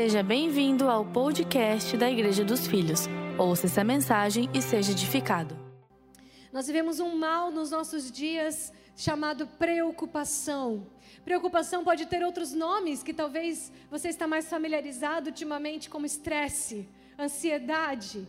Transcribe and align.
Seja 0.00 0.22
bem-vindo 0.22 0.88
ao 0.88 1.04
podcast 1.04 1.96
da 1.96 2.08
Igreja 2.08 2.44
dos 2.44 2.68
Filhos. 2.68 3.08
Ouça 3.36 3.66
essa 3.66 3.82
mensagem 3.82 4.48
e 4.54 4.62
seja 4.62 4.92
edificado. 4.92 5.58
Nós 6.52 6.68
vivemos 6.68 7.00
um 7.00 7.16
mal 7.16 7.50
nos 7.50 7.72
nossos 7.72 8.08
dias 8.08 8.72
chamado 8.94 9.48
preocupação. 9.58 10.86
Preocupação 11.24 11.82
pode 11.82 12.06
ter 12.06 12.22
outros 12.22 12.52
nomes 12.52 13.02
que 13.02 13.12
talvez 13.12 13.72
você 13.90 14.08
está 14.08 14.24
mais 14.28 14.48
familiarizado 14.48 15.30
ultimamente, 15.30 15.90
como 15.90 16.06
estresse, 16.06 16.88
ansiedade, 17.18 18.24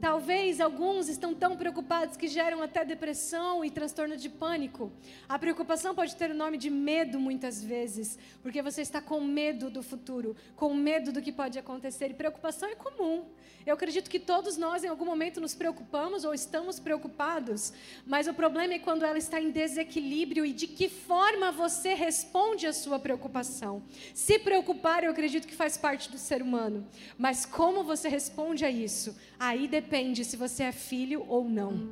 Talvez 0.00 0.60
alguns 0.60 1.08
estão 1.08 1.34
tão 1.34 1.56
preocupados 1.56 2.18
que 2.18 2.28
geram 2.28 2.60
até 2.60 2.84
depressão 2.84 3.64
e 3.64 3.70
transtorno 3.70 4.14
de 4.14 4.28
pânico. 4.28 4.92
A 5.26 5.38
preocupação 5.38 5.94
pode 5.94 6.14
ter 6.16 6.30
o 6.30 6.34
nome 6.34 6.58
de 6.58 6.68
medo 6.68 7.18
muitas 7.18 7.64
vezes, 7.64 8.18
porque 8.42 8.60
você 8.60 8.82
está 8.82 9.00
com 9.00 9.22
medo 9.22 9.70
do 9.70 9.82
futuro, 9.82 10.36
com 10.54 10.74
medo 10.74 11.12
do 11.12 11.22
que 11.22 11.32
pode 11.32 11.58
acontecer. 11.58 12.10
E 12.10 12.14
preocupação 12.14 12.68
é 12.68 12.74
comum. 12.74 13.24
Eu 13.64 13.74
acredito 13.74 14.10
que 14.10 14.20
todos 14.20 14.58
nós 14.58 14.84
em 14.84 14.88
algum 14.88 15.06
momento 15.06 15.40
nos 15.40 15.54
preocupamos 15.54 16.24
ou 16.24 16.34
estamos 16.34 16.78
preocupados, 16.78 17.72
mas 18.06 18.28
o 18.28 18.34
problema 18.34 18.74
é 18.74 18.78
quando 18.78 19.04
ela 19.04 19.18
está 19.18 19.40
em 19.40 19.50
desequilíbrio 19.50 20.44
e 20.44 20.52
de 20.52 20.66
que 20.66 20.88
forma 20.88 21.50
você 21.50 21.94
responde 21.94 22.66
à 22.66 22.72
sua 22.72 22.98
preocupação. 22.98 23.82
Se 24.14 24.38
preocupar, 24.38 25.02
eu 25.02 25.10
acredito 25.10 25.48
que 25.48 25.54
faz 25.54 25.76
parte 25.76 26.10
do 26.10 26.18
ser 26.18 26.42
humano, 26.42 26.86
mas 27.18 27.46
como 27.46 27.82
você 27.82 28.08
responde 28.08 28.64
a 28.64 28.70
isso, 28.70 29.16
aí 29.40 29.66
depende 29.66 29.85
se 30.24 30.36
você 30.36 30.64
é 30.64 30.72
filho 30.72 31.24
ou 31.28 31.48
não. 31.48 31.88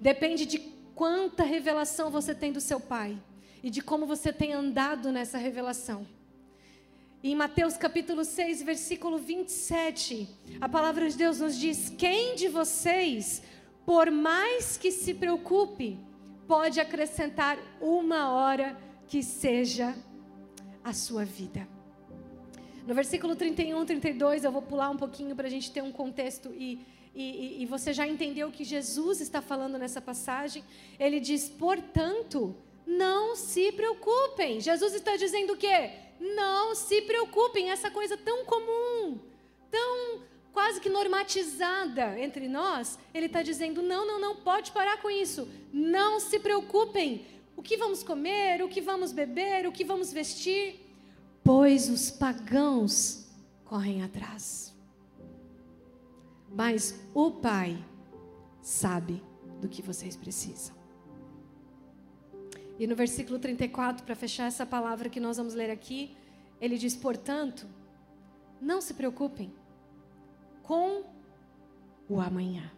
Depende 0.00 0.46
de 0.46 0.58
quanta 0.94 1.42
revelação 1.42 2.10
você 2.10 2.34
tem 2.34 2.52
do 2.52 2.60
seu 2.60 2.78
pai 2.78 3.18
e 3.62 3.70
de 3.70 3.82
como 3.82 4.06
você 4.06 4.32
tem 4.32 4.52
andado 4.52 5.10
nessa 5.10 5.38
revelação. 5.38 6.06
Em 7.22 7.34
Mateus 7.34 7.76
capítulo 7.76 8.24
6, 8.24 8.62
versículo 8.62 9.18
27, 9.18 10.28
a 10.60 10.68
palavra 10.68 11.08
de 11.08 11.16
Deus 11.16 11.40
nos 11.40 11.58
diz: 11.58 11.92
Quem 11.98 12.36
de 12.36 12.46
vocês, 12.48 13.42
por 13.84 14.10
mais 14.10 14.76
que 14.76 14.92
se 14.92 15.12
preocupe, 15.14 15.98
pode 16.46 16.78
acrescentar 16.78 17.58
uma 17.80 18.30
hora 18.30 18.78
que 19.08 19.22
seja 19.22 19.96
a 20.84 20.92
sua 20.92 21.24
vida? 21.24 21.66
No 22.86 22.94
versículo 22.94 23.34
31, 23.34 23.84
32, 23.84 24.44
eu 24.44 24.52
vou 24.52 24.62
pular 24.62 24.90
um 24.90 24.96
pouquinho 24.96 25.34
para 25.34 25.48
a 25.48 25.50
gente 25.50 25.72
ter 25.72 25.82
um 25.82 25.90
contexto 25.90 26.54
e, 26.54 26.78
e, 27.16 27.62
e 27.62 27.66
você 27.66 27.92
já 27.92 28.06
entendeu 28.06 28.48
o 28.48 28.52
que 28.52 28.62
Jesus 28.62 29.20
está 29.20 29.40
falando 29.40 29.78
nessa 29.78 30.00
passagem. 30.00 30.62
Ele 30.98 31.18
diz: 31.18 31.48
portanto, 31.48 32.54
não 32.86 33.34
se 33.34 33.72
preocupem. 33.72 34.60
Jesus 34.60 34.94
está 34.94 35.16
dizendo 35.16 35.54
o 35.54 35.56
quê? 35.56 35.90
Não 36.20 36.74
se 36.74 37.02
preocupem, 37.02 37.70
essa 37.70 37.90
coisa 37.90 38.16
tão 38.16 38.44
comum, 38.44 39.18
tão 39.70 40.20
quase 40.52 40.80
que 40.80 40.88
normatizada 40.88 42.18
entre 42.18 42.48
nós, 42.48 42.98
ele 43.12 43.26
está 43.26 43.42
dizendo: 43.42 43.82
não, 43.82 44.06
não, 44.06 44.20
não, 44.20 44.36
pode 44.36 44.72
parar 44.72 45.00
com 45.00 45.10
isso, 45.10 45.48
não 45.72 46.20
se 46.20 46.38
preocupem. 46.38 47.26
O 47.56 47.62
que 47.62 47.76
vamos 47.78 48.02
comer, 48.02 48.62
o 48.62 48.68
que 48.68 48.82
vamos 48.82 49.12
beber, 49.12 49.66
o 49.66 49.72
que 49.72 49.82
vamos 49.82 50.12
vestir, 50.12 50.94
pois 51.42 51.88
os 51.88 52.10
pagãos 52.10 53.26
correm 53.64 54.02
atrás. 54.02 54.75
Mas 56.56 56.98
o 57.12 57.32
Pai 57.32 57.76
sabe 58.62 59.22
do 59.60 59.68
que 59.68 59.82
vocês 59.82 60.16
precisam. 60.16 60.74
E 62.78 62.86
no 62.86 62.96
versículo 62.96 63.38
34, 63.38 64.04
para 64.04 64.14
fechar 64.14 64.46
essa 64.46 64.64
palavra 64.64 65.10
que 65.10 65.20
nós 65.20 65.36
vamos 65.36 65.52
ler 65.52 65.70
aqui, 65.70 66.16
ele 66.58 66.78
diz: 66.78 66.96
Portanto, 66.96 67.66
não 68.58 68.80
se 68.80 68.94
preocupem 68.94 69.52
com 70.62 71.04
o 72.08 72.20
amanhã, 72.20 72.72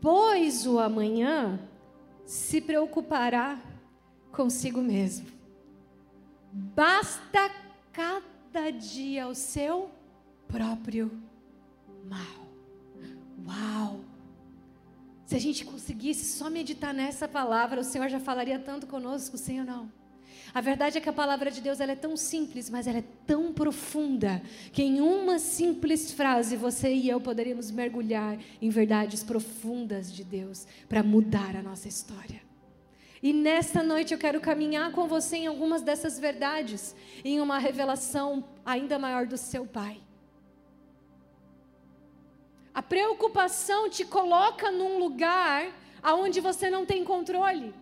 pois 0.00 0.66
o 0.66 0.78
amanhã 0.78 1.60
se 2.24 2.62
preocupará 2.62 3.60
consigo 4.32 4.80
mesmo. 4.80 5.26
Basta 6.50 7.50
cada 7.92 8.70
dia 8.70 9.28
o 9.28 9.34
seu 9.34 9.90
próprio 10.46 11.27
mal. 12.08 12.48
Uau! 13.46 14.00
Se 15.26 15.36
a 15.36 15.38
gente 15.38 15.64
conseguisse 15.64 16.36
só 16.38 16.48
meditar 16.48 16.94
nessa 16.94 17.28
palavra, 17.28 17.80
o 17.80 17.84
Senhor 17.84 18.08
já 18.08 18.18
falaria 18.18 18.58
tanto 18.58 18.86
conosco, 18.86 19.36
sim 19.36 19.60
ou 19.60 19.66
não? 19.66 19.92
A 20.54 20.60
verdade 20.60 20.96
é 20.96 21.00
que 21.00 21.08
a 21.08 21.12
palavra 21.12 21.50
de 21.50 21.60
Deus 21.60 21.80
ela 21.80 21.92
é 21.92 21.96
tão 21.96 22.16
simples, 22.16 22.70
mas 22.70 22.86
ela 22.86 22.98
é 22.98 23.04
tão 23.26 23.52
profunda, 23.52 24.42
que 24.72 24.82
em 24.82 25.00
uma 25.00 25.38
simples 25.38 26.10
frase 26.10 26.56
você 26.56 26.92
e 26.92 27.08
eu 27.08 27.20
poderíamos 27.20 27.70
mergulhar 27.70 28.38
em 28.60 28.70
verdades 28.70 29.22
profundas 29.22 30.10
de 30.10 30.24
Deus 30.24 30.66
para 30.88 31.02
mudar 31.02 31.54
a 31.54 31.62
nossa 31.62 31.88
história. 31.88 32.40
E 33.22 33.32
nesta 33.32 33.82
noite 33.82 34.14
eu 34.14 34.18
quero 34.18 34.40
caminhar 34.40 34.92
com 34.92 35.06
você 35.06 35.36
em 35.36 35.46
algumas 35.46 35.82
dessas 35.82 36.18
verdades, 36.18 36.94
em 37.24 37.40
uma 37.40 37.58
revelação 37.58 38.44
ainda 38.64 38.98
maior 38.98 39.26
do 39.26 39.36
seu 39.36 39.66
Pai. 39.66 40.00
A 42.78 42.82
preocupação 42.82 43.90
te 43.90 44.04
coloca 44.04 44.70
num 44.70 45.00
lugar 45.00 45.66
aonde 46.00 46.40
você 46.40 46.70
não 46.70 46.86
tem 46.86 47.02
controle. 47.02 47.74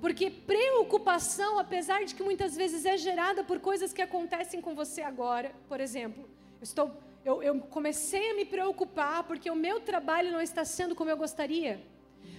Porque 0.00 0.30
preocupação, 0.30 1.58
apesar 1.58 2.02
de 2.02 2.14
que 2.14 2.22
muitas 2.22 2.56
vezes 2.56 2.86
é 2.86 2.96
gerada 2.96 3.44
por 3.44 3.60
coisas 3.60 3.92
que 3.92 4.00
acontecem 4.00 4.62
com 4.62 4.74
você 4.74 5.02
agora, 5.02 5.52
por 5.68 5.82
exemplo, 5.82 6.22
eu, 6.58 6.62
estou, 6.62 6.90
eu, 7.26 7.42
eu 7.42 7.60
comecei 7.60 8.30
a 8.30 8.34
me 8.34 8.46
preocupar 8.46 9.22
porque 9.24 9.50
o 9.50 9.54
meu 9.54 9.80
trabalho 9.80 10.32
não 10.32 10.40
está 10.40 10.64
sendo 10.64 10.94
como 10.94 11.10
eu 11.10 11.18
gostaria. 11.18 11.78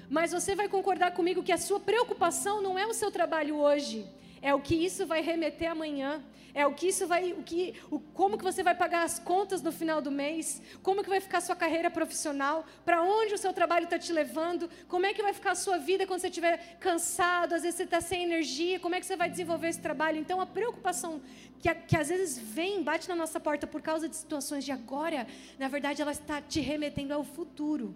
Mas 0.09 0.31
você 0.31 0.55
vai 0.55 0.67
concordar 0.67 1.11
comigo 1.11 1.43
que 1.43 1.51
a 1.51 1.59
sua 1.59 1.79
preocupação 1.79 2.59
não 2.59 2.75
é 2.79 2.87
o 2.87 2.93
seu 3.01 3.11
trabalho 3.11 3.55
hoje, 3.55 4.03
é 4.49 4.53
o 4.53 4.61
que 4.61 4.75
isso 4.87 5.05
vai 5.05 5.21
remeter 5.21 5.69
amanhã, 5.69 6.23
é 6.53 6.65
o 6.65 6.73
que 6.73 6.87
isso 6.87 7.05
vai, 7.05 7.33
o 7.33 7.43
que, 7.43 7.73
o, 7.91 7.99
como 8.19 8.37
que 8.37 8.45
você 8.49 8.63
vai 8.63 8.73
pagar 8.83 9.03
as 9.03 9.19
contas 9.19 9.61
no 9.61 9.73
final 9.73 9.99
do 10.01 10.09
mês, 10.09 10.61
como 10.81 11.03
que 11.03 11.09
vai 11.09 11.19
ficar 11.19 11.39
a 11.39 11.45
sua 11.47 11.55
carreira 11.63 11.91
profissional, 11.91 12.65
para 12.85 13.03
onde 13.03 13.33
o 13.33 13.37
seu 13.37 13.51
trabalho 13.51 13.83
está 13.83 13.99
te 13.99 14.13
levando, 14.13 14.69
como 14.87 15.05
é 15.05 15.13
que 15.13 15.21
vai 15.21 15.33
ficar 15.33 15.51
a 15.51 15.61
sua 15.65 15.77
vida 15.77 16.07
quando 16.07 16.21
você 16.21 16.29
estiver 16.29 16.77
cansado, 16.79 17.55
às 17.55 17.63
vezes 17.63 17.75
você 17.75 17.83
está 17.83 17.99
sem 17.99 18.23
energia, 18.23 18.79
como 18.79 18.95
é 18.95 19.01
que 19.01 19.05
você 19.05 19.17
vai 19.17 19.29
desenvolver 19.29 19.67
esse 19.67 19.81
trabalho? 19.81 20.17
Então 20.17 20.39
a 20.39 20.45
preocupação 20.45 21.21
que, 21.59 21.75
que 21.89 21.97
às 21.97 22.07
vezes 22.07 22.39
vem, 22.39 22.81
bate 22.81 23.09
na 23.09 23.17
nossa 23.17 23.41
porta 23.41 23.67
por 23.67 23.81
causa 23.81 24.07
de 24.07 24.15
situações 24.15 24.63
de 24.63 24.71
agora, 24.71 25.27
na 25.59 25.67
verdade 25.67 26.01
ela 26.01 26.13
está 26.13 26.41
te 26.41 26.61
remetendo 26.61 27.13
ao 27.13 27.25
futuro. 27.25 27.93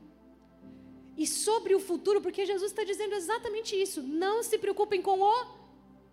E 1.18 1.26
sobre 1.26 1.74
o 1.76 1.80
futuro, 1.80 2.20
porque 2.20 2.46
Jesus 2.46 2.72
está 2.72 2.84
dizendo 2.84 3.14
exatamente 3.16 3.74
isso. 3.76 4.02
Não 4.02 4.44
se 4.44 4.58
preocupem 4.58 5.02
com 5.02 5.20
o 5.20 5.26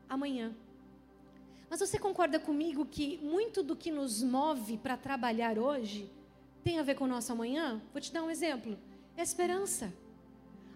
amanhã. 0.09 0.55
Mas 1.71 1.81
você 1.81 1.99
concorda 1.99 2.39
comigo 2.39 2.87
que 2.87 3.19
muito 3.19 3.63
do 3.63 3.77
que 3.77 3.91
nos 3.91 4.23
move 4.23 4.79
para 4.79 4.97
trabalhar 4.97 5.59
hoje 5.59 6.11
tem 6.65 6.79
a 6.79 6.83
ver 6.83 6.95
com 6.95 7.05
o 7.05 7.09
nosso 7.09 7.31
amanhã? 7.33 7.81
Vou 7.93 8.01
te 8.01 8.13
dar 8.13 8.23
um 8.23 8.31
exemplo: 8.31 8.79
esperança. 9.17 9.93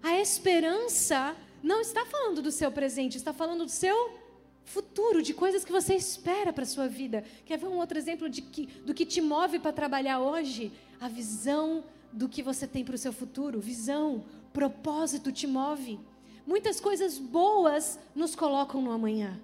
A 0.03 0.19
esperança 0.19 1.37
não 1.63 1.81
está 1.81 2.05
falando 2.05 2.43
do 2.43 2.51
seu 2.51 2.71
presente, 2.71 3.17
está 3.17 3.33
falando 3.33 3.65
do 3.65 3.71
seu 3.71 4.19
futuro, 4.65 5.23
de 5.23 5.33
coisas 5.33 5.65
que 5.65 5.73
você 5.73 5.95
espera 5.95 6.53
para 6.53 6.65
a 6.65 6.67
sua 6.67 6.89
vida. 6.89 7.25
Quer 7.45 7.59
ver 7.59 7.67
um 7.67 7.79
outro 7.79 7.97
exemplo 7.97 8.29
de 8.29 8.43
que, 8.43 8.67
do 8.85 8.95
que 8.95 9.07
te 9.07 9.21
move 9.21 9.59
para 9.59 9.73
trabalhar 9.73 10.21
hoje? 10.21 10.73
A 11.01 11.09
visão 11.09 11.85
do 12.13 12.29
que 12.29 12.43
você 12.43 12.67
tem 12.67 12.85
para 12.85 12.95
o 12.95 12.99
seu 12.99 13.13
futuro. 13.13 13.61
Visão, 13.61 14.25
propósito 14.53 15.33
te 15.33 15.47
move. 15.47 15.99
Muitas 16.47 16.81
coisas 16.81 17.19
boas 17.19 17.99
nos 18.15 18.35
colocam 18.35 18.81
no 18.83 18.91
amanhã. 18.91 19.41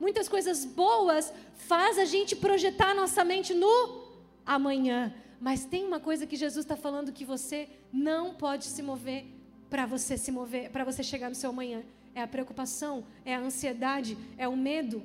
Muitas 0.00 0.28
coisas 0.28 0.64
boas 0.64 1.32
faz 1.54 1.98
a 1.98 2.04
gente 2.04 2.34
projetar 2.34 2.94
nossa 2.94 3.24
mente 3.24 3.54
no 3.54 4.02
amanhã. 4.44 5.14
Mas 5.40 5.64
tem 5.64 5.84
uma 5.84 6.00
coisa 6.00 6.26
que 6.26 6.36
Jesus 6.36 6.64
está 6.64 6.76
falando 6.76 7.12
que 7.12 7.24
você 7.24 7.68
não 7.92 8.34
pode 8.34 8.64
se 8.64 8.82
mover 8.82 9.26
para 9.72 9.86
você 9.86 10.18
se 10.18 10.30
mover, 10.30 10.70
para 10.70 10.84
você 10.84 11.02
chegar 11.02 11.30
no 11.30 11.34
seu 11.34 11.48
amanhã. 11.48 11.82
É 12.14 12.20
a 12.20 12.26
preocupação, 12.26 13.06
é 13.24 13.34
a 13.34 13.40
ansiedade, 13.40 14.18
é 14.36 14.46
o 14.46 14.54
medo. 14.54 15.02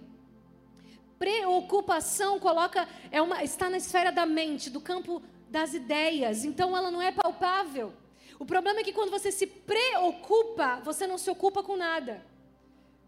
Preocupação 1.17 2.37
coloca 2.37 2.85
é 3.09 3.21
uma 3.21 3.41
está 3.45 3.69
na 3.69 3.77
esfera 3.77 4.11
da 4.11 4.25
mente, 4.25 4.69
do 4.69 4.81
campo 4.81 5.21
das 5.49 5.73
ideias. 5.73 6.43
Então 6.43 6.75
ela 6.75 6.91
não 6.91 7.01
é 7.01 7.13
palpável. 7.13 7.93
O 8.39 8.45
problema 8.45 8.79
é 8.79 8.83
que 8.83 8.93
quando 8.93 9.09
você 9.09 9.31
se 9.31 9.47
preocupa, 9.47 10.79
você 10.83 11.07
não 11.07 11.17
se 11.17 11.29
ocupa 11.29 11.63
com 11.63 11.75
nada. 11.75 12.23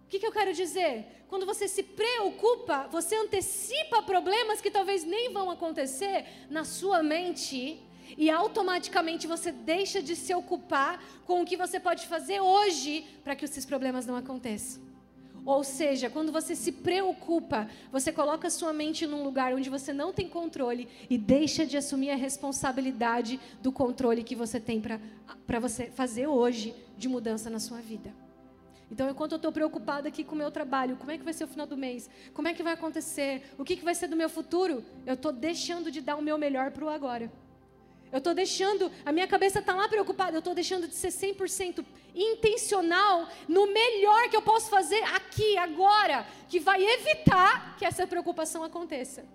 O 0.06 0.10
que, 0.10 0.20
que 0.20 0.26
eu 0.26 0.32
quero 0.32 0.54
dizer? 0.54 1.06
Quando 1.28 1.46
você 1.46 1.68
se 1.68 1.84
preocupa, 1.84 2.88
você 2.92 3.16
antecipa 3.16 4.02
problemas 4.02 4.60
que 4.60 4.72
talvez 4.72 5.04
nem 5.04 5.32
vão 5.32 5.52
acontecer 5.52 6.26
na 6.50 6.64
sua 6.64 7.04
mente 7.04 7.80
e 8.18 8.30
automaticamente 8.32 9.28
você 9.28 9.52
deixa 9.52 10.02
de 10.02 10.16
se 10.16 10.34
ocupar 10.34 11.04
com 11.28 11.42
o 11.42 11.46
que 11.46 11.56
você 11.56 11.80
pode 11.80 12.08
fazer 12.08 12.40
hoje 12.42 13.06
para 13.24 13.36
que 13.36 13.46
esses 13.46 13.66
problemas 13.66 14.08
não 14.08 14.16
aconteçam. 14.16 14.89
Ou 15.46 15.64
seja, 15.64 16.10
quando 16.10 16.32
você 16.32 16.56
se 16.56 16.72
preocupa, 16.72 17.68
você 17.92 18.12
coloca 18.12 18.50
sua 18.50 18.74
mente 18.74 19.08
num 19.08 19.24
lugar 19.24 19.54
onde 19.54 19.70
você 19.70 19.92
não 19.94 20.14
tem 20.14 20.28
controle 20.28 20.88
e 21.10 21.18
deixa 21.18 21.66
de 21.66 21.78
assumir 21.78 22.12
a 22.12 22.16
responsabilidade 22.16 23.40
do 23.62 23.72
controle 23.72 24.24
que 24.24 24.36
você 24.36 24.60
tem 24.60 24.82
para 24.82 25.60
você 25.60 25.88
fazer 25.88 26.28
hoje 26.28 26.76
de 26.98 27.08
mudança 27.08 27.50
na 27.50 27.60
sua 27.60 27.80
vida. 27.82 28.14
Então, 28.92 29.10
enquanto 29.10 29.34
eu 29.34 29.36
estou 29.36 29.52
preocupada 29.52 30.08
aqui 30.08 30.24
com 30.24 30.34
o 30.34 30.38
meu 30.38 30.50
trabalho, 30.50 30.96
como 30.98 31.12
é 31.12 31.18
que 31.18 31.24
vai 31.24 31.34
ser 31.34 31.44
o 31.44 31.48
final 31.48 31.68
do 31.68 31.78
mês? 31.78 32.10
Como 32.34 32.48
é 32.48 32.54
que 32.54 32.64
vai 32.64 32.74
acontecer? 32.74 33.44
O 33.58 33.64
que, 33.64 33.76
que 33.76 33.84
vai 33.84 33.94
ser 33.94 34.08
do 34.08 34.16
meu 34.16 34.30
futuro? 34.30 34.84
Eu 35.06 35.14
estou 35.14 35.32
deixando 35.32 35.92
de 35.92 36.02
dar 36.02 36.16
o 36.16 36.22
meu 36.22 36.38
melhor 36.38 36.72
para 36.72 36.86
o 36.86 36.90
agora. 36.90 37.32
Eu 38.12 38.18
estou 38.18 38.34
deixando, 38.34 38.92
a 39.06 39.12
minha 39.12 39.28
cabeça 39.28 39.60
está 39.60 39.76
lá 39.76 39.88
preocupada, 39.88 40.36
eu 40.36 40.40
estou 40.40 40.56
deixando 40.56 40.88
de 40.88 40.96
ser 40.96 41.10
100% 41.10 41.86
intencional 42.16 43.28
no 43.48 43.68
melhor 43.68 44.30
que 44.30 44.36
eu 44.36 44.42
posso 44.42 44.70
fazer 44.70 45.04
aqui, 45.16 45.58
agora, 45.58 46.26
que 46.48 46.60
vai 46.60 46.84
evitar 46.84 47.78
que 47.78 47.86
essa 47.86 48.08
preocupação 48.08 48.64
aconteça. 48.64 49.26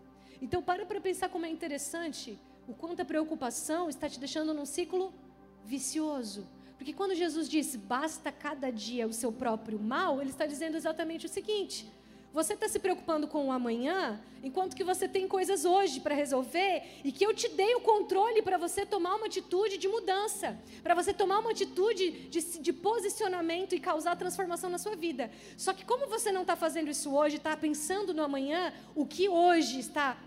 Então, 0.43 0.61
para 0.61 0.85
para 0.85 1.01
pensar 1.01 1.29
como 1.29 1.47
é 1.47 1.49
interessante 1.49 2.39
o 2.67 2.75
quanto 2.75 3.01
a 3.01 3.05
preocupação 3.05 3.89
está 3.89 4.09
te 4.09 4.19
deixando 4.19 4.53
num 4.53 4.67
ciclo 4.67 5.15
vicioso. 5.65 6.47
Porque 6.77 6.93
quando 6.93 7.15
Jesus 7.15 7.49
disse, 7.49 7.79
basta 7.79 8.33
cada 8.33 8.71
dia 8.71 9.07
o 9.07 9.13
seu 9.13 9.33
próprio 9.33 9.79
mal, 9.79 10.21
ele 10.21 10.31
está 10.31 10.47
dizendo 10.47 10.77
exatamente 10.77 11.27
o 11.27 11.29
seguinte: 11.29 11.91
você 12.35 12.55
está 12.55 12.69
se 12.69 12.81
preocupando 12.81 13.29
com 13.29 13.47
o 13.47 13.53
amanhã, 13.53 14.21
enquanto 14.43 14.75
que 14.75 14.83
você 14.83 15.07
tem 15.07 15.29
coisas 15.29 15.65
hoje 15.65 16.01
para 16.01 16.17
resolver 16.17 16.83
e 17.05 17.13
que 17.13 17.25
eu 17.25 17.33
te 17.33 17.49
dei 17.49 17.77
o 17.77 17.81
controle 17.81 18.43
para 18.43 18.59
você 18.59 18.85
tomar 18.85 19.15
uma 19.15 19.27
atitude 19.27 19.79
de 19.79 19.87
mudança, 19.87 20.59
para 20.83 20.97
você 20.97 21.15
tomar 21.15 21.39
uma 21.39 21.53
atitude 21.53 22.11
de, 22.29 22.41
de, 22.59 22.73
posicionamento 22.73 23.77
e 23.77 23.79
causar 23.79 24.17
transformação 24.17 24.69
na 24.69 24.79
sua 24.79 24.97
vida. 24.97 25.31
Só 25.57 25.73
que 25.73 25.85
como 25.85 26.09
você 26.09 26.33
não 26.33 26.41
está 26.41 26.57
fazendo 26.57 26.91
isso 26.91 27.15
hoje, 27.15 27.37
está 27.37 27.57
pensando 27.57 28.13
no 28.13 28.25
amanhã, 28.25 28.73
o 28.97 29.07
que 29.07 29.29
hoje 29.29 29.79
está 29.79 30.19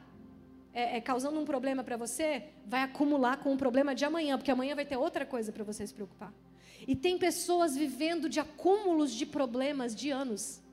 é, 0.74 0.96
é, 0.96 1.02
causando 1.02 1.38
um 1.38 1.44
problema 1.44 1.84
para 1.84 1.98
você, 1.98 2.46
vai 2.66 2.84
acumular 2.84 3.36
com 3.36 3.54
o 3.54 3.58
problema 3.58 3.94
de 3.94 4.06
amanhã, 4.06 4.38
porque 4.38 4.50
amanhã 4.50 4.76
vai 4.76 4.86
ter 4.86 4.96
outra 4.96 5.26
coisa 5.26 5.52
para 5.52 5.66
você 5.66 5.86
se 5.86 5.94
preocupar. 5.94 6.34
E 6.88 6.96
tem 6.96 7.18
pessoas 7.18 7.76
vivendo 7.76 8.30
de 8.30 8.40
acúmulos 8.40 9.12
de 9.12 9.26
problemas 9.26 9.94
de 9.94 10.10
anos 10.10 10.66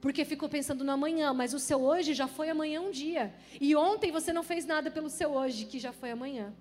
porque 0.00 0.24
ficou 0.24 0.48
pensando 0.48 0.82
no 0.84 0.92
amanhã, 0.92 1.32
mas 1.34 1.52
o 1.52 1.58
seu 1.58 1.82
hoje 1.82 2.14
já 2.14 2.26
foi 2.26 2.48
amanhã 2.48 2.80
um 2.80 2.90
dia. 2.90 3.34
E 3.60 3.76
ontem 3.76 4.10
você 4.10 4.32
não 4.32 4.42
fez 4.42 4.64
nada 4.64 4.90
pelo 4.90 5.10
seu 5.10 5.30
hoje, 5.32 5.66
que 5.66 5.78
já 5.78 5.92
foi 5.92 6.10
amanhã. 6.10 6.52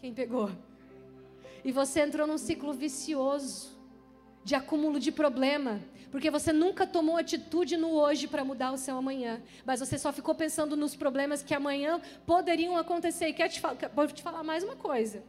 Quem 0.00 0.12
pegou? 0.12 0.50
E 1.64 1.70
você 1.70 2.00
entrou 2.00 2.26
num 2.26 2.36
ciclo 2.36 2.72
vicioso 2.72 3.72
de 4.42 4.54
acúmulo 4.54 4.98
de 5.00 5.10
problema, 5.10 5.80
porque 6.10 6.30
você 6.30 6.52
nunca 6.52 6.86
tomou 6.86 7.16
atitude 7.16 7.76
no 7.76 7.92
hoje 7.92 8.26
para 8.28 8.44
mudar 8.44 8.72
o 8.72 8.76
seu 8.76 8.96
amanhã, 8.96 9.40
mas 9.64 9.80
você 9.80 9.96
só 9.96 10.12
ficou 10.12 10.34
pensando 10.34 10.76
nos 10.76 10.94
problemas 10.94 11.42
que 11.42 11.54
amanhã 11.54 12.00
poderiam 12.26 12.76
acontecer. 12.76 13.28
E 13.28 13.32
quero 13.32 13.52
te, 13.52 13.62
vou 13.94 14.06
te 14.08 14.22
falar 14.22 14.42
mais 14.42 14.62
uma 14.62 14.76
coisa. 14.76 15.22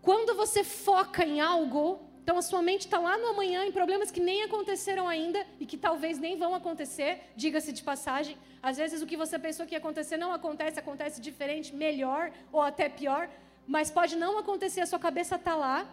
Quando 0.00 0.34
você 0.34 0.62
foca 0.62 1.24
em 1.24 1.40
algo, 1.40 2.00
então 2.24 2.38
a 2.38 2.42
sua 2.42 2.62
mente 2.62 2.86
está 2.86 2.98
lá 2.98 3.18
no 3.18 3.26
amanhã 3.26 3.66
em 3.66 3.70
problemas 3.70 4.10
que 4.10 4.18
nem 4.18 4.42
aconteceram 4.44 5.06
ainda 5.06 5.46
e 5.60 5.66
que 5.66 5.76
talvez 5.76 6.18
nem 6.18 6.38
vão 6.38 6.54
acontecer, 6.54 7.20
diga-se 7.36 7.70
de 7.70 7.82
passagem. 7.82 8.34
Às 8.62 8.78
vezes 8.78 9.02
o 9.02 9.06
que 9.06 9.14
você 9.14 9.38
pensou 9.38 9.66
que 9.66 9.74
ia 9.74 9.78
acontecer 9.78 10.16
não 10.16 10.32
acontece, 10.32 10.78
acontece 10.78 11.20
diferente, 11.20 11.74
melhor 11.74 12.32
ou 12.50 12.62
até 12.62 12.88
pior, 12.88 13.28
mas 13.66 13.90
pode 13.90 14.16
não 14.16 14.38
acontecer, 14.38 14.80
a 14.80 14.86
sua 14.86 14.98
cabeça 14.98 15.34
está 15.36 15.54
lá 15.54 15.86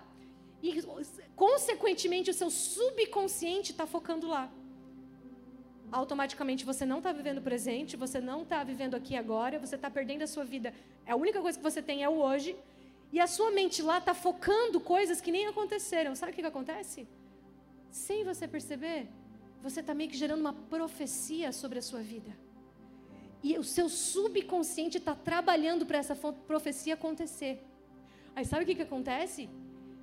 e 0.63 0.81
consequentemente 1.35 2.31
o 2.31 2.33
seu 2.33 2.49
subconsciente 2.49 3.73
está 3.73 3.85
focando 3.85 4.25
lá. 4.29 4.49
Automaticamente 5.91 6.63
você 6.63 6.85
não 6.85 6.99
está 6.99 7.11
vivendo 7.11 7.39
o 7.39 7.41
presente, 7.41 7.97
você 7.97 8.21
não 8.21 8.43
está 8.43 8.63
vivendo 8.63 8.95
aqui 8.95 9.17
agora, 9.17 9.59
você 9.59 9.75
está 9.75 9.89
perdendo 9.89 10.21
a 10.21 10.27
sua 10.27 10.45
vida. 10.45 10.73
A 11.05 11.17
única 11.17 11.41
coisa 11.41 11.57
que 11.57 11.63
você 11.63 11.81
tem 11.81 12.03
é 12.03 12.07
o 12.07 12.13
hoje 12.13 12.55
e 13.11 13.19
a 13.19 13.27
sua 13.27 13.51
mente 13.51 13.81
lá 13.81 13.97
está 13.97 14.13
focando 14.13 14.79
coisas 14.79 15.19
que 15.19 15.31
nem 15.31 15.45
aconteceram. 15.47 16.15
Sabe 16.15 16.31
o 16.31 16.35
que, 16.35 16.41
que 16.41 16.47
acontece? 16.47 17.07
Sem 17.89 18.23
você 18.23 18.47
perceber, 18.47 19.07
você 19.61 19.81
está 19.81 19.93
meio 19.93 20.09
que 20.09 20.17
gerando 20.17 20.39
uma 20.39 20.53
profecia 20.53 21.51
sobre 21.51 21.79
a 21.79 21.81
sua 21.81 22.01
vida. 22.01 22.31
E 23.43 23.57
o 23.57 23.63
seu 23.63 23.89
subconsciente 23.89 24.97
está 24.97 25.13
trabalhando 25.13 25.85
para 25.85 25.97
essa 25.97 26.15
profecia 26.15 26.93
acontecer. 26.93 27.61
Aí 28.35 28.45
sabe 28.45 28.63
o 28.63 28.65
que, 28.65 28.75
que 28.75 28.83
acontece? 28.83 29.49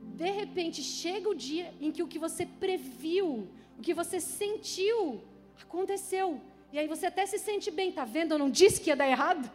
De 0.02 0.30
repente 0.30 0.82
chega 0.82 1.28
o 1.30 1.34
dia 1.34 1.72
em 1.80 1.90
que 1.90 2.02
o 2.02 2.08
que 2.08 2.18
você 2.18 2.44
previu, 2.44 3.48
o 3.78 3.80
que 3.80 3.94
você 3.94 4.20
sentiu, 4.20 5.22
aconteceu. 5.62 6.40
E 6.72 6.78
aí 6.78 6.86
você 6.86 7.06
até 7.06 7.24
se 7.24 7.38
sente 7.38 7.70
bem, 7.70 7.90
tá 7.90 8.04
vendo? 8.04 8.32
Eu 8.32 8.38
não 8.38 8.50
disse 8.50 8.80
que 8.80 8.90
ia 8.90 8.96
dar 8.96 9.08
errado. 9.08 9.50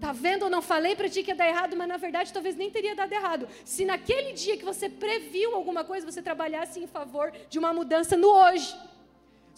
Tá 0.00 0.12
vendo? 0.12 0.46
Eu 0.46 0.50
não 0.50 0.62
falei 0.62 0.96
para 0.96 1.10
ti 1.10 1.22
que 1.22 1.30
ia 1.30 1.34
dar 1.34 1.46
errado, 1.46 1.76
mas 1.76 1.86
na 1.86 1.98
verdade 1.98 2.32
talvez 2.32 2.56
nem 2.56 2.70
teria 2.70 2.94
dado 2.94 3.12
errado. 3.12 3.46
Se 3.64 3.84
naquele 3.84 4.32
dia 4.32 4.56
que 4.56 4.64
você 4.64 4.88
previu 4.88 5.54
alguma 5.54 5.84
coisa, 5.84 6.10
você 6.10 6.22
trabalhasse 6.22 6.80
em 6.80 6.86
favor 6.86 7.30
de 7.50 7.58
uma 7.58 7.72
mudança 7.72 8.16
no 8.16 8.28
hoje. 8.28 8.74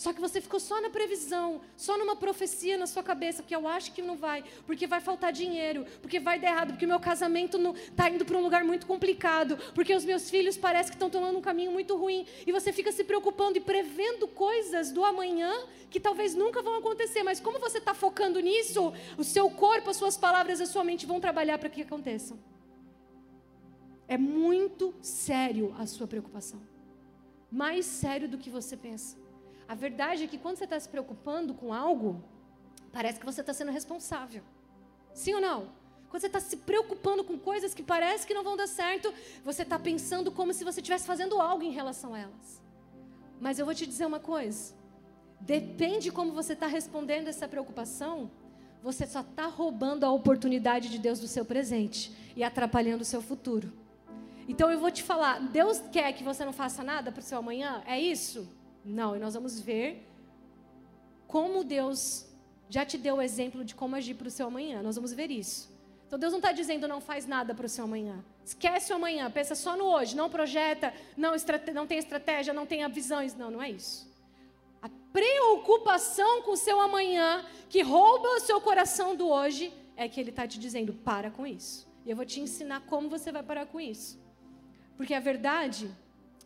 Só 0.02 0.12
que 0.12 0.20
você 0.20 0.40
ficou 0.40 0.58
só 0.58 0.81
na 0.81 0.90
previsão, 0.90 1.60
só 1.76 1.96
numa 1.96 2.16
profecia 2.16 2.76
na 2.76 2.88
sua 2.88 3.04
cabeça, 3.04 3.40
porque 3.40 3.54
eu 3.54 3.69
acho 3.69 3.93
que 3.93 4.02
não 4.02 4.16
vai, 4.16 4.43
porque 4.66 4.84
vai 4.84 5.00
faltar 5.00 5.31
dinheiro, 5.32 5.87
porque 6.00 6.19
vai 6.19 6.40
dar 6.40 6.49
errado, 6.49 6.70
porque 6.72 6.84
o 6.84 6.88
meu 6.88 6.99
casamento 6.99 7.56
está 7.76 8.10
indo 8.10 8.25
para 8.25 8.37
um 8.37 8.43
lugar 8.43 8.64
muito 8.64 8.84
complicado, 8.84 9.56
porque 9.76 9.94
os 9.94 10.04
meus 10.04 10.28
filhos 10.28 10.56
parecem 10.56 10.90
que 10.90 10.96
estão 10.96 11.08
tomando 11.08 11.38
um 11.38 11.40
caminho 11.40 11.70
muito 11.70 11.96
ruim, 11.96 12.26
e 12.44 12.50
você 12.50 12.72
fica 12.72 12.90
se 12.90 13.04
preocupando 13.04 13.58
e 13.58 13.60
prevendo 13.60 14.26
coisas 14.26 14.90
do 14.90 15.04
amanhã 15.04 15.52
que 15.88 16.00
talvez 16.00 16.34
nunca 16.34 16.60
vão 16.60 16.75
acontecer, 16.78 17.22
mas 17.22 17.38
como 17.38 17.60
você 17.60 17.78
está 17.78 17.94
focando 17.94 18.40
nisso, 18.40 18.93
o 19.16 19.22
seu 19.22 19.49
corpo, 19.50 19.88
as 19.88 19.96
suas 19.96 20.16
palavras, 20.16 20.60
a 20.60 20.66
sua 20.66 20.82
mente 20.82 21.06
vão 21.06 21.20
trabalhar 21.20 21.58
para 21.58 21.70
que 21.70 21.82
aconteçam. 21.82 22.37
É 24.08 24.19
muito 24.19 24.93
sério 25.00 25.72
a 25.78 25.87
sua 25.87 26.08
preocupação, 26.08 26.60
mais 27.49 27.87
sério 27.87 28.28
do 28.28 28.37
que 28.37 28.50
você 28.50 28.76
pensa. 28.76 29.21
A 29.72 29.74
verdade 29.74 30.24
é 30.24 30.26
que 30.26 30.36
quando 30.36 30.58
você 30.58 30.64
está 30.64 30.78
se 30.78 30.86
preocupando 30.86 31.54
com 31.54 31.72
algo, 31.72 32.22
parece 32.92 33.19
que 33.19 33.24
você 33.24 33.40
está 33.40 33.54
sendo 33.54 33.72
responsável. 33.72 34.42
Sim 35.14 35.32
ou 35.36 35.40
não? 35.40 35.70
Quando 36.10 36.20
você 36.20 36.26
está 36.26 36.40
se 36.40 36.58
preocupando 36.58 37.24
com 37.24 37.38
coisas 37.38 37.72
que 37.72 37.82
parece 37.82 38.26
que 38.26 38.34
não 38.34 38.44
vão 38.44 38.54
dar 38.54 38.66
certo, 38.66 39.10
você 39.42 39.62
está 39.62 39.78
pensando 39.78 40.30
como 40.30 40.52
se 40.52 40.62
você 40.62 40.80
estivesse 40.80 41.06
fazendo 41.06 41.40
algo 41.40 41.62
em 41.62 41.70
relação 41.70 42.12
a 42.12 42.19
elas. 42.19 42.62
Mas 43.40 43.58
eu 43.58 43.64
vou 43.64 43.74
te 43.74 43.86
dizer 43.86 44.04
uma 44.04 44.20
coisa: 44.20 44.74
depende 45.40 46.00
de 46.00 46.12
como 46.12 46.32
você 46.32 46.52
está 46.52 46.66
respondendo 46.66 47.28
essa 47.28 47.48
preocupação, 47.48 48.30
você 48.82 49.06
só 49.06 49.22
está 49.22 49.46
roubando 49.46 50.04
a 50.04 50.12
oportunidade 50.12 50.90
de 50.90 50.98
Deus 50.98 51.18
do 51.18 51.26
seu 51.26 51.47
presente 51.47 52.12
e 52.37 52.44
atrapalhando 52.44 53.00
o 53.00 53.06
seu 53.06 53.23
futuro. 53.23 53.73
Então 54.47 54.70
eu 54.70 54.78
vou 54.78 54.90
te 54.90 55.02
falar: 55.02 55.40
Deus 55.40 55.82
quer 55.90 56.12
que 56.12 56.23
você 56.23 56.44
não 56.44 56.52
faça 56.52 56.85
nada 56.85 57.11
para 57.11 57.20
o 57.20 57.25
seu 57.25 57.38
amanhã? 57.38 57.82
É 57.87 57.99
isso? 57.99 58.47
Não, 58.84 59.16
e 59.16 59.18
nós 59.18 59.34
vamos 59.34 59.60
ver 59.60 60.06
como 61.26 61.64
Deus 61.64 62.26
já 62.68 62.84
te 62.84 62.98
deu 62.98 63.16
o 63.16 63.22
exemplo 63.22 63.64
de 63.64 63.74
como 63.74 63.96
agir 63.96 64.14
para 64.14 64.28
o 64.28 64.30
seu 64.30 64.46
amanhã. 64.46 64.82
Nós 64.82 64.96
vamos 64.96 65.12
ver 65.12 65.30
isso. 65.30 65.70
Então 66.06 66.18
Deus 66.18 66.32
não 66.32 66.40
está 66.40 66.52
dizendo 66.52 66.86
não 66.86 67.00
faz 67.00 67.26
nada 67.26 67.54
para 67.54 67.66
o 67.66 67.68
seu 67.68 67.84
amanhã. 67.84 68.22
Esquece 68.44 68.92
o 68.92 68.96
amanhã, 68.96 69.30
pensa 69.30 69.54
só 69.54 69.76
no 69.76 69.84
hoje, 69.84 70.16
não 70.16 70.28
projeta, 70.28 70.92
não, 71.16 71.32
não 71.72 71.86
tem 71.86 71.98
estratégia, 71.98 72.52
não 72.52 72.66
tem 72.66 72.86
visões. 72.90 73.34
Não, 73.34 73.50
não 73.50 73.62
é 73.62 73.70
isso. 73.70 74.10
A 74.82 74.90
preocupação 75.12 76.42
com 76.42 76.52
o 76.52 76.56
seu 76.56 76.80
amanhã, 76.80 77.44
que 77.68 77.82
rouba 77.82 78.28
o 78.28 78.40
seu 78.40 78.60
coração 78.60 79.14
do 79.14 79.28
hoje, 79.28 79.72
é 79.96 80.08
que 80.08 80.20
Ele 80.20 80.30
está 80.30 80.46
te 80.46 80.58
dizendo: 80.58 80.92
para 80.92 81.30
com 81.30 81.46
isso. 81.46 81.88
E 82.04 82.10
eu 82.10 82.16
vou 82.16 82.26
te 82.26 82.40
ensinar 82.40 82.80
como 82.82 83.08
você 83.08 83.30
vai 83.30 83.42
parar 83.42 83.66
com 83.66 83.80
isso. 83.80 84.20
Porque 84.96 85.14
a 85.14 85.20
verdade 85.20 85.90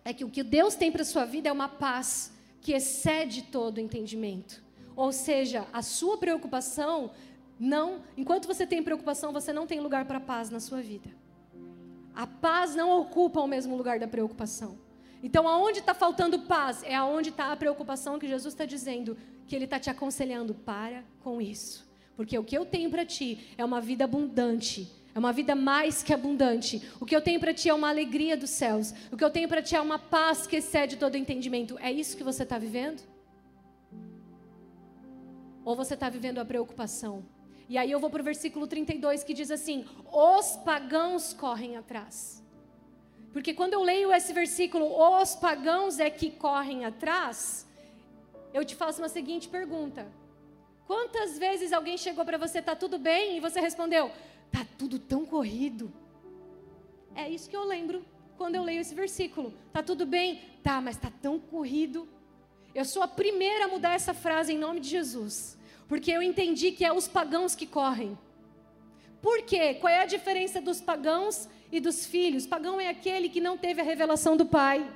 é 0.06 0.12
que 0.14 0.24
o 0.24 0.30
que 0.30 0.44
Deus 0.44 0.76
tem 0.76 0.92
para 0.92 1.02
a 1.02 1.04
sua 1.04 1.24
vida 1.24 1.48
é 1.48 1.52
uma 1.52 1.68
paz 1.68 2.32
que 2.60 2.72
excede 2.72 3.42
todo 3.42 3.80
entendimento. 3.80 4.62
Ou 4.94 5.10
seja, 5.10 5.66
a 5.72 5.82
sua 5.82 6.16
preocupação 6.16 7.10
não, 7.58 8.02
enquanto 8.16 8.46
você 8.46 8.64
tem 8.64 8.84
preocupação, 8.84 9.32
você 9.32 9.52
não 9.52 9.66
tem 9.66 9.80
lugar 9.80 10.04
para 10.04 10.20
paz 10.20 10.48
na 10.48 10.60
sua 10.60 10.80
vida. 10.80 11.10
A 12.14 12.24
paz 12.24 12.76
não 12.76 13.00
ocupa 13.00 13.40
o 13.40 13.48
mesmo 13.48 13.76
lugar 13.76 13.98
da 13.98 14.06
preocupação. 14.06 14.78
Então, 15.24 15.48
aonde 15.48 15.80
está 15.80 15.92
faltando 15.92 16.38
paz? 16.38 16.84
É 16.84 16.94
aonde 16.94 17.30
está 17.30 17.50
a 17.50 17.56
preocupação 17.56 18.16
que 18.16 18.28
Jesus 18.28 18.54
está 18.54 18.64
dizendo, 18.64 19.16
que 19.48 19.56
Ele 19.56 19.64
está 19.64 19.80
te 19.80 19.90
aconselhando. 19.90 20.54
Para 20.54 21.02
com 21.18 21.40
isso. 21.40 21.84
Porque 22.14 22.38
o 22.38 22.44
que 22.44 22.56
eu 22.56 22.64
tenho 22.64 22.90
para 22.90 23.04
ti 23.04 23.52
é 23.58 23.64
uma 23.64 23.80
vida 23.80 24.04
abundante, 24.04 24.88
é 25.16 25.18
uma 25.18 25.32
vida 25.32 25.54
mais 25.54 26.02
que 26.02 26.12
abundante. 26.12 26.86
O 27.00 27.06
que 27.06 27.16
eu 27.16 27.22
tenho 27.22 27.40
para 27.40 27.54
ti 27.54 27.70
é 27.70 27.72
uma 27.74 27.88
alegria 27.88 28.36
dos 28.36 28.50
céus. 28.50 28.92
O 29.10 29.16
que 29.16 29.24
eu 29.24 29.30
tenho 29.30 29.48
para 29.48 29.62
ti 29.62 29.74
é 29.74 29.80
uma 29.80 29.98
paz 29.98 30.46
que 30.46 30.56
excede 30.56 30.98
todo 30.98 31.16
entendimento. 31.16 31.78
É 31.78 31.90
isso 31.90 32.18
que 32.18 32.22
você 32.22 32.42
está 32.42 32.58
vivendo? 32.58 33.02
Ou 35.64 35.74
você 35.74 35.94
está 35.94 36.10
vivendo 36.10 36.38
a 36.38 36.44
preocupação? 36.44 37.24
E 37.66 37.78
aí 37.78 37.90
eu 37.90 37.98
vou 37.98 38.10
para 38.10 38.20
o 38.20 38.24
versículo 38.24 38.66
32 38.66 39.24
que 39.24 39.32
diz 39.32 39.50
assim: 39.50 39.86
Os 40.12 40.54
pagãos 40.56 41.32
correm 41.32 41.78
atrás. 41.78 42.44
Porque 43.32 43.54
quando 43.54 43.72
eu 43.72 43.82
leio 43.82 44.12
esse 44.12 44.34
versículo, 44.34 44.86
os 45.18 45.34
pagãos 45.34 45.98
é 45.98 46.10
que 46.10 46.30
correm 46.30 46.84
atrás, 46.84 47.66
eu 48.52 48.62
te 48.66 48.76
faço 48.76 49.00
uma 49.00 49.08
seguinte 49.08 49.48
pergunta: 49.48 50.06
Quantas 50.86 51.38
vezes 51.38 51.72
alguém 51.72 51.96
chegou 51.96 52.22
para 52.22 52.36
você, 52.36 52.60
tá 52.60 52.76
tudo 52.76 52.98
bem? 52.98 53.38
E 53.38 53.40
você 53.40 53.60
respondeu, 53.60 54.12
tá 54.56 54.66
tudo 54.78 54.98
tão 54.98 55.26
corrido. 55.26 55.92
É 57.14 57.28
isso 57.28 57.50
que 57.50 57.56
eu 57.56 57.64
lembro 57.64 58.02
quando 58.38 58.54
eu 58.54 58.62
leio 58.62 58.80
esse 58.80 58.94
versículo. 58.94 59.52
Tá 59.70 59.82
tudo 59.82 60.06
bem? 60.06 60.40
Tá, 60.62 60.80
mas 60.80 60.96
tá 60.96 61.12
tão 61.20 61.38
corrido. 61.38 62.08
Eu 62.74 62.86
sou 62.86 63.02
a 63.02 63.08
primeira 63.08 63.66
a 63.66 63.68
mudar 63.68 63.94
essa 63.94 64.14
frase 64.14 64.54
em 64.54 64.58
nome 64.58 64.80
de 64.80 64.88
Jesus. 64.88 65.58
Porque 65.86 66.10
eu 66.10 66.22
entendi 66.22 66.72
que 66.72 66.86
é 66.86 66.92
os 66.92 67.06
pagãos 67.06 67.54
que 67.54 67.66
correm. 67.66 68.18
Por 69.20 69.42
quê? 69.42 69.74
Qual 69.74 69.92
é 69.92 70.00
a 70.00 70.06
diferença 70.06 70.58
dos 70.58 70.80
pagãos 70.80 71.48
e 71.70 71.78
dos 71.78 72.06
filhos? 72.06 72.46
Pagão 72.46 72.80
é 72.80 72.88
aquele 72.88 73.28
que 73.28 73.42
não 73.42 73.58
teve 73.58 73.82
a 73.82 73.84
revelação 73.84 74.38
do 74.38 74.46
Pai. 74.46 74.90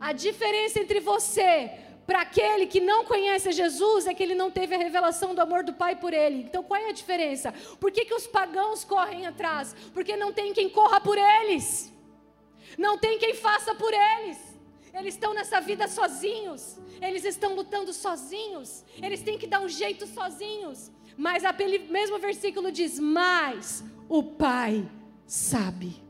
A 0.00 0.12
diferença 0.12 0.80
entre 0.80 0.98
você 0.98 1.70
para 2.06 2.20
aquele 2.20 2.66
que 2.66 2.80
não 2.80 3.04
conhece 3.04 3.52
Jesus 3.52 4.06
é 4.06 4.14
que 4.14 4.22
ele 4.22 4.34
não 4.34 4.50
teve 4.50 4.74
a 4.74 4.78
revelação 4.78 5.34
do 5.34 5.40
amor 5.40 5.64
do 5.64 5.72
Pai 5.72 5.96
por 5.96 6.12
ele. 6.12 6.42
Então 6.42 6.62
qual 6.62 6.80
é 6.80 6.90
a 6.90 6.92
diferença? 6.92 7.52
Por 7.80 7.90
que, 7.90 8.04
que 8.04 8.14
os 8.14 8.26
pagãos 8.26 8.84
correm 8.84 9.26
atrás? 9.26 9.74
Porque 9.92 10.16
não 10.16 10.32
tem 10.32 10.52
quem 10.52 10.68
corra 10.68 11.00
por 11.00 11.16
eles, 11.16 11.92
não 12.76 12.98
tem 12.98 13.18
quem 13.18 13.34
faça 13.34 13.74
por 13.74 13.92
eles. 13.92 14.54
Eles 14.92 15.14
estão 15.14 15.34
nessa 15.34 15.60
vida 15.60 15.88
sozinhos, 15.88 16.78
eles 17.02 17.24
estão 17.24 17.54
lutando 17.54 17.92
sozinhos, 17.92 18.84
eles 19.02 19.22
têm 19.22 19.36
que 19.36 19.46
dar 19.46 19.60
um 19.60 19.68
jeito 19.68 20.06
sozinhos. 20.06 20.90
Mas 21.16 21.44
aquele 21.44 21.78
mesmo 21.90 22.18
versículo 22.18 22.70
diz: 22.70 22.98
Mas 23.00 23.84
o 24.08 24.22
Pai 24.22 24.88
sabe 25.26 26.00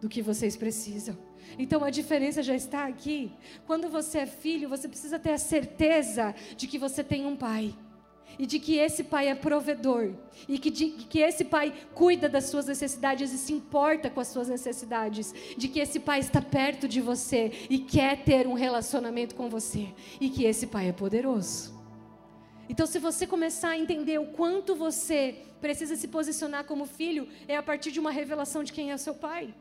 do 0.00 0.08
que 0.08 0.20
vocês 0.20 0.56
precisam. 0.56 1.16
Então 1.58 1.84
a 1.84 1.90
diferença 1.90 2.42
já 2.42 2.54
está 2.54 2.86
aqui. 2.86 3.32
Quando 3.66 3.88
você 3.88 4.18
é 4.18 4.26
filho, 4.26 4.68
você 4.68 4.88
precisa 4.88 5.18
ter 5.18 5.32
a 5.32 5.38
certeza 5.38 6.34
de 6.56 6.66
que 6.66 6.78
você 6.78 7.02
tem 7.02 7.26
um 7.26 7.36
pai. 7.36 7.74
E 8.38 8.46
de 8.46 8.58
que 8.58 8.76
esse 8.76 9.04
pai 9.04 9.28
é 9.28 9.34
provedor. 9.34 10.14
E 10.48 10.58
que, 10.58 10.70
de, 10.70 10.86
que 10.90 11.18
esse 11.20 11.44
pai 11.44 11.72
cuida 11.94 12.28
das 12.28 12.44
suas 12.44 12.66
necessidades 12.66 13.32
e 13.32 13.38
se 13.38 13.52
importa 13.52 14.08
com 14.08 14.20
as 14.20 14.28
suas 14.28 14.48
necessidades. 14.48 15.34
De 15.56 15.68
que 15.68 15.80
esse 15.80 16.00
pai 16.00 16.20
está 16.20 16.40
perto 16.40 16.88
de 16.88 17.00
você 17.00 17.52
e 17.68 17.78
quer 17.78 18.24
ter 18.24 18.46
um 18.46 18.54
relacionamento 18.54 19.34
com 19.34 19.48
você. 19.48 19.88
E 20.20 20.30
que 20.30 20.44
esse 20.44 20.66
pai 20.66 20.88
é 20.88 20.92
poderoso. 20.92 21.80
Então, 22.68 22.86
se 22.86 22.98
você 22.98 23.26
começar 23.26 23.70
a 23.70 23.78
entender 23.78 24.18
o 24.18 24.28
quanto 24.28 24.74
você 24.74 25.36
precisa 25.60 25.94
se 25.94 26.08
posicionar 26.08 26.64
como 26.64 26.86
filho, 26.86 27.28
é 27.46 27.56
a 27.56 27.62
partir 27.62 27.92
de 27.92 28.00
uma 28.00 28.10
revelação 28.10 28.64
de 28.64 28.72
quem 28.72 28.92
é 28.92 28.96
seu 28.96 29.14
pai 29.14 29.54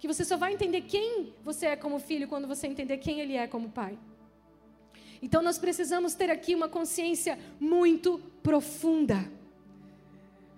que 0.00 0.08
você 0.08 0.24
só 0.24 0.36
vai 0.36 0.52
entender 0.54 0.80
quem 0.80 1.32
você 1.44 1.66
é 1.66 1.76
como 1.76 2.00
filho 2.00 2.26
quando 2.26 2.48
você 2.48 2.66
entender 2.66 2.96
quem 2.96 3.20
ele 3.20 3.36
é 3.36 3.46
como 3.46 3.68
pai. 3.68 3.96
Então 5.22 5.42
nós 5.42 5.58
precisamos 5.58 6.14
ter 6.14 6.30
aqui 6.30 6.54
uma 6.54 6.68
consciência 6.68 7.38
muito 7.60 8.18
profunda. 8.42 9.30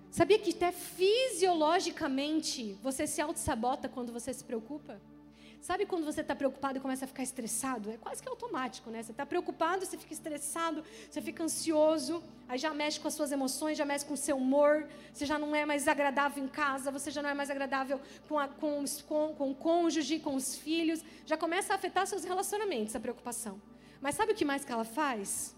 Sabia 0.09 0.39
que 0.39 0.51
até 0.51 0.71
fisiologicamente 0.71 2.77
você 2.81 3.05
se 3.05 3.19
auto-sabota 3.19 3.89
quando 3.89 4.13
você 4.13 4.33
se 4.33 4.45
preocupa? 4.45 5.01
Sabe 5.63 5.85
quando 5.85 6.03
você 6.03 6.19
está 6.19 6.35
preocupado 6.35 6.77
e 6.77 6.81
começa 6.81 7.05
a 7.05 7.07
ficar 7.07 7.23
estressado? 7.23 7.89
É 7.89 7.95
quase 7.95 8.21
que 8.21 8.27
automático, 8.27 8.89
né? 8.89 9.01
Você 9.01 9.11
está 9.11 9.25
preocupado, 9.25 9.85
você 9.85 9.97
fica 9.97 10.11
estressado, 10.11 10.83
você 11.09 11.21
fica 11.21 11.41
ansioso, 11.41 12.21
aí 12.49 12.57
já 12.57 12.73
mexe 12.73 12.99
com 12.99 13.07
as 13.07 13.13
suas 13.13 13.31
emoções, 13.31 13.77
já 13.77 13.85
mexe 13.85 14.05
com 14.05 14.13
o 14.13 14.17
seu 14.17 14.35
humor, 14.35 14.85
você 15.13 15.25
já 15.25 15.39
não 15.39 15.55
é 15.55 15.65
mais 15.65 15.87
agradável 15.87 16.43
em 16.43 16.49
casa, 16.49 16.91
você 16.91 17.09
já 17.09 17.21
não 17.21 17.29
é 17.29 17.33
mais 17.33 17.49
agradável 17.49 18.01
com, 18.27 18.37
a, 18.37 18.49
com, 18.49 18.83
com, 19.07 19.33
com 19.35 19.51
o 19.51 19.55
cônjuge, 19.55 20.19
com 20.19 20.35
os 20.35 20.53
filhos, 20.57 21.01
já 21.25 21.37
começa 21.37 21.71
a 21.71 21.77
afetar 21.77 22.05
seus 22.07 22.25
relacionamentos, 22.25 22.93
a 22.93 22.99
preocupação. 22.99 23.61
Mas 24.01 24.15
sabe 24.15 24.33
o 24.33 24.35
que 24.35 24.43
mais 24.43 24.65
que 24.65 24.71
ela 24.73 24.83
faz? 24.83 25.55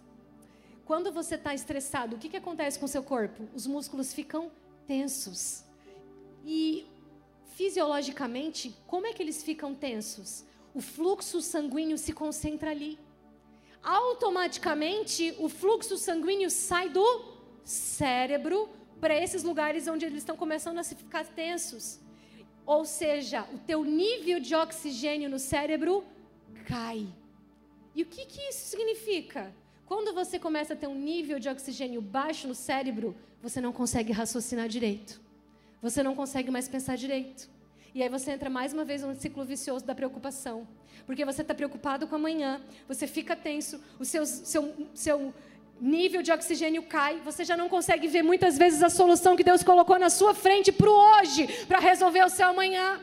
Quando 0.86 1.12
você 1.12 1.34
está 1.34 1.52
estressado, 1.56 2.16
o 2.16 2.20
que, 2.20 2.30
que 2.30 2.38
acontece 2.38 2.78
com 2.78 2.86
o 2.86 2.88
seu 2.96 3.02
corpo? 3.02 3.50
Os 3.56 3.66
músculos 3.66 4.14
ficam 4.14 4.52
tensos. 4.86 5.64
E 6.46 6.86
fisiologicamente, 7.56 8.76
como 8.86 9.08
é 9.08 9.14
que 9.14 9.24
eles 9.24 9.42
ficam 9.42 9.74
tensos? 9.74 10.44
O 10.74 10.82
fluxo 10.82 11.42
sanguíneo 11.42 11.98
se 11.98 12.12
concentra 12.12 12.72
ali. 12.72 13.00
Automaticamente, 13.82 15.34
o 15.40 15.48
fluxo 15.48 15.98
sanguíneo 15.98 16.50
sai 16.50 16.90
do 16.90 17.08
cérebro 17.64 18.70
para 19.00 19.16
esses 19.16 19.44
lugares 19.44 19.88
onde 19.88 20.06
eles 20.06 20.18
estão 20.18 20.36
começando 20.36 20.80
a 20.80 20.84
se 20.84 20.96
ficar 20.96 21.26
tensos. 21.26 22.00
Ou 22.66 22.84
seja, 22.84 23.48
o 23.54 23.58
teu 23.60 23.84
nível 23.86 24.40
de 24.40 24.54
oxigênio 24.54 25.30
no 25.30 25.40
cérebro 25.40 26.04
cai. 26.66 27.08
E 27.94 28.04
o 28.04 28.06
que, 28.06 28.26
que 28.26 28.42
isso 28.50 28.70
significa? 28.70 29.56
Quando 29.86 30.14
você 30.14 30.38
começa 30.38 30.74
a 30.74 30.76
ter 30.76 30.88
um 30.88 30.96
nível 30.96 31.40
de 31.40 31.48
oxigênio 31.48 32.02
baixo 32.02 32.48
no 32.48 32.56
cérebro, 32.56 33.16
você 33.42 33.62
não 33.62 33.72
consegue 33.72 34.12
raciocinar 34.12 34.68
direito. 34.68 35.22
Você 35.86 36.02
não 36.02 36.16
consegue 36.16 36.50
mais 36.50 36.68
pensar 36.68 36.98
direito. 36.98 37.48
E 37.94 38.02
aí 38.02 38.10
você 38.10 38.32
entra 38.32 38.50
mais 38.50 38.74
uma 38.74 38.84
vez 38.84 39.04
num 39.04 39.14
ciclo 39.14 39.46
vicioso 39.46 39.86
da 39.86 39.94
preocupação. 39.94 40.68
Porque 41.06 41.24
você 41.24 41.44
está 41.44 41.54
preocupado 41.54 42.08
com 42.08 42.16
amanhã, 42.16 42.60
você 42.88 43.06
fica 43.06 43.36
tenso, 43.36 43.80
o 44.00 44.04
seu, 44.04 44.26
seu, 44.26 44.74
seu 44.96 45.32
nível 45.80 46.24
de 46.24 46.32
oxigênio 46.32 46.82
cai, 46.82 47.20
você 47.24 47.46
já 47.46 47.56
não 47.56 47.70
consegue 47.70 48.08
ver 48.08 48.24
muitas 48.24 48.58
vezes 48.58 48.82
a 48.82 48.90
solução 48.90 49.36
que 49.36 49.44
Deus 49.44 49.62
colocou 49.62 50.00
na 50.00 50.10
sua 50.10 50.34
frente 50.34 50.72
para 50.72 50.90
o 50.90 51.20
hoje, 51.20 51.48
para 51.68 51.78
resolver 51.78 52.24
o 52.26 52.30
seu 52.30 52.48
amanhã. 52.48 53.00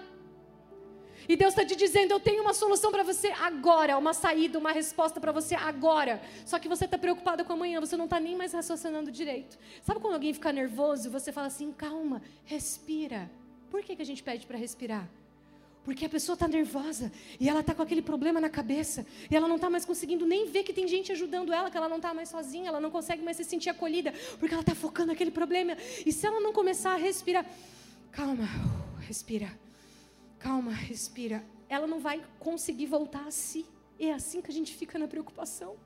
E 1.29 1.37
Deus 1.37 1.53
está 1.53 1.65
te 1.65 1.77
dizendo: 1.77 2.13
eu 2.13 2.21
tenho 2.21 2.43
uma 2.43 2.55
solução 2.55 2.91
para 2.91 3.03
você 3.03 3.29
agora, 3.29 3.97
uma 3.99 4.15
saída, 4.15 4.59
uma 4.59 4.73
resposta 4.73 5.21
para 5.21 5.33
você 5.33 5.55
agora. 5.55 6.21
Só 6.45 6.59
que 6.59 6.69
você 6.69 6.85
está 6.85 6.99
preocupado 6.99 7.45
com 7.45 7.53
amanhã, 7.53 7.81
você 7.81 7.97
não 7.97 8.07
está 8.07 8.19
nem 8.19 8.37
mais 8.37 8.53
raciocinando 8.53 9.11
direito. 9.11 9.59
Sabe 9.83 10.01
quando 10.01 10.15
alguém 10.15 10.33
fica 10.33 10.53
nervoso 10.53 11.09
e 11.09 11.11
você 11.11 11.33
fala 11.33 11.47
assim: 11.47 11.73
calma, 11.73 12.23
respira. 12.45 13.31
Por 13.71 13.83
que, 13.83 13.97
que 13.97 14.03
a 14.03 14.07
gente 14.07 14.23
pede 14.23 14.47
para 14.47 14.59
respirar? 14.59 15.09
Porque 15.85 16.05
a 16.05 16.09
pessoa 16.09 16.35
está 16.35 16.47
nervosa 16.47 17.11
e 17.41 17.49
ela 17.49 17.59
está 17.61 17.75
com 17.75 17.83
aquele 17.83 18.03
problema 18.03 18.41
na 18.41 18.49
cabeça 18.49 19.05
e 19.29 19.35
ela 19.35 19.49
não 19.49 19.57
está 19.57 19.69
mais 19.69 19.85
conseguindo 19.85 20.25
nem 20.25 20.47
ver 20.47 20.63
que 20.63 20.73
tem 20.73 20.87
gente 20.87 21.11
ajudando 21.11 21.53
ela, 21.53 21.71
que 21.71 21.77
ela 21.77 21.89
não 21.89 21.97
está 21.97 22.15
mais 22.15 22.29
sozinha, 22.29 22.69
ela 22.69 22.81
não 22.81 22.91
consegue 22.91 23.21
mais 23.21 23.37
se 23.37 23.43
sentir 23.43 23.69
acolhida, 23.69 24.13
porque 24.39 24.55
ela 24.55 24.61
está 24.61 24.77
focando 24.77 25.09
naquele 25.09 25.33
problema. 25.33 25.77
E 26.07 26.13
se 26.13 26.25
ela 26.25 26.39
não 26.39 26.53
começar 26.53 26.93
a 26.93 26.97
respirar, 26.97 27.45
calma, 28.13 28.49
respira 29.01 29.51
calma, 30.43 30.73
respira. 30.73 31.45
Ela 31.69 31.87
não 31.87 32.01
vai 32.01 32.23
conseguir 32.39 32.87
voltar 32.87 33.27
a 33.27 33.31
si. 33.31 33.65
É 33.99 34.13
assim 34.13 34.41
que 34.43 34.51
a 34.51 34.53
gente 34.53 34.75
fica 34.75 34.99
na 34.99 35.07
preocupação. 35.07 35.77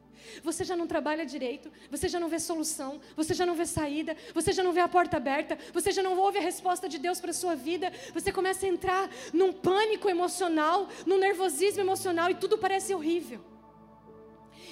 Você 0.42 0.64
já 0.64 0.74
não 0.74 0.86
trabalha 0.86 1.26
direito, 1.26 1.70
você 1.90 2.08
já 2.08 2.18
não 2.18 2.28
vê 2.28 2.38
solução, 2.38 2.98
você 3.14 3.34
já 3.34 3.44
não 3.44 3.54
vê 3.54 3.66
saída, 3.66 4.16
você 4.32 4.50
já 4.50 4.62
não 4.62 4.72
vê 4.72 4.80
a 4.80 4.88
porta 4.88 5.18
aberta, 5.18 5.58
você 5.74 5.92
já 5.92 6.02
não 6.02 6.18
ouve 6.18 6.38
a 6.38 6.40
resposta 6.40 6.88
de 6.88 6.98
Deus 6.98 7.20
para 7.20 7.30
a 7.30 7.34
sua 7.34 7.54
vida, 7.54 7.92
você 8.14 8.32
começa 8.32 8.64
a 8.64 8.68
entrar 8.68 9.10
num 9.32 9.52
pânico 9.52 10.08
emocional, 10.08 10.88
num 11.04 11.18
nervosismo 11.18 11.82
emocional 11.82 12.30
e 12.30 12.34
tudo 12.34 12.56
parece 12.56 12.94
horrível. 12.94 13.40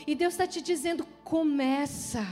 E 0.06 0.14
Deus 0.14 0.32
está 0.34 0.46
te 0.46 0.62
dizendo: 0.62 1.06
começa 1.22 2.26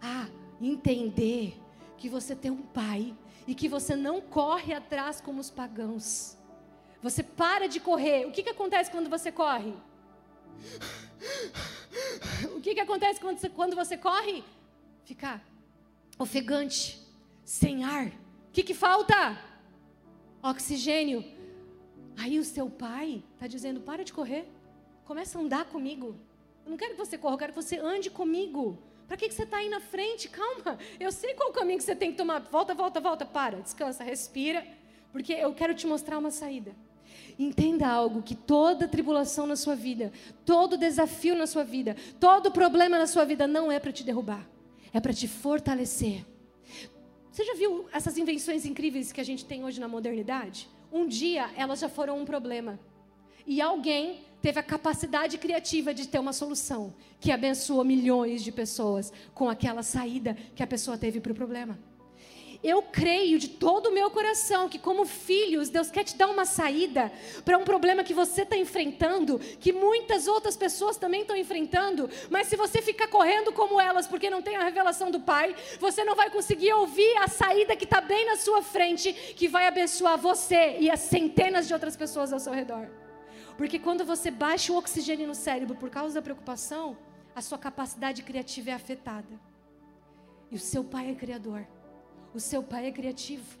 a 0.00 0.28
entender 0.60 1.58
que 1.96 2.08
você 2.08 2.36
tem 2.36 2.50
um 2.50 2.62
pai 2.62 3.16
e 3.48 3.54
que 3.54 3.66
você 3.66 3.96
não 3.96 4.20
corre 4.20 4.74
atrás 4.74 5.22
como 5.22 5.40
os 5.40 5.50
pagãos. 5.50 6.36
Você 7.02 7.22
para 7.22 7.66
de 7.66 7.80
correr. 7.80 8.26
O 8.26 8.30
que, 8.30 8.42
que 8.42 8.50
acontece 8.50 8.90
quando 8.90 9.08
você 9.08 9.32
corre? 9.32 9.72
O 12.54 12.60
que, 12.60 12.74
que 12.74 12.80
acontece 12.80 13.18
quando 13.18 13.38
você, 13.38 13.48
quando 13.48 13.74
você 13.74 13.96
corre? 13.96 14.44
Fica 15.04 15.40
ofegante, 16.18 17.00
sem 17.42 17.84
ar. 17.84 18.08
O 18.08 18.52
que, 18.52 18.62
que 18.62 18.74
falta? 18.74 19.42
Oxigênio. 20.42 21.24
Aí 22.18 22.38
o 22.38 22.44
seu 22.44 22.68
pai 22.68 23.24
está 23.32 23.46
dizendo: 23.46 23.80
para 23.80 24.04
de 24.04 24.12
correr, 24.12 24.46
começa 25.06 25.38
a 25.38 25.40
andar 25.40 25.64
comigo. 25.64 26.14
Eu 26.66 26.70
não 26.72 26.76
quero 26.76 26.92
que 26.92 26.98
você 26.98 27.16
corra, 27.16 27.34
eu 27.34 27.38
quero 27.38 27.52
que 27.54 27.62
você 27.62 27.78
ande 27.78 28.10
comigo. 28.10 28.76
Para 29.08 29.16
que, 29.16 29.26
que 29.26 29.34
você 29.34 29.44
está 29.44 29.56
aí 29.56 29.70
na 29.70 29.80
frente? 29.80 30.28
Calma, 30.30 30.78
eu 31.00 31.10
sei 31.10 31.34
qual 31.34 31.50
caminho 31.50 31.78
que 31.78 31.84
você 31.84 31.96
tem 31.96 32.12
que 32.12 32.18
tomar. 32.18 32.40
Volta, 32.40 32.74
volta, 32.74 33.00
volta, 33.00 33.24
para, 33.24 33.60
descansa, 33.60 34.04
respira, 34.04 34.64
porque 35.10 35.32
eu 35.32 35.52
quero 35.54 35.74
te 35.74 35.86
mostrar 35.86 36.18
uma 36.18 36.30
saída. 36.30 36.76
Entenda 37.38 37.88
algo: 37.88 38.22
que 38.22 38.34
toda 38.34 38.86
tribulação 38.86 39.46
na 39.46 39.56
sua 39.56 39.74
vida, 39.74 40.12
todo 40.44 40.76
desafio 40.76 41.34
na 41.34 41.46
sua 41.46 41.64
vida, 41.64 41.96
todo 42.20 42.52
problema 42.52 42.98
na 42.98 43.06
sua 43.06 43.24
vida 43.24 43.46
não 43.46 43.72
é 43.72 43.80
para 43.80 43.90
te 43.90 44.04
derrubar, 44.04 44.46
é 44.92 45.00
para 45.00 45.14
te 45.14 45.26
fortalecer. 45.26 46.24
Você 47.32 47.44
já 47.44 47.54
viu 47.54 47.88
essas 47.92 48.18
invenções 48.18 48.66
incríveis 48.66 49.12
que 49.12 49.20
a 49.20 49.24
gente 49.24 49.44
tem 49.44 49.64
hoje 49.64 49.80
na 49.80 49.88
modernidade? 49.88 50.68
Um 50.92 51.06
dia 51.06 51.50
elas 51.56 51.78
já 51.78 51.88
foram 51.88 52.18
um 52.18 52.24
problema. 52.24 52.78
E 53.46 53.62
alguém 53.62 54.24
teve 54.40 54.58
a 54.58 54.62
capacidade 54.62 55.38
criativa 55.38 55.92
de 55.92 56.06
ter 56.06 56.18
uma 56.18 56.32
solução 56.32 56.94
que 57.20 57.32
abençoou 57.32 57.84
milhões 57.84 58.42
de 58.42 58.52
pessoas 58.52 59.12
com 59.34 59.48
aquela 59.48 59.82
saída 59.82 60.36
que 60.54 60.62
a 60.62 60.66
pessoa 60.66 60.96
teve 60.96 61.20
para 61.20 61.32
o 61.32 61.34
problema. 61.34 61.78
eu 62.62 62.82
creio 62.82 63.38
de 63.38 63.50
todo 63.50 63.86
o 63.86 63.92
meu 63.92 64.10
coração 64.10 64.68
que, 64.68 64.80
como 64.80 65.04
filhos, 65.04 65.68
Deus 65.68 65.92
quer 65.92 66.02
te 66.02 66.16
dar 66.16 66.26
uma 66.28 66.44
saída 66.44 67.12
para 67.44 67.56
um 67.56 67.62
problema 67.62 68.02
que 68.02 68.12
você 68.12 68.42
está 68.42 68.56
enfrentando, 68.56 69.38
que 69.60 69.72
muitas 69.72 70.26
outras 70.26 70.56
pessoas 70.56 70.96
também 70.96 71.20
estão 71.20 71.36
enfrentando, 71.36 72.10
mas 72.28 72.48
se 72.48 72.56
você 72.56 72.82
ficar 72.82 73.06
correndo 73.06 73.52
como 73.52 73.80
elas 73.80 74.08
porque 74.08 74.28
não 74.28 74.42
tem 74.42 74.56
a 74.56 74.64
revelação 74.64 75.08
do 75.08 75.20
Pai, 75.20 75.54
você 75.78 76.02
não 76.02 76.16
vai 76.16 76.30
conseguir 76.30 76.72
ouvir 76.72 77.16
a 77.18 77.28
saída 77.28 77.76
que 77.76 77.84
está 77.84 78.00
bem 78.00 78.26
na 78.26 78.36
sua 78.36 78.60
frente, 78.60 79.12
que 79.12 79.46
vai 79.46 79.66
abençoar 79.68 80.18
você 80.18 80.78
e 80.80 80.90
as 80.90 81.00
centenas 81.00 81.68
de 81.68 81.74
outras 81.74 81.96
pessoas 81.96 82.32
ao 82.32 82.40
seu 82.40 82.52
redor. 82.52 82.88
Porque 83.58 83.78
quando 83.80 84.04
você 84.04 84.30
baixa 84.30 84.72
o 84.72 84.76
oxigênio 84.76 85.26
no 85.26 85.34
cérebro 85.34 85.74
por 85.74 85.90
causa 85.90 86.14
da 86.14 86.22
preocupação, 86.22 86.96
a 87.34 87.42
sua 87.42 87.58
capacidade 87.58 88.22
criativa 88.22 88.70
é 88.70 88.72
afetada. 88.72 89.38
E 90.48 90.54
o 90.54 90.58
seu 90.60 90.84
pai 90.84 91.10
é 91.10 91.14
criador. 91.14 91.66
O 92.32 92.38
seu 92.38 92.62
pai 92.62 92.86
é 92.86 92.92
criativo. 92.92 93.58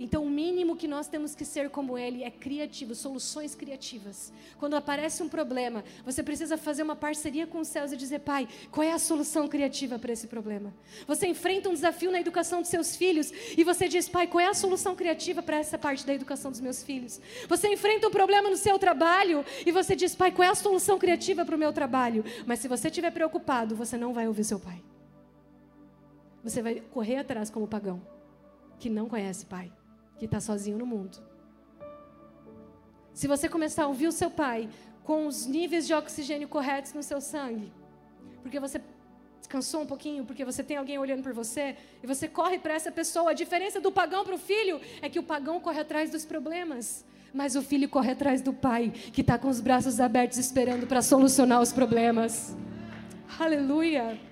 Então, 0.00 0.24
o 0.24 0.30
mínimo 0.30 0.76
que 0.76 0.88
nós 0.88 1.08
temos 1.08 1.34
que 1.34 1.44
ser 1.44 1.70
como 1.70 1.96
ele 1.96 2.24
é 2.24 2.30
criativo, 2.30 2.94
soluções 2.94 3.54
criativas. 3.54 4.32
Quando 4.58 4.74
aparece 4.74 5.22
um 5.22 5.28
problema, 5.28 5.84
você 6.04 6.22
precisa 6.22 6.56
fazer 6.56 6.82
uma 6.82 6.96
parceria 6.96 7.46
com 7.46 7.60
os 7.60 7.68
céus 7.68 7.92
e 7.92 7.96
dizer: 7.96 8.20
Pai, 8.20 8.48
qual 8.70 8.84
é 8.84 8.92
a 8.92 8.98
solução 8.98 9.46
criativa 9.46 9.98
para 9.98 10.12
esse 10.12 10.26
problema? 10.26 10.72
Você 11.06 11.26
enfrenta 11.26 11.68
um 11.68 11.74
desafio 11.74 12.10
na 12.10 12.20
educação 12.20 12.60
dos 12.60 12.70
seus 12.70 12.96
filhos 12.96 13.32
e 13.56 13.62
você 13.64 13.88
diz: 13.88 14.08
Pai, 14.08 14.26
qual 14.26 14.40
é 14.40 14.48
a 14.48 14.54
solução 14.54 14.96
criativa 14.96 15.42
para 15.42 15.58
essa 15.58 15.78
parte 15.78 16.06
da 16.06 16.14
educação 16.14 16.50
dos 16.50 16.60
meus 16.60 16.82
filhos? 16.82 17.20
Você 17.48 17.68
enfrenta 17.72 18.08
um 18.08 18.10
problema 18.10 18.50
no 18.50 18.56
seu 18.56 18.78
trabalho 18.78 19.44
e 19.64 19.70
você 19.70 19.94
diz: 19.94 20.14
Pai, 20.14 20.32
qual 20.32 20.46
é 20.46 20.50
a 20.50 20.54
solução 20.54 20.98
criativa 20.98 21.44
para 21.44 21.54
o 21.54 21.58
meu 21.58 21.72
trabalho? 21.72 22.24
Mas 22.46 22.58
se 22.58 22.68
você 22.68 22.88
estiver 22.88 23.10
preocupado, 23.10 23.76
você 23.76 23.96
não 23.96 24.12
vai 24.12 24.26
ouvir 24.26 24.44
seu 24.44 24.58
pai 24.58 24.82
você 26.42 26.60
vai 26.60 26.80
correr 26.80 27.16
atrás 27.16 27.48
como 27.48 27.68
pagão, 27.68 28.02
que 28.78 28.90
não 28.90 29.08
conhece 29.08 29.46
pai, 29.46 29.72
que 30.18 30.24
está 30.24 30.40
sozinho 30.40 30.78
no 30.78 30.86
mundo. 30.86 31.18
Se 33.12 33.26
você 33.26 33.48
começar 33.48 33.84
a 33.84 33.88
ouvir 33.88 34.06
o 34.06 34.12
seu 34.12 34.30
pai 34.30 34.68
com 35.04 35.26
os 35.26 35.46
níveis 35.46 35.86
de 35.86 35.94
oxigênio 35.94 36.48
corretos 36.48 36.92
no 36.92 37.02
seu 37.02 37.20
sangue, 37.20 37.72
porque 38.42 38.58
você 38.58 38.80
descansou 39.38 39.82
um 39.82 39.86
pouquinho, 39.86 40.24
porque 40.24 40.44
você 40.44 40.62
tem 40.62 40.76
alguém 40.76 40.98
olhando 40.98 41.22
por 41.22 41.32
você, 41.32 41.76
e 42.02 42.06
você 42.06 42.26
corre 42.26 42.58
para 42.58 42.74
essa 42.74 42.90
pessoa. 42.90 43.32
A 43.32 43.34
diferença 43.34 43.80
do 43.80 43.92
pagão 43.92 44.24
para 44.24 44.34
o 44.34 44.38
filho 44.38 44.80
é 45.02 45.08
que 45.08 45.18
o 45.18 45.22
pagão 45.22 45.60
corre 45.60 45.80
atrás 45.80 46.10
dos 46.10 46.24
problemas, 46.24 47.04
mas 47.34 47.54
o 47.54 47.62
filho 47.62 47.88
corre 47.88 48.12
atrás 48.12 48.40
do 48.40 48.52
pai, 48.52 48.90
que 49.12 49.20
está 49.20 49.36
com 49.36 49.48
os 49.48 49.60
braços 49.60 50.00
abertos 50.00 50.38
esperando 50.38 50.86
para 50.86 51.02
solucionar 51.02 51.60
os 51.60 51.72
problemas. 51.72 52.56
Aleluia! 53.38 54.31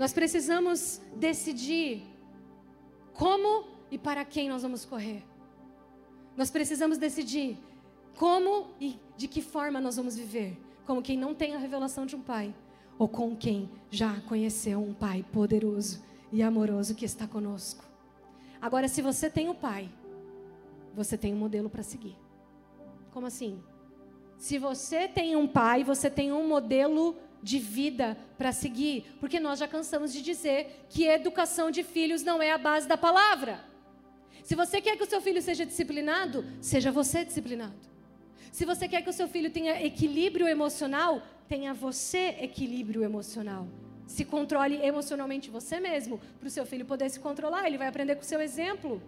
Nós 0.00 0.14
precisamos 0.14 0.98
decidir 1.14 2.02
como 3.12 3.66
e 3.90 3.98
para 3.98 4.24
quem 4.24 4.48
nós 4.48 4.62
vamos 4.62 4.82
correr. 4.86 5.22
Nós 6.34 6.50
precisamos 6.50 6.96
decidir 6.96 7.58
como 8.16 8.68
e 8.80 8.98
de 9.18 9.28
que 9.28 9.42
forma 9.42 9.78
nós 9.78 9.96
vamos 9.96 10.16
viver. 10.16 10.58
Como 10.86 11.02
quem 11.02 11.18
não 11.18 11.34
tem 11.34 11.54
a 11.54 11.58
revelação 11.58 12.06
de 12.06 12.16
um 12.16 12.22
pai, 12.22 12.54
ou 12.98 13.06
com 13.06 13.36
quem 13.36 13.68
já 13.90 14.18
conheceu 14.22 14.82
um 14.82 14.94
pai 14.94 15.22
poderoso 15.30 16.02
e 16.32 16.42
amoroso 16.42 16.94
que 16.94 17.04
está 17.04 17.26
conosco. 17.26 17.84
Agora, 18.58 18.88
se 18.88 19.02
você 19.02 19.28
tem 19.28 19.48
o 19.48 19.52
um 19.52 19.54
pai, 19.54 19.90
você 20.94 21.18
tem 21.18 21.34
um 21.34 21.38
modelo 21.38 21.68
para 21.68 21.82
seguir. 21.82 22.16
Como 23.10 23.26
assim? 23.26 23.62
Se 24.38 24.56
você 24.56 25.06
tem 25.06 25.36
um 25.36 25.46
pai, 25.46 25.84
você 25.84 26.08
tem 26.08 26.32
um 26.32 26.48
modelo 26.48 27.18
de 27.42 27.58
vida 27.58 28.16
para 28.36 28.52
seguir, 28.52 29.16
porque 29.18 29.40
nós 29.40 29.58
já 29.58 29.68
cansamos 29.68 30.12
de 30.12 30.22
dizer 30.22 30.86
que 30.88 31.06
educação 31.06 31.70
de 31.70 31.82
filhos 31.82 32.22
não 32.22 32.42
é 32.42 32.52
a 32.52 32.58
base 32.58 32.86
da 32.86 32.96
palavra. 32.96 33.64
Se 34.42 34.54
você 34.54 34.80
quer 34.80 34.96
que 34.96 35.04
o 35.04 35.08
seu 35.08 35.20
filho 35.20 35.40
seja 35.40 35.64
disciplinado, 35.64 36.44
seja 36.60 36.90
você 36.90 37.24
disciplinado. 37.24 37.74
Se 38.50 38.64
você 38.64 38.88
quer 38.88 39.02
que 39.02 39.10
o 39.10 39.12
seu 39.12 39.28
filho 39.28 39.50
tenha 39.50 39.84
equilíbrio 39.84 40.48
emocional, 40.48 41.22
tenha 41.48 41.72
você 41.72 42.36
equilíbrio 42.40 43.04
emocional. 43.04 43.68
Se 44.10 44.24
controle 44.24 44.76
emocionalmente 44.84 45.48
você 45.50 45.78
mesmo, 45.78 46.20
para 46.40 46.48
o 46.48 46.50
seu 46.50 46.66
filho 46.66 46.84
poder 46.84 47.08
se 47.08 47.20
controlar. 47.20 47.64
Ele 47.68 47.78
vai 47.78 47.86
aprender 47.86 48.16
com 48.16 48.22
o 48.22 48.24
seu 48.32 48.40
exemplo. 48.40 49.00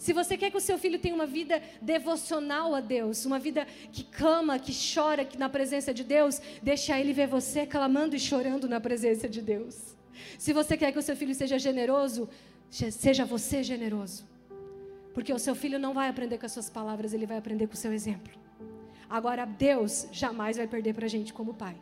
Se 0.00 0.12
você 0.12 0.36
quer 0.36 0.50
que 0.50 0.56
o 0.56 0.60
seu 0.68 0.76
filho 0.76 0.98
tenha 0.98 1.14
uma 1.14 1.26
vida 1.26 1.62
devocional 1.80 2.74
a 2.74 2.80
Deus, 2.80 3.24
uma 3.24 3.38
vida 3.38 3.64
que 3.92 4.02
clama, 4.02 4.58
que 4.58 4.72
chora 4.72 5.24
que 5.24 5.38
na 5.38 5.48
presença 5.48 5.94
de 5.94 6.02
Deus, 6.02 6.40
deixa 6.60 6.98
ele 6.98 7.12
ver 7.12 7.28
você 7.28 7.64
clamando 7.64 8.16
e 8.16 8.18
chorando 8.18 8.68
na 8.68 8.80
presença 8.80 9.28
de 9.28 9.40
Deus. 9.40 9.94
Se 10.36 10.52
você 10.52 10.76
quer 10.76 10.90
que 10.90 10.98
o 10.98 11.02
seu 11.02 11.16
filho 11.16 11.36
seja 11.36 11.56
generoso, 11.56 12.28
seja 12.68 13.24
você 13.24 13.62
generoso. 13.62 14.24
Porque 15.14 15.32
o 15.32 15.38
seu 15.38 15.54
filho 15.54 15.78
não 15.78 15.94
vai 15.94 16.08
aprender 16.08 16.36
com 16.38 16.46
as 16.46 16.52
suas 16.52 16.68
palavras, 16.68 17.14
ele 17.14 17.26
vai 17.26 17.38
aprender 17.38 17.68
com 17.68 17.74
o 17.74 17.76
seu 17.84 17.92
exemplo. 17.92 18.32
Agora, 19.08 19.44
Deus 19.44 20.08
jamais 20.10 20.56
vai 20.56 20.66
perder 20.66 20.94
para 20.94 21.06
a 21.06 21.08
gente 21.08 21.32
como 21.32 21.54
pai. 21.54 21.76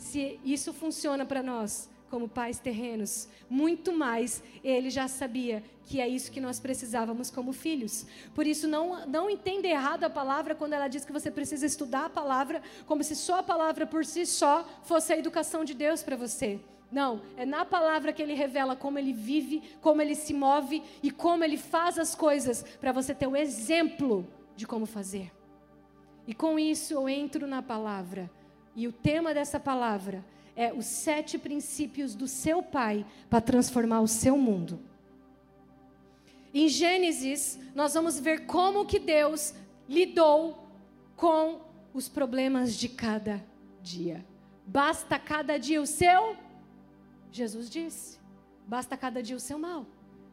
Se 0.00 0.40
isso 0.42 0.72
funciona 0.72 1.26
para 1.26 1.42
nós, 1.42 1.90
como 2.08 2.26
pais 2.26 2.58
terrenos, 2.58 3.28
muito 3.50 3.92
mais 3.92 4.42
ele 4.64 4.88
já 4.88 5.06
sabia 5.06 5.62
que 5.84 6.00
é 6.00 6.08
isso 6.08 6.32
que 6.32 6.40
nós 6.40 6.58
precisávamos 6.58 7.30
como 7.30 7.52
filhos. 7.52 8.06
Por 8.34 8.46
isso, 8.46 8.66
não, 8.66 9.06
não 9.06 9.28
entenda 9.28 9.68
errado 9.68 10.04
a 10.04 10.10
palavra 10.10 10.54
quando 10.54 10.72
ela 10.72 10.88
diz 10.88 11.04
que 11.04 11.12
você 11.12 11.30
precisa 11.30 11.66
estudar 11.66 12.06
a 12.06 12.10
palavra, 12.10 12.62
como 12.86 13.04
se 13.04 13.14
só 13.14 13.40
a 13.40 13.42
palavra 13.42 13.86
por 13.86 14.06
si 14.06 14.24
só 14.24 14.66
fosse 14.82 15.12
a 15.12 15.18
educação 15.18 15.66
de 15.66 15.74
Deus 15.74 16.02
para 16.02 16.16
você. 16.16 16.58
Não, 16.90 17.20
é 17.36 17.44
na 17.44 17.66
palavra 17.66 18.10
que 18.10 18.22
ele 18.22 18.32
revela 18.32 18.74
como 18.74 18.98
ele 18.98 19.12
vive, 19.12 19.62
como 19.82 20.00
ele 20.00 20.14
se 20.14 20.32
move 20.32 20.82
e 21.02 21.10
como 21.10 21.44
ele 21.44 21.58
faz 21.58 21.98
as 21.98 22.14
coisas, 22.14 22.64
para 22.80 22.90
você 22.90 23.14
ter 23.14 23.26
o 23.26 23.36
exemplo 23.36 24.26
de 24.56 24.66
como 24.66 24.86
fazer. 24.86 25.30
E 26.26 26.32
com 26.32 26.58
isso 26.58 26.94
eu 26.94 27.06
entro 27.06 27.46
na 27.46 27.62
palavra 27.62 28.30
e 28.74 28.86
o 28.86 28.92
tema 28.92 29.34
dessa 29.34 29.58
palavra 29.58 30.24
é 30.56 30.72
os 30.72 30.86
sete 30.86 31.38
princípios 31.38 32.14
do 32.14 32.26
seu 32.26 32.62
pai 32.62 33.06
para 33.28 33.40
transformar 33.40 34.00
o 34.00 34.08
seu 34.08 34.36
mundo. 34.36 34.80
Em 36.52 36.68
Gênesis, 36.68 37.58
nós 37.74 37.94
vamos 37.94 38.18
ver 38.18 38.46
como 38.46 38.84
que 38.84 38.98
Deus 38.98 39.54
lidou 39.88 40.66
com 41.16 41.60
os 41.94 42.08
problemas 42.08 42.76
de 42.76 42.88
cada 42.88 43.44
dia. 43.82 44.24
Basta 44.66 45.18
cada 45.18 45.58
dia 45.58 45.80
o 45.80 45.86
seu, 45.86 46.36
Jesus 47.32 47.70
disse, 47.70 48.18
basta 48.66 48.96
cada 48.96 49.22
dia 49.22 49.36
o 49.36 49.40
seu 49.40 49.58
mal. 49.58 49.86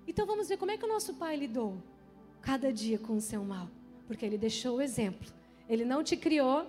Então 0.08 0.26
vamos 0.26 0.48
ver 0.48 0.58
como 0.58 0.72
é 0.72 0.78
que 0.78 0.86
o 0.86 0.88
nosso 0.88 1.14
pai 1.16 1.36
lidou 1.36 1.78
cada 2.42 2.72
dia 2.72 2.98
com 2.98 3.18
o 3.18 3.22
seu 3.22 3.44
mal, 3.44 3.70
porque 4.08 4.26
ele 4.26 4.38
deixou 4.38 4.78
o 4.78 4.82
exemplo. 4.82 5.28
Ele 5.70 5.84
não 5.84 6.04
te 6.04 6.16
criou 6.16 6.66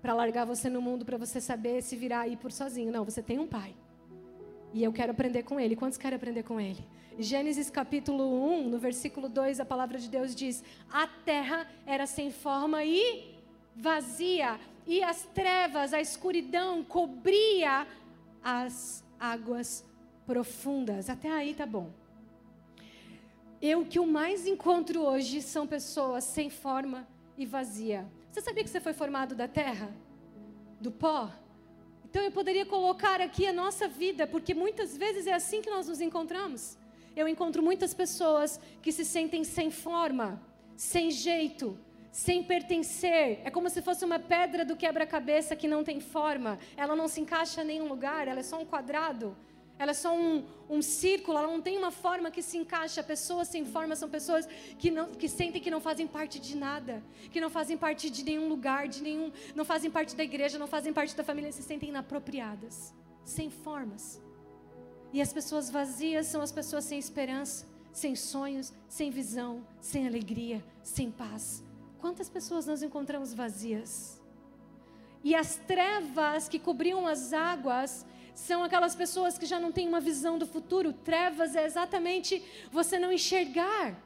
para 0.00 0.14
largar 0.14 0.44
você 0.44 0.68
no 0.68 0.80
mundo 0.80 1.04
para 1.04 1.16
você 1.16 1.40
saber 1.40 1.82
se 1.82 1.96
virar 1.96 2.20
aí 2.20 2.36
por 2.36 2.52
sozinho. 2.52 2.92
Não, 2.92 3.04
você 3.04 3.22
tem 3.22 3.38
um 3.38 3.46
pai. 3.46 3.74
E 4.72 4.82
eu 4.82 4.92
quero 4.92 5.12
aprender 5.12 5.42
com 5.42 5.58
ele. 5.58 5.76
Quantos 5.76 5.98
querem 5.98 6.16
aprender 6.16 6.42
com 6.42 6.60
ele? 6.60 6.86
Gênesis 7.18 7.70
capítulo 7.70 8.24
1, 8.60 8.68
no 8.68 8.78
versículo 8.78 9.28
2, 9.28 9.58
a 9.58 9.64
palavra 9.64 9.98
de 9.98 10.08
Deus 10.08 10.34
diz: 10.34 10.62
A 10.92 11.06
terra 11.06 11.66
era 11.86 12.06
sem 12.06 12.30
forma 12.30 12.84
e 12.84 13.34
vazia, 13.74 14.60
e 14.86 15.02
as 15.02 15.22
trevas, 15.34 15.94
a 15.94 16.00
escuridão 16.00 16.84
cobria 16.84 17.86
as 18.44 19.02
águas 19.18 19.84
profundas. 20.26 21.08
Até 21.08 21.30
aí 21.30 21.54
tá 21.54 21.64
bom. 21.64 21.90
Eu 23.62 23.86
que 23.86 23.98
o 23.98 24.06
mais 24.06 24.46
encontro 24.46 25.00
hoje 25.00 25.40
são 25.40 25.66
pessoas 25.66 26.24
sem 26.24 26.50
forma 26.50 27.08
e 27.38 27.46
vazia. 27.46 28.06
Você 28.36 28.42
sabia 28.42 28.62
que 28.62 28.68
você 28.68 28.82
foi 28.82 28.92
formado 28.92 29.34
da 29.34 29.48
terra? 29.48 29.88
Do 30.78 30.92
pó? 30.92 31.32
Então 32.04 32.22
eu 32.22 32.30
poderia 32.30 32.66
colocar 32.66 33.18
aqui 33.18 33.46
a 33.46 33.52
nossa 33.60 33.88
vida, 33.88 34.26
porque 34.26 34.52
muitas 34.52 34.94
vezes 34.94 35.26
é 35.26 35.32
assim 35.32 35.62
que 35.62 35.70
nós 35.70 35.88
nos 35.88 36.02
encontramos. 36.02 36.76
Eu 37.16 37.26
encontro 37.26 37.62
muitas 37.62 37.94
pessoas 37.94 38.60
que 38.82 38.92
se 38.92 39.06
sentem 39.06 39.42
sem 39.42 39.70
forma, 39.70 40.38
sem 40.76 41.10
jeito, 41.10 41.78
sem 42.12 42.44
pertencer. 42.44 43.40
É 43.42 43.50
como 43.50 43.70
se 43.70 43.80
fosse 43.80 44.04
uma 44.04 44.18
pedra 44.18 44.66
do 44.66 44.76
quebra-cabeça 44.76 45.56
que 45.56 45.66
não 45.66 45.82
tem 45.82 45.98
forma. 45.98 46.58
Ela 46.76 46.94
não 46.94 47.08
se 47.08 47.22
encaixa 47.22 47.62
em 47.62 47.68
nenhum 47.68 47.88
lugar, 47.88 48.28
ela 48.28 48.40
é 48.40 48.42
só 48.42 48.60
um 48.60 48.66
quadrado. 48.66 49.34
Ela 49.78 49.90
é 49.90 49.94
só 49.94 50.16
um, 50.16 50.44
um 50.70 50.80
círculo, 50.80 51.36
ela 51.38 51.48
não 51.48 51.60
tem 51.60 51.76
uma 51.76 51.90
forma 51.90 52.30
que 52.30 52.42
se 52.42 52.56
encaixa. 52.56 53.02
Pessoas 53.02 53.48
sem 53.48 53.64
forma 53.64 53.94
são 53.94 54.08
pessoas 54.08 54.48
que, 54.78 54.90
não, 54.90 55.06
que 55.10 55.28
sentem 55.28 55.60
que 55.60 55.70
não 55.70 55.80
fazem 55.80 56.06
parte 56.06 56.38
de 56.38 56.56
nada, 56.56 57.02
que 57.30 57.40
não 57.40 57.50
fazem 57.50 57.76
parte 57.76 58.08
de 58.08 58.24
nenhum 58.24 58.48
lugar, 58.48 58.88
de 58.88 59.02
nenhum, 59.02 59.30
não 59.54 59.64
fazem 59.64 59.90
parte 59.90 60.16
da 60.16 60.24
igreja, 60.24 60.58
não 60.58 60.66
fazem 60.66 60.92
parte 60.92 61.14
da 61.14 61.22
família, 61.22 61.52
se 61.52 61.62
sentem 61.62 61.90
inapropriadas, 61.90 62.94
sem 63.24 63.50
formas. 63.50 64.20
E 65.12 65.20
as 65.20 65.32
pessoas 65.32 65.70
vazias 65.70 66.26
são 66.26 66.40
as 66.40 66.52
pessoas 66.52 66.84
sem 66.84 66.98
esperança, 66.98 67.66
sem 67.92 68.14
sonhos, 68.14 68.72
sem 68.88 69.10
visão, 69.10 69.66
sem 69.80 70.06
alegria, 70.06 70.64
sem 70.82 71.10
paz. 71.10 71.62
Quantas 71.98 72.28
pessoas 72.28 72.66
nós 72.66 72.82
encontramos 72.82 73.34
vazias? 73.34 74.20
E 75.24 75.34
as 75.34 75.56
trevas 75.56 76.48
que 76.48 76.58
cobriam 76.58 77.06
as 77.06 77.32
águas 77.32 78.06
são 78.36 78.62
aquelas 78.62 78.94
pessoas 78.94 79.38
que 79.38 79.46
já 79.46 79.58
não 79.58 79.72
têm 79.72 79.88
uma 79.88 79.98
visão 79.98 80.36
do 80.36 80.46
futuro. 80.46 80.92
Trevas 80.92 81.56
é 81.56 81.64
exatamente 81.64 82.44
você 82.70 82.98
não 82.98 83.10
enxergar, 83.10 83.96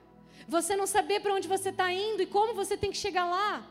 você 0.46 0.76
não 0.76 0.86
saber 0.86 1.20
para 1.20 1.34
onde 1.34 1.48
você 1.48 1.70
está 1.70 1.92
indo 1.92 2.22
e 2.22 2.26
como 2.26 2.54
você 2.54 2.76
tem 2.76 2.92
que 2.92 2.96
chegar 2.96 3.24
lá. 3.24 3.66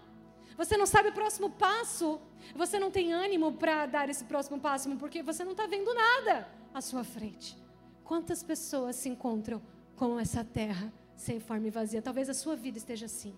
Você 0.57 0.75
não 0.75 0.85
sabe 0.85 1.09
o 1.09 1.13
próximo 1.13 1.49
passo, 1.49 2.19
você 2.53 2.77
não 2.77 2.91
tem 2.91 3.13
ânimo 3.13 3.53
para 3.53 3.85
dar 3.85 4.09
esse 4.09 4.25
próximo 4.25 4.59
passo, 4.59 4.93
porque 4.97 5.23
você 5.23 5.45
não 5.45 5.53
está 5.53 5.65
vendo 5.65 5.93
nada 5.93 6.45
à 6.73 6.81
sua 6.81 7.05
frente. 7.05 7.57
Quantas 8.03 8.43
pessoas 8.43 8.97
se 8.97 9.07
encontram 9.07 9.61
com 9.95 10.19
essa 10.19 10.43
terra 10.43 10.91
sem 11.15 11.39
forma 11.39 11.67
e 11.67 11.71
vazia? 11.71 12.01
Talvez 12.01 12.29
a 12.29 12.33
sua 12.33 12.57
vida 12.57 12.77
esteja 12.77 13.05
assim. 13.05 13.33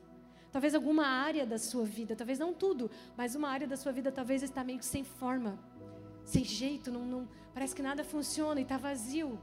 Talvez 0.51 0.73
alguma 0.73 1.05
área 1.05 1.45
da 1.45 1.59
sua 1.59 1.85
vida, 1.85 2.15
talvez 2.15 2.39
não 2.39 2.51
tudo, 2.51 2.89
mas 3.15 3.35
uma 3.35 3.47
área 3.47 3.67
da 3.67 3.77
sua 3.77 3.91
vida 3.91 4.11
talvez 4.11 4.41
está 4.41 4.63
meio 4.63 4.79
que 4.79 4.85
sem 4.85 5.03
forma 5.03 5.59
sem 6.25 6.43
jeito, 6.43 6.91
não, 6.91 7.05
não 7.05 7.29
parece 7.53 7.75
que 7.75 7.81
nada 7.81 8.03
funciona 8.03 8.59
e 8.59 8.63
está 8.63 8.77
vazio. 8.77 9.39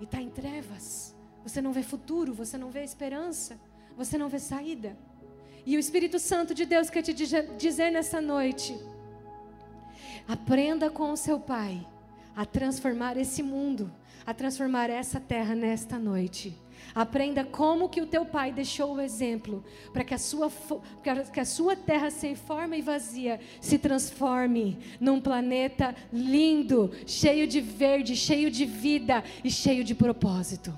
E 0.00 0.04
está 0.04 0.20
em 0.20 0.30
trevas. 0.30 1.14
Você 1.42 1.60
não 1.60 1.72
vê 1.72 1.82
futuro, 1.82 2.34
você 2.34 2.58
não 2.58 2.70
vê 2.70 2.82
esperança, 2.82 3.58
você 3.96 4.18
não 4.18 4.28
vê 4.28 4.38
saída. 4.38 4.96
E 5.64 5.76
o 5.76 5.80
Espírito 5.80 6.18
Santo 6.18 6.54
de 6.54 6.64
Deus 6.64 6.90
quer 6.90 7.02
te 7.02 7.12
dizer 7.12 7.90
nessa 7.90 8.20
noite: 8.20 8.76
aprenda 10.26 10.90
com 10.90 11.12
o 11.12 11.16
seu 11.16 11.40
Pai 11.40 11.86
a 12.34 12.44
transformar 12.44 13.16
esse 13.16 13.42
mundo, 13.42 13.92
a 14.26 14.34
transformar 14.34 14.90
essa 14.90 15.18
terra 15.18 15.54
nesta 15.54 15.98
noite. 15.98 16.56
Aprenda 16.94 17.44
como 17.44 17.88
que 17.88 18.00
o 18.00 18.06
teu 18.06 18.24
pai 18.24 18.52
deixou 18.52 18.94
o 18.94 19.00
exemplo 19.00 19.64
para 19.92 20.04
que 20.04 20.14
a 20.14 20.18
sua 20.18 20.50
que 21.32 21.40
a 21.40 21.44
sua 21.44 21.76
terra 21.76 22.10
sem 22.10 22.34
forma 22.34 22.76
e 22.76 22.82
vazia 22.82 23.40
se 23.60 23.78
transforme 23.78 24.78
num 25.00 25.20
planeta 25.20 25.94
lindo, 26.12 26.90
cheio 27.06 27.46
de 27.46 27.60
verde, 27.60 28.16
cheio 28.16 28.50
de 28.50 28.64
vida 28.64 29.22
e 29.44 29.50
cheio 29.50 29.84
de 29.84 29.94
propósito. 29.94 30.76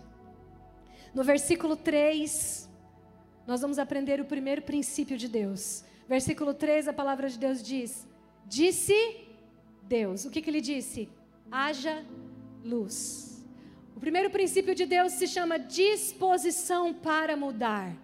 No 1.14 1.24
versículo 1.24 1.76
3, 1.76 2.68
nós 3.46 3.60
vamos 3.60 3.78
aprender 3.78 4.20
o 4.20 4.24
primeiro 4.24 4.62
princípio 4.62 5.16
de 5.16 5.26
Deus. 5.26 5.84
Versículo 6.08 6.54
3, 6.54 6.88
a 6.88 6.92
palavra 6.92 7.28
de 7.28 7.38
Deus 7.38 7.62
diz: 7.62 8.06
Disse 8.46 9.28
Deus. 9.82 10.24
O 10.24 10.30
que, 10.30 10.42
que 10.42 10.50
ele 10.50 10.60
disse? 10.60 11.08
Haja 11.50 12.04
luz. 12.64 13.27
O 13.98 14.00
primeiro 14.00 14.30
princípio 14.30 14.76
de 14.76 14.86
Deus 14.86 15.14
se 15.14 15.26
chama 15.26 15.58
disposição 15.58 16.94
para 16.94 17.36
mudar. 17.36 17.96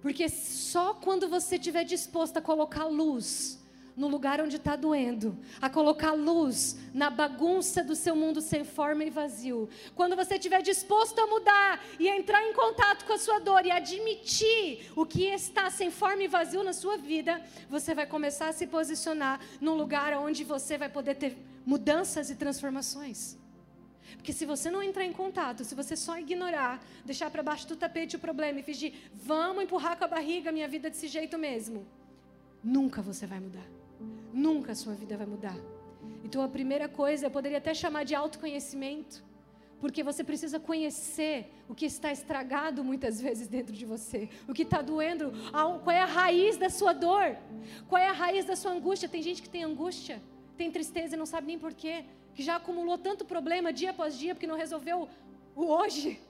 Porque 0.00 0.28
só 0.28 0.92
quando 0.92 1.28
você 1.28 1.54
estiver 1.54 1.84
disposto 1.84 2.38
a 2.38 2.42
colocar 2.42 2.86
luz 2.86 3.62
no 3.96 4.08
lugar 4.08 4.40
onde 4.40 4.56
está 4.56 4.74
doendo, 4.74 5.38
a 5.60 5.70
colocar 5.70 6.14
luz 6.14 6.78
na 6.92 7.10
bagunça 7.10 7.84
do 7.84 7.94
seu 7.94 8.16
mundo 8.16 8.40
sem 8.40 8.64
forma 8.64 9.04
e 9.04 9.10
vazio, 9.10 9.68
quando 9.94 10.16
você 10.16 10.34
estiver 10.34 10.62
disposto 10.62 11.16
a 11.20 11.28
mudar 11.28 11.80
e 12.00 12.08
a 12.08 12.16
entrar 12.16 12.42
em 12.42 12.52
contato 12.52 13.04
com 13.04 13.12
a 13.12 13.18
sua 13.18 13.38
dor 13.38 13.64
e 13.64 13.70
admitir 13.70 14.90
o 14.96 15.06
que 15.06 15.26
está 15.26 15.70
sem 15.70 15.92
forma 15.92 16.24
e 16.24 16.26
vazio 16.26 16.64
na 16.64 16.72
sua 16.72 16.96
vida, 16.96 17.40
você 17.70 17.94
vai 17.94 18.04
começar 18.04 18.48
a 18.48 18.52
se 18.52 18.66
posicionar 18.66 19.38
num 19.60 19.74
lugar 19.74 20.12
onde 20.14 20.42
você 20.42 20.76
vai 20.76 20.88
poder 20.88 21.14
ter 21.14 21.38
mudanças 21.64 22.30
e 22.30 22.34
transformações. 22.34 23.40
Porque 24.16 24.32
se 24.32 24.44
você 24.44 24.70
não 24.70 24.82
entrar 24.82 25.04
em 25.04 25.12
contato, 25.12 25.64
se 25.64 25.74
você 25.74 25.96
só 25.96 26.18
ignorar, 26.18 26.82
deixar 27.04 27.30
para 27.30 27.42
baixo 27.42 27.66
do 27.68 27.76
tapete 27.76 28.16
o 28.16 28.18
problema 28.18 28.60
e 28.60 28.62
fingir, 28.62 28.92
vamos 29.12 29.64
empurrar 29.64 29.96
com 29.96 30.04
a 30.04 30.08
barriga 30.08 30.50
a 30.50 30.52
minha 30.52 30.68
vida 30.68 30.90
desse 30.90 31.08
jeito 31.08 31.38
mesmo, 31.38 31.86
nunca 32.62 33.02
você 33.02 33.26
vai 33.26 33.40
mudar. 33.40 33.66
Nunca 34.32 34.72
a 34.72 34.74
sua 34.74 34.94
vida 34.94 35.16
vai 35.16 35.26
mudar. 35.26 35.56
Então 36.24 36.42
a 36.42 36.48
primeira 36.48 36.88
coisa, 36.88 37.26
eu 37.26 37.30
poderia 37.30 37.58
até 37.58 37.74
chamar 37.74 38.04
de 38.04 38.14
autoconhecimento, 38.14 39.22
porque 39.80 40.02
você 40.02 40.22
precisa 40.22 40.60
conhecer 40.60 41.52
o 41.68 41.74
que 41.74 41.84
está 41.84 42.12
estragado 42.12 42.84
muitas 42.84 43.20
vezes 43.20 43.48
dentro 43.48 43.72
de 43.72 43.84
você, 43.84 44.28
o 44.48 44.54
que 44.54 44.62
está 44.62 44.80
doendo, 44.80 45.32
qual 45.82 45.90
é 45.90 46.00
a 46.00 46.06
raiz 46.06 46.56
da 46.56 46.70
sua 46.70 46.92
dor, 46.92 47.36
qual 47.88 48.00
é 48.00 48.08
a 48.08 48.12
raiz 48.12 48.44
da 48.44 48.54
sua 48.54 48.72
angústia. 48.72 49.08
Tem 49.08 49.22
gente 49.22 49.42
que 49.42 49.48
tem 49.48 49.64
angústia, 49.64 50.22
tem 50.56 50.70
tristeza 50.70 51.14
e 51.14 51.18
não 51.18 51.26
sabe 51.26 51.48
nem 51.48 51.58
porquê 51.58 52.04
que 52.34 52.42
já 52.42 52.56
acumulou 52.56 52.98
tanto 52.98 53.24
problema 53.24 53.72
dia 53.72 53.90
após 53.90 54.18
dia 54.18 54.34
porque 54.34 54.46
não 54.46 54.56
resolveu 54.56 55.08
o 55.54 55.64
hoje. 55.66 56.20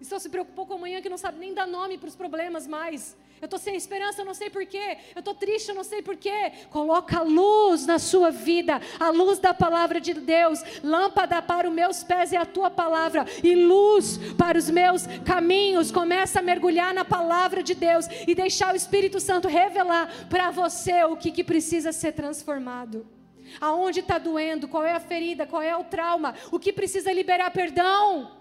E 0.00 0.04
só 0.04 0.18
se 0.18 0.28
preocupou 0.28 0.66
com 0.66 0.74
amanhã 0.74 1.00
que 1.00 1.08
não 1.08 1.16
sabe 1.16 1.38
nem 1.38 1.54
dar 1.54 1.66
nome 1.66 1.96
para 1.96 2.08
os 2.08 2.16
problemas 2.16 2.66
mais. 2.66 3.16
Eu 3.40 3.46
estou 3.46 3.58
sem 3.58 3.76
esperança, 3.76 4.22
eu 4.22 4.24
não 4.24 4.32
sei 4.32 4.48
porquê. 4.48 4.98
Eu 5.14 5.18
estou 5.18 5.34
triste, 5.34 5.68
eu 5.68 5.74
não 5.74 5.84
sei 5.84 6.02
porquê. 6.02 6.52
Coloca 6.70 7.18
a 7.18 7.22
luz 7.22 7.86
na 7.86 7.98
sua 7.98 8.30
vida, 8.30 8.80
a 8.98 9.10
luz 9.10 9.38
da 9.38 9.52
palavra 9.52 10.00
de 10.00 10.14
Deus. 10.14 10.62
Lâmpada 10.82 11.40
para 11.42 11.68
os 11.68 11.74
meus 11.74 12.02
pés 12.02 12.32
é 12.32 12.36
a 12.36 12.46
tua 12.46 12.70
palavra, 12.70 13.26
e 13.42 13.54
luz 13.54 14.18
para 14.38 14.58
os 14.58 14.70
meus 14.70 15.06
caminhos. 15.24 15.90
Começa 15.90 16.40
a 16.40 16.42
mergulhar 16.42 16.94
na 16.94 17.04
palavra 17.04 17.62
de 17.62 17.74
Deus 17.74 18.06
e 18.26 18.34
deixar 18.34 18.72
o 18.72 18.76
Espírito 18.76 19.20
Santo 19.20 19.48
revelar 19.48 20.28
para 20.28 20.50
você 20.50 21.04
o 21.04 21.16
que, 21.16 21.30
que 21.30 21.44
precisa 21.44 21.92
ser 21.92 22.12
transformado 22.12 23.15
aonde 23.60 24.00
está 24.00 24.18
doendo, 24.18 24.68
qual 24.68 24.84
é 24.84 24.92
a 24.92 25.00
ferida, 25.00 25.46
qual 25.46 25.62
é 25.62 25.76
o 25.76 25.84
trauma, 25.84 26.34
o 26.50 26.58
que 26.58 26.72
precisa 26.72 27.12
liberar 27.12 27.50
perdão. 27.50 28.36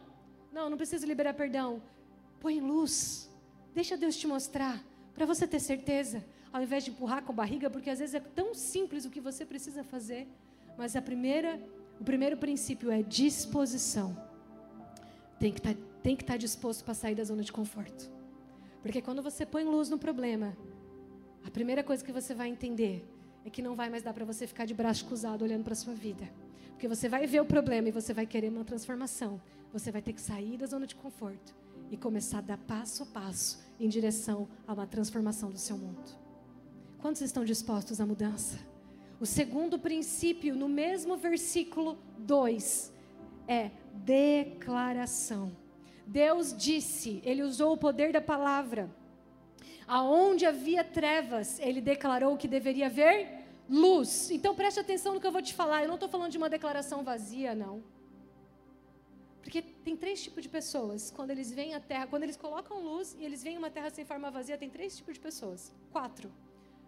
Não, 0.51 0.69
não 0.69 0.77
precisa 0.77 1.05
liberar 1.05 1.33
perdão. 1.33 1.81
Põe 2.39 2.59
luz, 2.59 3.29
deixa 3.73 3.97
Deus 3.97 4.15
te 4.15 4.27
mostrar, 4.27 4.83
para 5.13 5.25
você 5.25 5.47
ter 5.47 5.59
certeza, 5.59 6.23
ao 6.51 6.61
invés 6.61 6.83
de 6.83 6.91
empurrar 6.91 7.23
com 7.23 7.31
a 7.31 7.35
barriga, 7.35 7.69
porque 7.69 7.89
às 7.89 7.99
vezes 7.99 8.15
é 8.15 8.19
tão 8.19 8.53
simples 8.53 9.05
o 9.05 9.09
que 9.09 9.19
você 9.19 9.45
precisa 9.45 9.83
fazer. 9.83 10.27
Mas 10.77 10.95
a 10.95 11.01
primeira, 11.01 11.59
o 11.99 12.03
primeiro 12.03 12.37
princípio 12.37 12.91
é 12.91 13.01
disposição. 13.01 14.15
Tem 15.39 15.51
que 15.51 15.61
tá, 15.61 15.71
estar 15.71 16.23
tá 16.25 16.37
disposto 16.37 16.83
para 16.83 16.93
sair 16.93 17.15
da 17.15 17.23
zona 17.23 17.43
de 17.43 17.51
conforto. 17.51 18.09
Porque 18.81 19.01
quando 19.01 19.21
você 19.21 19.45
põe 19.45 19.63
luz 19.63 19.89
no 19.89 19.97
problema, 19.97 20.55
a 21.45 21.49
primeira 21.49 21.83
coisa 21.83 22.03
que 22.03 22.11
você 22.11 22.33
vai 22.33 22.49
entender 22.49 23.05
é 23.45 23.49
que 23.49 23.61
não 23.61 23.75
vai 23.75 23.89
mais 23.89 24.01
dar 24.01 24.11
para 24.11 24.25
você 24.25 24.47
ficar 24.47 24.65
de 24.65 24.73
braço 24.73 25.05
cruzado 25.05 25.43
olhando 25.43 25.63
para 25.63 25.75
sua 25.75 25.93
vida. 25.93 26.27
Porque 26.71 26.87
você 26.87 27.07
vai 27.07 27.27
ver 27.27 27.41
o 27.41 27.45
problema 27.45 27.87
e 27.87 27.91
você 27.91 28.11
vai 28.11 28.25
querer 28.25 28.49
uma 28.49 28.65
transformação. 28.65 29.39
Você 29.71 29.91
vai 29.91 30.01
ter 30.01 30.13
que 30.13 30.19
sair 30.19 30.57
da 30.57 30.65
zona 30.65 30.87
de 30.87 30.95
conforto 30.95 31.53
e 31.91 31.95
começar 31.95 32.39
a 32.39 32.41
dar 32.41 32.57
passo 32.57 33.03
a 33.03 33.05
passo 33.05 33.63
em 33.79 33.87
direção 33.87 34.47
a 34.67 34.73
uma 34.73 34.87
transformação 34.87 35.51
do 35.51 35.59
seu 35.59 35.77
mundo. 35.77 36.03
Quantos 36.97 37.21
estão 37.21 37.45
dispostos 37.45 38.01
à 38.01 38.05
mudança? 38.05 38.57
O 39.19 39.25
segundo 39.25 39.77
princípio, 39.77 40.55
no 40.55 40.67
mesmo 40.67 41.15
versículo 41.15 41.99
2, 42.17 42.91
é 43.47 43.69
declaração. 43.93 45.55
Deus 46.07 46.53
disse, 46.57 47.21
ele 47.23 47.43
usou 47.43 47.73
o 47.73 47.77
poder 47.77 48.11
da 48.11 48.21
palavra 48.21 48.89
Aonde 49.87 50.45
havia 50.45 50.83
trevas, 50.83 51.59
ele 51.59 51.79
declarou 51.79 52.35
que 52.37 52.47
deveria 52.47 52.87
haver 52.87 53.34
luz. 53.69 54.29
Então 54.31 54.55
preste 54.55 54.79
atenção 54.79 55.13
no 55.13 55.19
que 55.19 55.27
eu 55.27 55.31
vou 55.31 55.41
te 55.41 55.53
falar. 55.53 55.81
Eu 55.81 55.87
não 55.87 55.95
estou 55.95 56.09
falando 56.09 56.31
de 56.31 56.37
uma 56.37 56.49
declaração 56.49 57.03
vazia, 57.03 57.53
não. 57.55 57.83
Porque 59.41 59.61
tem 59.61 59.95
três 59.95 60.23
tipos 60.23 60.41
de 60.43 60.49
pessoas. 60.49 61.11
Quando 61.11 61.29
eles 61.31 61.51
vêm 61.51 61.75
à 61.75 61.79
terra, 61.79 62.07
quando 62.07 62.23
eles 62.23 62.35
colocam 62.35 62.81
luz 62.81 63.15
e 63.19 63.23
eles 63.23 63.43
veem 63.43 63.57
uma 63.57 63.69
terra 63.69 63.89
sem 63.89 64.03
forma 64.03 64.31
vazia, 64.31 64.57
tem 64.57 64.69
três 64.69 64.97
tipos 64.97 65.13
de 65.13 65.19
pessoas. 65.19 65.71
Quatro. 65.91 66.31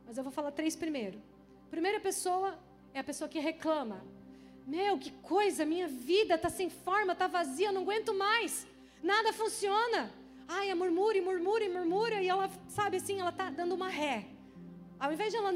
Mas 0.05 0.17
eu 0.17 0.23
vou 0.23 0.31
falar 0.31 0.51
três 0.51 0.75
primeiro. 0.75 1.21
Primeira 1.69 1.99
pessoa 1.99 2.57
é 2.93 2.99
a 2.99 3.03
pessoa 3.03 3.29
que 3.29 3.39
reclama. 3.39 4.03
Meu, 4.65 4.97
que 4.97 5.11
coisa, 5.21 5.65
minha 5.65 5.87
vida 5.87 6.35
está 6.35 6.49
sem 6.49 6.69
forma, 6.69 7.13
está 7.13 7.27
vazia, 7.27 7.67
eu 7.67 7.73
não 7.73 7.83
aguento 7.83 8.13
mais. 8.13 8.65
Nada 9.03 9.31
funciona. 9.31 10.11
Ai, 10.47 10.73
murmura 10.73 11.17
e 11.17 11.21
murmura 11.21 11.63
e 11.63 11.69
murmura, 11.69 12.21
e 12.21 12.27
ela, 12.27 12.49
sabe 12.69 12.97
assim, 12.97 13.19
ela 13.19 13.29
está 13.29 13.49
dando 13.49 13.75
uma 13.75 13.89
ré. 13.89 14.25
Ao 14.99 15.11
invés 15.13 15.31
de 15.31 15.37
ela, 15.37 15.53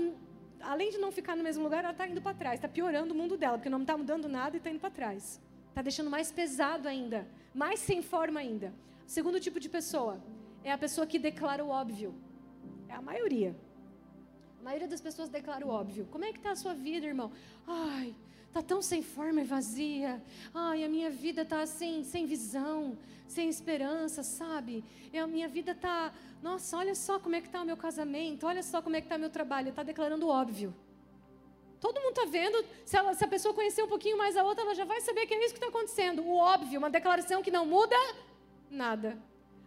além 0.63 0.89
de 0.89 0.97
não 0.97 1.11
ficar 1.11 1.35
no 1.35 1.43
mesmo 1.43 1.63
lugar, 1.63 1.83
ela 1.83 1.91
está 1.91 2.07
indo 2.07 2.21
para 2.21 2.35
trás, 2.35 2.55
está 2.55 2.67
piorando 2.67 3.13
o 3.13 3.17
mundo 3.17 3.37
dela, 3.37 3.57
porque 3.57 3.69
não 3.69 3.81
está 3.81 3.97
mudando 3.97 4.27
nada 4.27 4.55
e 4.55 4.57
está 4.57 4.69
indo 4.69 4.79
para 4.79 4.89
trás. 4.89 5.39
Está 5.69 5.81
deixando 5.81 6.09
mais 6.09 6.31
pesado 6.31 6.87
ainda, 6.87 7.27
mais 7.53 7.79
sem 7.79 8.01
forma 8.01 8.39
ainda. 8.39 8.73
O 9.07 9.09
segundo 9.09 9.39
tipo 9.39 9.59
de 9.59 9.69
pessoa 9.69 10.21
é 10.63 10.71
a 10.71 10.77
pessoa 10.77 11.07
que 11.07 11.17
declara 11.17 11.63
o 11.63 11.69
óbvio. 11.69 12.13
É 12.87 12.93
a 12.93 13.01
maioria. 13.01 13.55
A 14.59 14.63
maioria 14.63 14.87
das 14.87 15.01
pessoas 15.01 15.29
declara 15.29 15.65
o 15.65 15.69
óbvio. 15.69 16.07
Como 16.11 16.23
é 16.23 16.31
que 16.31 16.37
está 16.37 16.51
a 16.51 16.55
sua 16.55 16.73
vida, 16.73 17.05
irmão? 17.05 17.31
Ai, 17.67 18.15
está 18.51 18.61
tão 18.61 18.81
sem 18.81 19.01
forma 19.01 19.41
e 19.41 19.43
vazia. 19.55 20.21
Ai, 20.53 20.83
a 20.83 20.89
minha 20.89 21.09
vida 21.09 21.41
está 21.41 21.61
assim, 21.61 22.03
sem 22.03 22.25
visão 22.25 22.97
sem 23.31 23.49
esperança, 23.49 24.21
sabe? 24.23 24.83
E 25.11 25.17
a 25.17 25.25
minha 25.25 25.47
vida 25.47 25.71
está, 25.71 26.13
nossa, 26.43 26.77
olha 26.77 26.93
só 26.93 27.17
como 27.19 27.35
é 27.35 27.41
que 27.41 27.47
está 27.47 27.61
o 27.61 27.65
meu 27.65 27.77
casamento, 27.77 28.45
olha 28.45 28.61
só 28.61 28.81
como 28.81 28.95
é 28.95 29.01
que 29.01 29.05
está 29.05 29.15
o 29.15 29.19
meu 29.19 29.29
trabalho. 29.29 29.69
Está 29.69 29.83
declarando 29.83 30.27
óbvio. 30.27 30.75
Todo 31.79 31.99
mundo 32.01 32.19
está 32.19 32.25
vendo. 32.25 32.63
Se, 32.85 32.95
ela, 32.95 33.13
se, 33.13 33.23
a 33.23 33.27
pessoa 33.27 33.53
conhecer 33.53 33.81
um 33.81 33.87
pouquinho 33.87 34.17
mais 34.17 34.37
a 34.37 34.43
outra, 34.43 34.63
ela 34.63 34.75
já 34.75 34.85
vai 34.85 35.01
saber 35.01 35.25
que 35.25 35.33
é 35.33 35.45
isso 35.45 35.53
que 35.53 35.59
está 35.59 35.67
acontecendo. 35.67 36.21
O 36.21 36.35
óbvio, 36.35 36.77
uma 36.77 36.89
declaração 36.89 37.41
que 37.41 37.49
não 37.49 37.65
muda 37.65 37.95
nada. 38.69 39.17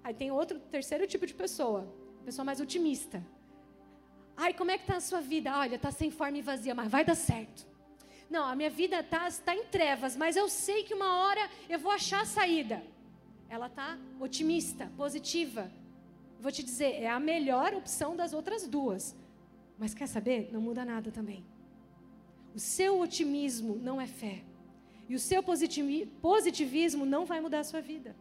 Aí 0.02 0.14
tem 0.14 0.30
outro, 0.30 0.60
terceiro 0.60 1.06
tipo 1.06 1.26
de 1.26 1.34
pessoa, 1.34 1.88
pessoa 2.24 2.44
mais 2.44 2.60
otimista. 2.60 3.24
Ai, 4.36 4.52
como 4.52 4.70
é 4.70 4.76
que 4.76 4.84
está 4.84 4.96
a 4.96 5.00
sua 5.00 5.20
vida? 5.20 5.56
Olha, 5.56 5.76
está 5.76 5.90
sem 5.90 6.10
forma 6.10 6.38
e 6.38 6.42
vazia, 6.42 6.74
mas 6.74 6.90
vai 6.90 7.04
dar 7.04 7.14
certo. 7.14 7.66
Não, 8.28 8.44
a 8.44 8.56
minha 8.56 8.70
vida 8.70 9.00
está 9.00 9.30
tá 9.30 9.54
em 9.54 9.64
trevas, 9.64 10.16
mas 10.16 10.37
eu 10.37 10.48
sei 10.48 10.82
que 10.82 10.94
uma 10.94 11.16
hora 11.18 11.50
eu 11.68 11.78
vou 11.78 11.92
achar 11.92 12.22
a 12.22 12.26
saída. 12.26 12.82
Ela 13.48 13.66
está 13.66 13.98
otimista, 14.18 14.90
positiva. 14.96 15.70
Vou 16.40 16.50
te 16.50 16.62
dizer, 16.62 17.02
é 17.02 17.08
a 17.08 17.20
melhor 17.20 17.74
opção 17.74 18.16
das 18.16 18.32
outras 18.32 18.66
duas. 18.66 19.14
Mas 19.78 19.94
quer 19.94 20.06
saber? 20.06 20.50
Não 20.52 20.60
muda 20.60 20.84
nada 20.84 21.10
também. 21.10 21.44
O 22.54 22.58
seu 22.58 23.00
otimismo 23.00 23.76
não 23.76 24.00
é 24.00 24.06
fé. 24.06 24.42
E 25.08 25.14
o 25.14 25.18
seu 25.18 25.42
positivismo 25.42 27.04
não 27.04 27.26
vai 27.26 27.40
mudar 27.40 27.60
a 27.60 27.64
sua 27.64 27.80
vida. 27.80 28.16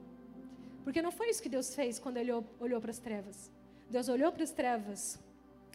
Porque 0.84 1.02
não 1.02 1.12
foi 1.12 1.30
isso 1.30 1.42
que 1.42 1.50
Deus 1.50 1.74
fez 1.74 1.98
quando 1.98 2.18
Ele 2.18 2.32
olhou 2.60 2.82
para 2.82 2.92
as 2.92 3.00
trevas. 3.00 3.52
Deus 3.89 4.10
olhou 4.10 4.32
para 4.32 4.44
as 4.44 4.52
trevas 4.52 5.20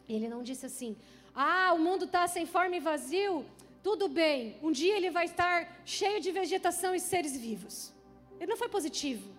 e 0.07 0.15
Ele 0.15 0.29
não 0.29 0.43
disse 0.43 0.67
assim: 0.67 0.97
Ah, 1.35 1.73
o 1.75 1.79
mundo 1.79 2.05
está 2.05 2.27
sem 2.27 2.45
forma 2.45 2.77
e 2.77 2.81
vazio, 2.81 3.45
tudo 3.83 4.09
bem, 4.09 4.57
um 4.63 4.73
dia 4.73 4.97
ele 4.97 5.11
vai 5.11 5.27
estar 5.27 5.83
cheio 5.85 6.21
de 6.21 6.31
vegetação 6.31 6.95
e 6.95 7.01
seres 7.01 7.37
vivos. 7.37 7.93
Ele 8.39 8.51
não 8.51 8.57
foi 8.57 8.69
positivo. 8.69 9.37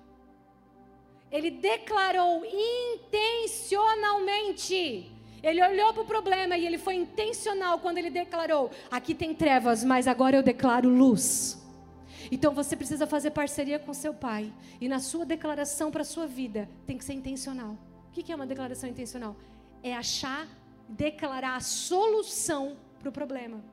Ele 1.32 1.49
declarou 1.52 2.43
intencionalmente. 2.45 5.12
Ele 5.41 5.63
olhou 5.63 5.93
para 5.93 6.04
o 6.04 6.06
problema 6.06 6.58
e 6.58 6.65
ele 6.65 6.78
foi 6.78 6.95
intencional 6.95 7.80
quando 7.80 7.97
ele 7.97 8.10
declarou: 8.10 8.69
aqui 8.89 9.15
tem 9.15 9.34
trevas, 9.34 9.84
mas 9.84 10.08
agora 10.08 10.36
eu 10.36 10.43
declaro 10.43 10.89
luz. 10.89 11.58
Então 12.32 12.54
você 12.54 12.75
precisa 12.75 13.08
fazer 13.08 13.32
parceria 13.32 13.80
com 13.80 13.93
seu 13.93 14.13
pai. 14.13 14.54
E 14.82 14.88
na 14.88 14.99
sua 14.99 15.25
declaração 15.25 15.91
para 15.91 16.02
a 16.02 16.06
sua 16.06 16.28
vida, 16.28 16.69
tem 16.86 16.97
que 16.97 17.06
ser 17.06 17.13
intencional. 17.13 17.78
O 18.08 18.12
que 18.12 18.32
é 18.32 18.36
uma 18.36 18.47
declaração 18.47 18.89
intencional? 18.89 19.36
É 19.82 19.95
achar, 19.95 20.47
declarar 20.88 21.56
a 21.56 21.62
solução 21.62 22.78
para 22.99 23.10
o 23.10 23.12
problema. 23.12 23.63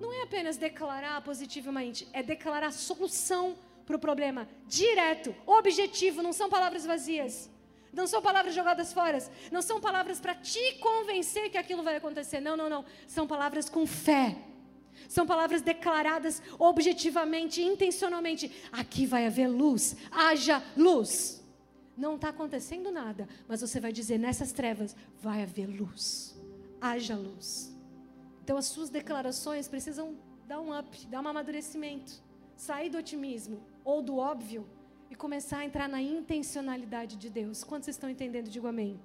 Não 0.00 0.12
é 0.12 0.22
apenas 0.22 0.56
declarar 0.56 1.20
positivamente, 1.22 2.08
é 2.12 2.22
declarar 2.22 2.72
solução 2.72 3.56
para 3.86 3.96
o 3.96 3.98
problema. 3.98 4.48
Direto, 4.66 5.34
objetivo, 5.46 6.22
não 6.22 6.32
são 6.32 6.48
palavras 6.50 6.84
vazias. 6.84 7.50
Não 7.92 8.06
são 8.06 8.20
palavras 8.20 8.54
jogadas 8.54 8.92
fora. 8.92 9.18
Não 9.50 9.62
são 9.62 9.80
palavras 9.80 10.20
para 10.20 10.34
te 10.34 10.74
convencer 10.80 11.50
que 11.50 11.56
aquilo 11.56 11.82
vai 11.82 11.96
acontecer. 11.96 12.40
Não, 12.40 12.56
não, 12.56 12.68
não. 12.68 12.84
São 13.06 13.26
palavras 13.26 13.70
com 13.70 13.86
fé. 13.86 14.36
São 15.08 15.26
palavras 15.26 15.62
declaradas 15.62 16.42
objetivamente, 16.58 17.62
intencionalmente. 17.62 18.50
Aqui 18.70 19.06
vai 19.06 19.26
haver 19.26 19.48
luz. 19.48 19.96
Haja 20.10 20.62
luz. 20.76 21.42
Não 21.96 22.16
está 22.16 22.28
acontecendo 22.28 22.90
nada, 22.90 23.26
mas 23.48 23.62
você 23.62 23.80
vai 23.80 23.92
dizer: 23.92 24.18
nessas 24.18 24.52
trevas 24.52 24.94
vai 25.22 25.42
haver 25.42 25.66
luz. 25.66 26.36
Haja 26.80 27.16
luz. 27.16 27.74
Então 28.46 28.56
as 28.56 28.66
suas 28.66 28.88
declarações 28.88 29.66
precisam 29.66 30.16
dar 30.46 30.60
um 30.60 30.70
up, 30.78 31.04
dar 31.08 31.20
um 31.20 31.26
amadurecimento. 31.26 32.12
Sair 32.56 32.88
do 32.88 32.96
otimismo 32.96 33.60
ou 33.84 34.00
do 34.00 34.18
óbvio 34.18 34.64
e 35.10 35.16
começar 35.16 35.58
a 35.58 35.64
entrar 35.64 35.88
na 35.88 36.00
intencionalidade 36.00 37.16
de 37.16 37.28
Deus. 37.28 37.64
Quantos 37.64 37.88
estão 37.88 38.08
entendendo? 38.08 38.48
Digo 38.48 38.68
amém. 38.68 39.00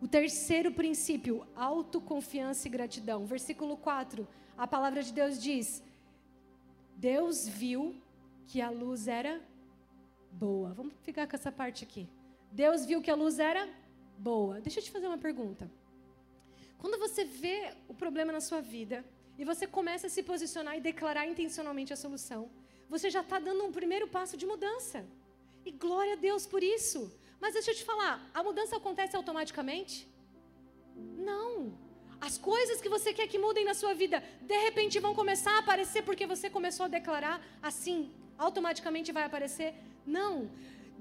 O 0.00 0.06
terceiro 0.06 0.70
princípio, 0.70 1.44
autoconfiança 1.56 2.68
e 2.68 2.70
gratidão. 2.70 3.26
Versículo 3.26 3.76
4, 3.76 4.28
a 4.56 4.64
palavra 4.64 5.02
de 5.02 5.12
Deus 5.12 5.42
diz: 5.42 5.82
Deus 6.96 7.48
viu 7.48 7.96
que 8.46 8.60
a 8.60 8.70
luz 8.70 9.08
era 9.08 9.40
boa. 10.30 10.72
Vamos 10.72 10.94
ficar 11.02 11.26
com 11.26 11.34
essa 11.34 11.50
parte 11.50 11.82
aqui. 11.82 12.08
Deus 12.52 12.86
viu 12.86 13.02
que 13.02 13.10
a 13.10 13.16
luz 13.16 13.40
era 13.40 13.68
boa. 14.16 14.60
Deixa 14.60 14.78
eu 14.78 14.84
te 14.84 14.92
fazer 14.92 15.08
uma 15.08 15.18
pergunta. 15.18 15.68
Quando 16.80 16.98
você 16.98 17.24
vê 17.24 17.58
o 17.88 17.94
problema 18.02 18.32
na 18.36 18.40
sua 18.48 18.60
vida 18.60 19.04
e 19.38 19.44
você 19.44 19.66
começa 19.66 20.06
a 20.06 20.10
se 20.10 20.22
posicionar 20.22 20.76
e 20.76 20.80
declarar 20.90 21.26
intencionalmente 21.32 21.92
a 21.92 21.96
solução, 22.04 22.50
você 22.88 23.08
já 23.16 23.20
está 23.20 23.38
dando 23.38 23.64
um 23.64 23.72
primeiro 23.78 24.06
passo 24.08 24.36
de 24.36 24.46
mudança. 24.52 25.04
E 25.64 25.70
glória 25.70 26.14
a 26.14 26.22
Deus 26.28 26.46
por 26.46 26.62
isso. 26.62 27.00
Mas 27.40 27.54
deixa 27.54 27.70
eu 27.70 27.74
te 27.74 27.84
falar, 27.84 28.14
a 28.34 28.42
mudança 28.42 28.76
acontece 28.76 29.14
automaticamente? 29.14 30.08
Não. 31.30 31.72
As 32.20 32.36
coisas 32.36 32.80
que 32.82 32.88
você 32.88 33.12
quer 33.14 33.26
que 33.28 33.38
mudem 33.38 33.64
na 33.64 33.74
sua 33.74 33.94
vida, 33.94 34.22
de 34.42 34.58
repente 34.66 34.98
vão 34.98 35.14
começar 35.14 35.52
a 35.56 35.60
aparecer 35.60 36.02
porque 36.02 36.26
você 36.26 36.50
começou 36.50 36.84
a 36.84 36.94
declarar 36.98 37.36
assim, 37.62 38.10
automaticamente 38.36 39.12
vai 39.12 39.24
aparecer? 39.24 39.74
Não. 40.06 40.50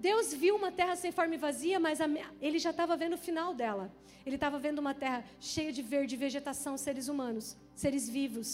Deus 0.07 0.33
viu 0.41 0.55
uma 0.55 0.71
terra 0.71 0.95
sem 0.95 1.12
forma 1.12 1.35
e 1.35 1.38
vazia, 1.38 1.77
mas 1.85 1.99
a, 1.99 2.07
ele 2.47 2.59
já 2.65 2.71
estava 2.75 2.95
vendo 3.01 3.15
o 3.15 3.23
final 3.27 3.53
dela. 3.62 3.85
Ele 4.25 4.35
estava 4.35 4.57
vendo 4.65 4.79
uma 4.79 4.93
terra 4.93 5.21
cheia 5.39 5.71
de 5.77 5.81
verde, 5.93 6.15
vegetação, 6.15 6.73
seres 6.77 7.07
humanos, 7.12 7.57
seres 7.75 8.07
vivos. 8.17 8.49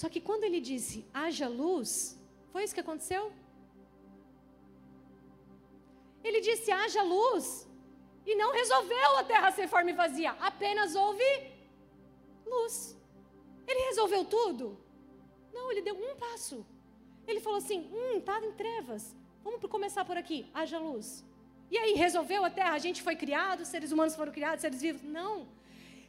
Só 0.00 0.08
que 0.08 0.20
quando 0.28 0.44
ele 0.44 0.60
disse 0.70 1.04
haja 1.12 1.48
luz, 1.48 1.90
foi 2.52 2.64
isso 2.64 2.74
que 2.74 2.84
aconteceu? 2.86 3.24
Ele 6.22 6.40
disse: 6.40 6.70
haja 6.70 7.02
luz. 7.02 7.66
E 8.30 8.34
não 8.34 8.50
resolveu 8.60 9.10
a 9.18 9.24
terra 9.24 9.50
ser 9.58 9.68
forma 9.74 9.90
e 9.90 10.00
vazia. 10.04 10.32
Apenas 10.50 10.94
houve 10.94 11.30
luz. 12.54 12.74
Ele 13.66 13.80
resolveu 13.90 14.22
tudo? 14.36 14.78
Não, 15.52 15.70
ele 15.72 15.82
deu 15.82 15.94
um 15.94 16.14
passo. 16.16 16.58
Ele 17.26 17.40
falou 17.40 17.58
assim: 17.58 17.80
hum, 17.92 18.18
está 18.18 18.36
em 18.48 18.52
trevas. 18.52 19.04
Vamos 19.48 19.70
começar 19.76 20.04
por 20.04 20.16
aqui. 20.22 20.38
Haja 20.58 20.78
luz. 20.78 21.06
E 21.72 21.76
aí, 21.82 21.92
resolveu 22.04 22.44
a 22.44 22.50
terra? 22.58 22.74
A 22.80 22.84
gente 22.86 23.00
foi 23.06 23.16
criado, 23.24 23.64
seres 23.64 23.92
humanos 23.92 24.14
foram 24.20 24.32
criados, 24.38 24.60
seres 24.60 24.80
vivos? 24.86 25.02
Não. 25.18 25.34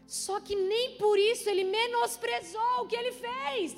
Só 0.06 0.36
que 0.46 0.56
nem 0.56 0.86
por 1.04 1.18
isso 1.32 1.46
ele 1.52 1.64
menosprezou 1.78 2.74
o 2.82 2.88
que 2.90 2.98
ele 3.02 3.14
fez. 3.26 3.74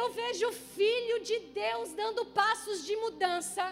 Eu 0.00 0.06
vejo 0.20 0.48
o 0.48 0.52
Filho 0.52 1.16
de 1.28 1.38
Deus 1.62 1.92
dando 2.02 2.24
passos 2.42 2.84
de 2.88 2.94
mudança, 3.04 3.64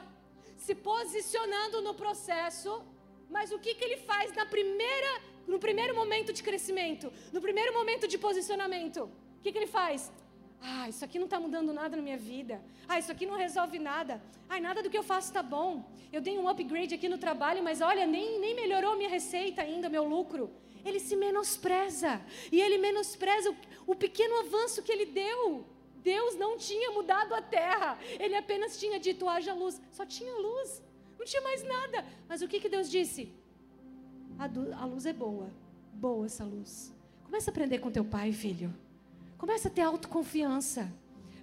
se 0.64 0.74
posicionando 0.74 1.82
no 1.86 1.94
processo, 2.02 2.72
mas 3.34 3.52
o 3.56 3.58
que, 3.58 3.74
que 3.74 3.84
ele 3.84 3.98
faz 4.10 4.34
na 4.40 4.46
primeira, 4.54 5.12
no 5.46 5.58
primeiro 5.58 5.94
momento 6.00 6.32
de 6.32 6.42
crescimento, 6.48 7.12
no 7.32 7.40
primeiro 7.46 7.72
momento 7.78 8.06
de 8.12 8.18
posicionamento? 8.26 9.00
O 9.38 9.42
que, 9.42 9.52
que 9.52 9.58
ele 9.58 9.72
faz? 9.80 10.12
Isso 10.92 11.04
aqui 11.06 11.18
não 11.22 11.28
está 11.30 11.38
mudando 11.46 11.70
nada 11.80 11.94
na 11.98 12.02
minha 12.08 12.18
vida. 12.32 12.54
Ah, 12.86 12.98
isso 13.02 13.10
aqui 13.14 13.24
não 13.30 13.36
resolve 13.46 13.78
nada. 13.78 14.14
Ah, 14.48 14.60
nada 14.68 14.82
do 14.82 14.90
que 14.92 14.98
eu 15.00 15.06
faço 15.12 15.28
está 15.28 15.42
bom. 15.42 15.70
Eu 16.12 16.20
dei 16.26 16.34
um 16.38 16.48
upgrade 16.52 16.94
aqui 16.94 17.08
no 17.08 17.18
trabalho, 17.26 17.62
mas 17.68 17.80
olha, 17.90 18.04
nem, 18.06 18.26
nem 18.44 18.54
melhorou 18.62 18.92
minha 19.00 19.12
receita 19.18 19.62
ainda, 19.62 19.88
meu 19.96 20.04
lucro. 20.14 20.42
Ele 20.84 21.00
se 21.00 21.16
menospreza. 21.16 22.12
E 22.54 22.60
ele 22.64 22.76
menospreza 22.86 23.50
o, 23.52 23.56
o 23.92 23.94
pequeno 24.04 24.34
avanço 24.44 24.82
que 24.82 24.92
ele 24.92 25.06
deu. 25.06 25.64
Deus 26.12 26.34
não 26.44 26.52
tinha 26.68 26.90
mudado 26.90 27.32
a 27.34 27.40
terra, 27.40 27.90
ele 28.24 28.36
apenas 28.42 28.78
tinha 28.78 28.98
dito: 29.00 29.28
haja 29.28 29.54
luz. 29.54 29.80
Só 29.98 30.04
tinha 30.04 30.34
luz, 30.46 30.82
não 31.18 31.24
tinha 31.24 31.42
mais 31.48 31.62
nada. 31.74 32.04
Mas 32.28 32.42
o 32.42 32.48
que, 32.48 32.60
que 32.60 32.68
Deus 32.68 32.90
disse? 32.90 33.32
A, 34.38 34.46
a 34.82 34.84
luz 34.84 35.06
é 35.06 35.12
boa, 35.12 35.48
boa 35.94 36.26
essa 36.26 36.44
luz. 36.44 36.92
Começa 37.24 37.50
a 37.50 37.52
aprender 37.52 37.78
com 37.78 37.90
teu 37.90 38.04
pai, 38.04 38.30
filho. 38.32 38.70
Começa 39.42 39.66
a 39.66 39.70
ter 39.72 39.80
autoconfiança. 39.82 40.88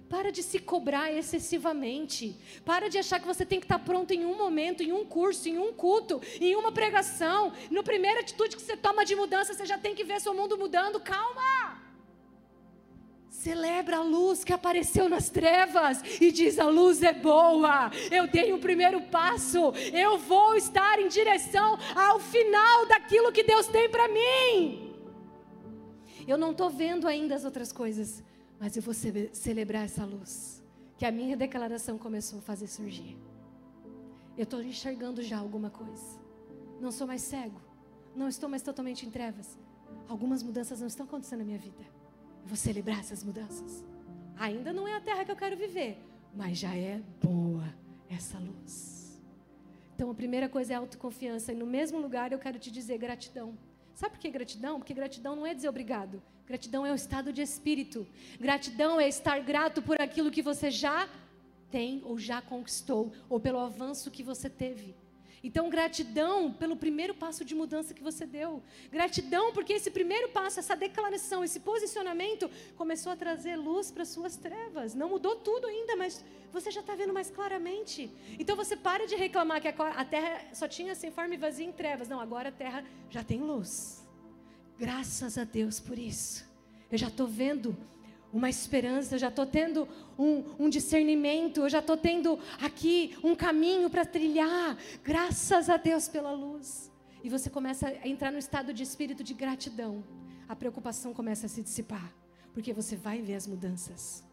Para 0.08 0.32
de 0.32 0.42
se 0.42 0.58
cobrar 0.58 1.12
excessivamente. 1.12 2.34
Para 2.64 2.88
de 2.88 2.96
achar 2.96 3.20
que 3.20 3.26
você 3.26 3.44
tem 3.44 3.60
que 3.60 3.66
estar 3.66 3.78
pronto 3.78 4.10
em 4.10 4.24
um 4.24 4.38
momento, 4.38 4.82
em 4.82 4.90
um 4.90 5.04
curso, 5.04 5.50
em 5.50 5.58
um 5.58 5.70
culto, 5.74 6.18
em 6.40 6.56
uma 6.56 6.72
pregação. 6.72 7.52
No 7.70 7.84
primeira 7.84 8.20
atitude 8.20 8.56
que 8.56 8.62
você 8.62 8.74
toma 8.74 9.04
de 9.04 9.14
mudança, 9.14 9.52
você 9.52 9.66
já 9.66 9.76
tem 9.76 9.94
que 9.94 10.02
ver 10.02 10.18
seu 10.18 10.32
mundo 10.32 10.56
mudando. 10.56 10.98
Calma! 10.98 11.78
Celebra 13.28 13.98
a 13.98 14.02
luz 14.02 14.44
que 14.44 14.54
apareceu 14.54 15.06
nas 15.06 15.28
trevas 15.28 16.02
e 16.22 16.32
diz: 16.32 16.58
a 16.58 16.68
luz 16.68 17.02
é 17.02 17.12
boa. 17.12 17.90
Eu 18.10 18.26
dei 18.26 18.50
o 18.50 18.56
um 18.56 18.60
primeiro 18.60 19.02
passo. 19.02 19.74
Eu 19.92 20.16
vou 20.16 20.56
estar 20.56 20.98
em 20.98 21.08
direção 21.08 21.78
ao 21.94 22.18
final 22.18 22.86
daquilo 22.86 23.30
que 23.30 23.42
Deus 23.42 23.66
tem 23.66 23.90
para 23.90 24.08
mim. 24.08 24.89
Eu 26.30 26.38
não 26.38 26.52
estou 26.52 26.70
vendo 26.70 27.08
ainda 27.08 27.34
as 27.34 27.44
outras 27.44 27.72
coisas, 27.72 28.22
mas 28.60 28.76
eu 28.76 28.82
vou 28.82 28.94
ce 28.94 29.30
celebrar 29.32 29.84
essa 29.84 30.04
luz 30.04 30.62
que 30.96 31.04
a 31.04 31.10
minha 31.10 31.36
declaração 31.36 31.98
começou 31.98 32.38
a 32.38 32.42
fazer 32.42 32.68
surgir. 32.68 33.18
Eu 34.38 34.44
estou 34.44 34.62
enxergando 34.62 35.24
já 35.24 35.38
alguma 35.38 35.70
coisa. 35.70 36.20
Não 36.80 36.92
sou 36.92 37.04
mais 37.04 37.22
cego. 37.22 37.60
Não 38.14 38.28
estou 38.28 38.48
mais 38.48 38.62
totalmente 38.62 39.04
em 39.04 39.10
trevas. 39.10 39.58
Algumas 40.06 40.40
mudanças 40.40 40.78
não 40.78 40.86
estão 40.86 41.04
acontecendo 41.04 41.40
na 41.40 41.46
minha 41.46 41.58
vida. 41.58 41.82
Eu 42.42 42.46
vou 42.46 42.56
celebrar 42.56 43.00
essas 43.00 43.24
mudanças. 43.24 43.84
Ainda 44.38 44.72
não 44.72 44.86
é 44.86 44.94
a 44.94 45.00
terra 45.00 45.24
que 45.24 45.32
eu 45.32 45.36
quero 45.36 45.56
viver, 45.56 45.98
mas 46.32 46.58
já 46.58 46.72
é 46.76 47.02
boa 47.20 47.74
essa 48.08 48.38
luz. 48.38 49.20
Então 49.96 50.08
a 50.08 50.14
primeira 50.14 50.48
coisa 50.48 50.74
é 50.74 50.76
autoconfiança. 50.76 51.52
E 51.52 51.56
no 51.56 51.66
mesmo 51.66 51.98
lugar 51.98 52.30
eu 52.30 52.38
quero 52.38 52.56
te 52.56 52.70
dizer 52.70 52.98
gratidão. 52.98 53.58
Sabe 54.00 54.14
por 54.14 54.20
que 54.20 54.30
gratidão? 54.30 54.78
Porque 54.78 54.94
gratidão 54.94 55.36
não 55.36 55.46
é 55.46 55.52
dizer 55.52 55.68
obrigado. 55.68 56.22
Gratidão 56.46 56.86
é 56.86 56.90
o 56.90 56.94
estado 56.94 57.34
de 57.34 57.42
espírito. 57.42 58.06
Gratidão 58.40 58.98
é 58.98 59.06
estar 59.06 59.38
grato 59.40 59.82
por 59.82 60.00
aquilo 60.00 60.30
que 60.30 60.40
você 60.40 60.70
já 60.70 61.06
tem 61.70 62.00
ou 62.06 62.18
já 62.18 62.40
conquistou, 62.40 63.12
ou 63.28 63.38
pelo 63.38 63.58
avanço 63.58 64.10
que 64.10 64.22
você 64.22 64.48
teve. 64.48 64.94
Então, 65.42 65.70
gratidão 65.70 66.52
pelo 66.52 66.76
primeiro 66.76 67.14
passo 67.14 67.44
de 67.44 67.54
mudança 67.54 67.94
que 67.94 68.02
você 68.02 68.26
deu. 68.26 68.62
Gratidão 68.90 69.52
porque 69.52 69.72
esse 69.72 69.90
primeiro 69.90 70.28
passo, 70.28 70.60
essa 70.60 70.76
declaração, 70.76 71.42
esse 71.42 71.60
posicionamento 71.60 72.50
começou 72.76 73.10
a 73.12 73.16
trazer 73.16 73.56
luz 73.56 73.90
para 73.90 74.04
suas 74.04 74.36
trevas. 74.36 74.94
Não 74.94 75.08
mudou 75.08 75.36
tudo 75.36 75.66
ainda, 75.66 75.96
mas 75.96 76.22
você 76.52 76.70
já 76.70 76.80
está 76.80 76.94
vendo 76.94 77.14
mais 77.14 77.30
claramente. 77.30 78.10
Então, 78.38 78.54
você 78.54 78.76
para 78.76 79.06
de 79.06 79.16
reclamar 79.16 79.62
que 79.62 79.68
a 79.68 80.04
terra 80.04 80.46
só 80.52 80.68
tinha 80.68 80.94
sem 80.94 81.10
forma 81.10 81.34
e 81.34 81.38
vazia 81.38 81.64
em 81.64 81.72
trevas. 81.72 82.08
Não, 82.08 82.20
agora 82.20 82.50
a 82.50 82.52
terra 82.52 82.84
já 83.08 83.24
tem 83.24 83.40
luz. 83.40 84.06
Graças 84.78 85.38
a 85.38 85.44
Deus 85.44 85.80
por 85.80 85.98
isso. 85.98 86.48
Eu 86.90 86.98
já 86.98 87.08
estou 87.08 87.26
vendo 87.26 87.76
uma 88.32 88.48
esperança, 88.48 89.14
eu 89.14 89.18
já 89.18 89.28
estou 89.28 89.44
tendo 89.44 89.88
um, 90.18 90.44
um, 90.58 90.68
discernimento, 90.68 91.62
eu 91.62 91.68
já 91.68 91.80
estou 91.80 91.96
tendo 91.96 92.38
aqui 92.60 93.16
um 93.22 93.34
caminho 93.34 93.90
para 93.90 94.04
trilhar, 94.04 94.76
graças 95.02 95.68
a 95.68 95.76
Deus 95.76 96.08
pela 96.08 96.32
luz. 96.32 96.90
E 97.22 97.28
você 97.28 97.50
começa 97.50 97.88
a 97.88 98.08
entrar 98.08 98.30
no 98.30 98.38
estado 98.38 98.72
de 98.72 98.82
espírito 98.82 99.24
de 99.24 99.34
gratidão, 99.34 100.04
a 100.48 100.54
preocupação 100.54 101.12
começa 101.12 101.46
a 101.46 101.48
se 101.48 101.62
dissipar, 101.62 102.12
porque 102.54 102.72
você 102.72 102.96
vai 102.96 103.20
ver 103.20 103.34
as 103.34 103.46
mudanças. 103.46 104.24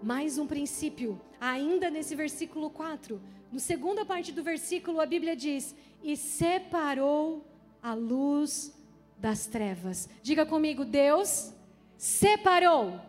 Mais 0.00 0.38
um 0.38 0.46
princípio, 0.46 1.20
ainda 1.40 1.90
nesse 1.90 2.14
versículo 2.14 2.70
4, 2.70 3.20
no 3.50 3.58
segunda 3.58 4.04
parte 4.04 4.30
do 4.30 4.42
versículo, 4.42 5.00
a 5.00 5.06
Bíblia 5.06 5.34
diz: 5.34 5.74
E 6.02 6.16
separou 6.16 7.44
a 7.82 7.94
luz 7.94 8.72
das 9.18 9.46
trevas. 9.46 10.08
Diga 10.22 10.46
comigo, 10.46 10.84
Deus 10.84 11.52
separou 11.98 13.00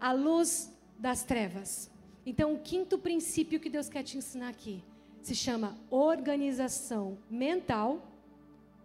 a 0.00 0.12
luz 0.12 0.76
das 0.98 1.22
trevas. 1.22 1.88
Então, 2.26 2.52
o 2.52 2.58
quinto 2.58 2.98
princípio 2.98 3.60
que 3.60 3.70
Deus 3.70 3.88
quer 3.88 4.02
te 4.02 4.18
ensinar 4.18 4.48
aqui 4.48 4.82
se 5.22 5.34
chama 5.34 5.78
organização 5.88 7.16
mental 7.30 8.02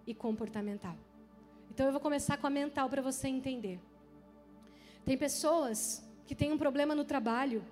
e 0.06 0.14
comportamental. 0.14 0.96
Então, 1.72 1.88
eu 1.88 1.92
vou 1.92 2.00
começar 2.00 2.38
com 2.38 2.48
a 2.48 2.50
mental 2.50 2.88
para 2.90 3.02
você 3.02 3.28
entender. 3.28 3.80
Tem 5.04 5.18
pessoas 5.18 6.08
que 6.28 6.36
têm 6.36 6.52
um 6.52 6.58
problema 6.58 6.94
no 6.94 7.04
trabalho, 7.04 7.66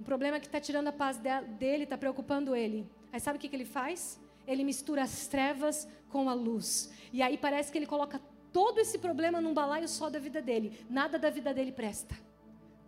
um 0.00 0.02
problema 0.02 0.40
que 0.40 0.46
está 0.46 0.60
tirando 0.60 0.88
a 0.88 0.92
paz 0.92 1.18
dele, 1.58 1.84
está 1.84 1.96
preocupando 1.96 2.56
ele. 2.56 2.86
Aí 3.12 3.20
sabe 3.20 3.38
o 3.38 3.40
que, 3.40 3.48
que 3.48 3.54
ele 3.54 3.64
faz? 3.64 4.20
Ele 4.46 4.64
mistura 4.64 5.02
as 5.02 5.28
trevas 5.28 5.86
com 6.08 6.28
a 6.28 6.34
luz. 6.34 6.92
E 7.12 7.22
aí 7.22 7.38
parece 7.38 7.70
que 7.70 7.78
ele 7.78 7.86
coloca 7.86 8.20
todo 8.52 8.78
esse 8.78 8.98
problema 8.98 9.40
num 9.40 9.54
balaio 9.54 9.88
só 9.88 10.08
da 10.08 10.18
vida 10.18 10.40
dele. 10.42 10.84
Nada 10.88 11.18
da 11.18 11.30
vida 11.30 11.52
dele 11.52 11.72
presta. 11.72 12.16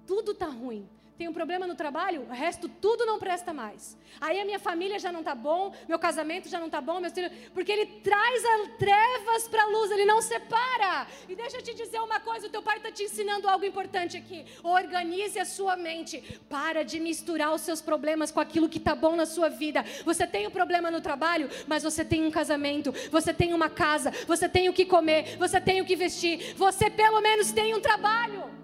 Tudo 0.07 0.33
está 0.33 0.47
ruim 0.47 0.89
tem 1.21 1.29
um 1.29 1.35
problema 1.35 1.67
no 1.67 1.75
trabalho, 1.75 2.23
o 2.31 2.33
resto 2.33 2.67
tudo 2.67 3.05
não 3.05 3.19
presta 3.19 3.53
mais. 3.53 3.95
Aí 4.19 4.41
a 4.41 4.45
minha 4.47 4.59
família 4.59 4.99
já 4.99 5.13
não 5.13 5.19
está 5.19 5.35
bom, 5.35 5.71
meu 5.87 5.99
casamento 5.99 6.49
já 6.49 6.59
não 6.59 6.69
está 6.69 6.81
bom, 6.81 6.99
meus 6.99 7.13
filhos, 7.13 7.31
porque 7.53 7.71
ele 7.71 7.85
traz 8.03 8.43
as 8.43 8.79
trevas 8.79 9.47
para 9.47 9.65
a 9.65 9.67
luz, 9.67 9.91
ele 9.91 10.07
não 10.07 10.23
separa. 10.23 11.07
E 11.29 11.35
deixa 11.35 11.59
eu 11.59 11.63
te 11.63 11.75
dizer 11.75 12.01
uma 12.01 12.21
coisa, 12.21 12.47
o 12.47 12.49
teu 12.49 12.63
pai 12.63 12.79
está 12.79 12.91
te 12.91 13.03
ensinando 13.03 13.47
algo 13.47 13.67
importante 13.67 14.17
aqui. 14.17 14.47
Organize 14.63 15.39
a 15.39 15.45
sua 15.45 15.77
mente, 15.77 16.41
para 16.49 16.83
de 16.83 16.99
misturar 16.99 17.53
os 17.53 17.61
seus 17.61 17.83
problemas 17.83 18.31
com 18.31 18.41
aquilo 18.41 18.67
que 18.67 18.79
está 18.79 18.95
bom 18.95 19.15
na 19.15 19.27
sua 19.27 19.51
vida. 19.51 19.85
Você 20.07 20.27
tem 20.27 20.47
um 20.47 20.51
problema 20.51 20.91
no 20.91 21.03
trabalho, 21.03 21.51
mas 21.67 21.83
você 21.83 22.03
tem 22.03 22.25
um 22.25 22.31
casamento, 22.31 22.95
você 23.11 23.35
tem 23.35 23.53
uma 23.53 23.69
casa, 23.69 24.11
você 24.27 24.49
tem 24.49 24.71
o 24.71 24.73
que 24.73 24.87
comer, 24.87 25.37
você 25.37 25.61
tem 25.61 25.83
o 25.83 25.85
que 25.85 25.97
vestir, 25.97 26.55
você 26.55 26.89
pelo 26.89 27.21
menos 27.21 27.53
tem 27.53 27.75
um 27.75 27.81
trabalho. 27.83 28.60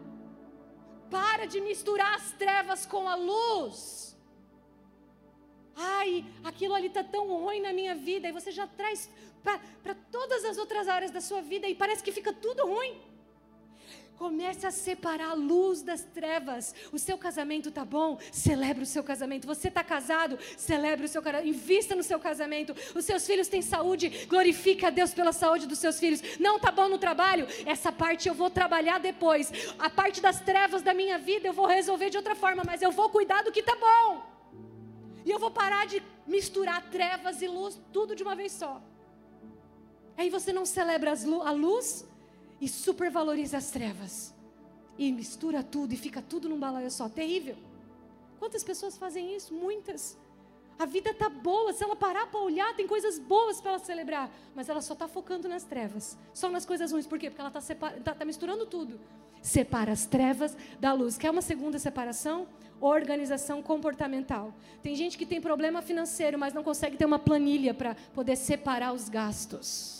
Para 1.11 1.47
de 1.47 1.61
misturar 1.61 2.15
as 2.15 2.33
trevas 2.33 2.85
com 2.87 3.09
a 3.09 3.15
luz. 3.15 4.17
Ai, 5.75 6.25
aquilo 6.43 6.75
ali 6.75 6.87
está 6.87 7.05
tão 7.05 7.27
ruim 7.29 7.61
na 7.61 7.73
minha 7.73 7.95
vida. 7.95 8.29
E 8.29 8.33
você 8.33 8.51
já 8.51 8.67
traz 8.67 9.11
para 9.83 9.95
todas 10.11 10.45
as 10.45 10.59
outras 10.59 10.89
áreas 10.89 11.11
da 11.11 11.21
sua 11.21 11.41
vida 11.41 11.69
e 11.69 11.75
parece 11.75 12.03
que 12.03 12.11
fica 12.11 12.33
tudo 12.33 12.67
ruim. 12.67 13.01
Comece 14.17 14.67
a 14.67 14.71
separar 14.71 15.31
a 15.33 15.35
luz 15.35 15.83
das 15.83 16.03
trevas. 16.03 16.75
O 16.91 16.99
seu 16.99 17.19
casamento 17.19 17.71
tá 17.71 17.85
bom? 17.85 18.19
Celebre 18.33 18.83
o 18.83 18.87
seu 18.87 19.05
casamento. 19.05 19.47
Você 19.47 19.69
está 19.69 19.85
casado? 19.85 20.39
Celebre 20.57 21.05
o 21.05 21.09
seu 21.09 21.21
casamento. 21.21 21.49
Invista 21.49 21.95
no 21.95 22.03
seu 22.03 22.19
casamento. 22.19 22.75
Os 22.95 23.05
seus 23.05 23.27
filhos 23.27 23.47
têm 23.47 23.61
saúde? 23.61 24.27
Glorifique 24.27 24.87
a 24.87 24.91
Deus 24.91 25.13
pela 25.13 25.33
saúde 25.33 25.67
dos 25.67 25.79
seus 25.79 26.01
filhos. 26.01 26.23
Não 26.41 26.59
tá 26.59 26.73
bom 26.73 26.89
no 26.89 26.97
trabalho? 26.97 27.47
Essa 27.67 27.93
parte 27.93 28.27
eu 28.27 28.35
vou 28.35 28.49
trabalhar 28.49 28.99
depois. 28.99 29.53
A 29.79 29.91
parte 29.91 30.23
das 30.23 30.41
trevas 30.41 30.81
da 30.81 30.95
minha 30.95 31.19
vida 31.19 31.47
eu 31.47 31.53
vou 31.53 31.67
resolver 31.67 32.09
de 32.09 32.17
outra 32.17 32.35
forma, 32.35 32.63
mas 32.65 32.81
eu 32.81 32.91
vou 32.91 33.11
cuidar 33.11 33.43
do 33.43 33.53
que 33.53 33.63
tá 33.63 33.77
bom. 33.77 34.25
E 35.27 35.31
eu 35.31 35.39
vou 35.39 35.51
parar 35.51 35.87
de 35.87 36.03
misturar 36.27 36.81
trevas 36.91 37.43
e 37.43 37.49
luz 37.49 37.79
tudo 37.93 38.17
de 38.17 38.23
uma 38.23 38.35
vez 38.35 38.53
só. 38.53 38.83
Aí 40.17 40.31
você 40.31 40.55
não 40.55 40.65
celebra 40.65 41.13
a 41.45 41.51
luz 41.51 42.07
e 42.61 42.69
supervaloriza 42.69 43.59
as 43.59 43.71
trevas. 43.71 44.35
E 44.99 45.13
mistura 45.13 45.63
tudo 45.63 45.93
e 45.93 45.97
fica 45.97 46.23
tudo 46.23 46.49
num 46.49 46.59
balaio 46.59 46.91
só. 46.91 47.09
Terrível. 47.09 47.57
Quantas 48.39 48.65
pessoas 48.65 48.97
fazem 48.97 49.35
isso? 49.35 49.55
Muitas. 49.55 50.17
A 50.79 50.85
vida 50.85 51.15
tá 51.15 51.29
boa, 51.29 51.73
se 51.73 51.83
ela 51.83 51.97
parar 51.97 52.27
para 52.27 52.41
olhar, 52.41 52.75
tem 52.77 52.87
coisas 52.87 53.19
boas 53.19 53.61
para 53.61 53.73
ela 53.73 53.79
celebrar, 53.79 54.31
mas 54.55 54.69
ela 54.69 54.83
só 54.83 54.93
está 54.93 55.09
focando 55.09 55.49
nas 55.49 55.65
trevas, 55.65 56.19
só 56.35 56.51
nas 56.51 56.67
coisas 56.67 56.93
ruins. 56.93 57.07
Por 57.07 57.19
quê? 57.19 57.31
Porque 57.31 57.41
ela 57.41 57.51
está 57.59 57.91
tá, 57.91 58.15
tá 58.15 58.25
misturando 58.27 58.67
tudo. 58.67 59.01
Separa 59.41 59.93
as 59.93 60.05
trevas 60.05 60.55
da 60.79 60.93
luz. 60.93 61.17
Quer 61.17 61.31
uma 61.31 61.41
segunda 61.41 61.79
separação? 61.79 62.47
Organização 62.79 63.63
comportamental. 63.63 64.53
Tem 64.83 64.95
gente 64.95 65.17
que 65.17 65.25
tem 65.25 65.41
problema 65.41 65.81
financeiro, 65.81 66.39
mas 66.39 66.53
não 66.53 66.63
consegue 66.63 66.97
ter 66.99 67.07
uma 67.07 67.19
planilha 67.19 67.73
para 67.73 67.97
poder 68.13 68.37
separar 68.37 68.93
os 68.93 69.09
gastos. 69.09 69.96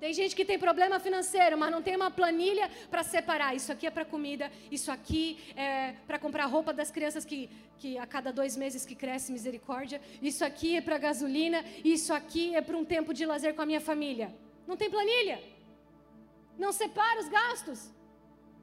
Tem 0.00 0.12
gente 0.12 0.36
que 0.36 0.44
tem 0.44 0.58
problema 0.58 1.00
financeiro, 1.00 1.58
mas 1.58 1.72
não 1.72 1.82
tem 1.82 1.96
uma 1.96 2.10
planilha 2.10 2.70
para 2.88 3.02
separar. 3.02 3.54
Isso 3.56 3.72
aqui 3.72 3.86
é 3.86 3.90
para 3.90 4.04
comida, 4.04 4.50
isso 4.70 4.92
aqui 4.92 5.38
é 5.56 5.94
para 6.06 6.18
comprar 6.18 6.46
roupa 6.46 6.72
das 6.72 6.90
crianças 6.90 7.24
que, 7.24 7.50
que 7.78 7.98
a 7.98 8.06
cada 8.06 8.32
dois 8.32 8.56
meses 8.56 8.84
que 8.86 8.94
cresce, 8.94 9.32
misericórdia. 9.32 10.00
Isso 10.22 10.44
aqui 10.44 10.76
é 10.76 10.80
para 10.80 10.98
gasolina, 10.98 11.64
isso 11.84 12.14
aqui 12.14 12.54
é 12.54 12.62
para 12.62 12.76
um 12.76 12.84
tempo 12.84 13.12
de 13.12 13.26
lazer 13.26 13.54
com 13.54 13.62
a 13.62 13.66
minha 13.66 13.80
família. 13.80 14.32
Não 14.68 14.76
tem 14.76 14.88
planilha. 14.88 15.42
Não 16.56 16.70
separa 16.72 17.20
os 17.20 17.28
gastos. 17.28 17.90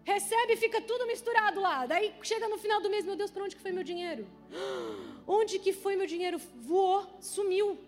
Recebe 0.05 0.53
e 0.53 0.57
fica 0.57 0.79
tudo 0.81 1.07
misturado 1.07 1.59
lá. 1.59 1.85
Daí 1.85 2.13
chega 2.21 2.47
no 2.47 2.57
final 2.57 2.79
do 2.79 2.89
mês, 2.89 3.03
meu 3.03 3.15
Deus, 3.15 3.31
para 3.31 3.43
onde 3.43 3.55
que 3.55 3.61
foi 3.61 3.71
meu 3.71 3.83
dinheiro? 3.83 4.25
Onde 5.27 5.57
que 5.57 5.73
foi 5.73 5.95
meu 5.95 6.05
dinheiro? 6.05 6.37
Voou, 6.57 7.03
sumiu. 7.19 7.79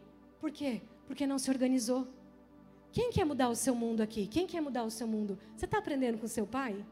Por 0.42 0.50
quê? 0.52 0.82
Porque 1.06 1.28
não 1.28 1.38
se 1.38 1.52
organizou. 1.52 2.08
Quem 2.92 3.12
quer 3.12 3.26
mudar 3.26 3.50
o 3.50 3.56
seu 3.56 3.76
mundo 3.76 4.02
aqui? 4.02 4.28
Quem 4.28 4.48
quer 4.48 4.62
mudar 4.62 4.84
o 4.84 4.92
seu 4.92 5.08
mundo? 5.08 5.38
Você 5.56 5.66
está 5.66 5.78
aprendendo 5.78 6.18
com 6.18 6.28
seu 6.28 6.48
pai? 6.48 6.86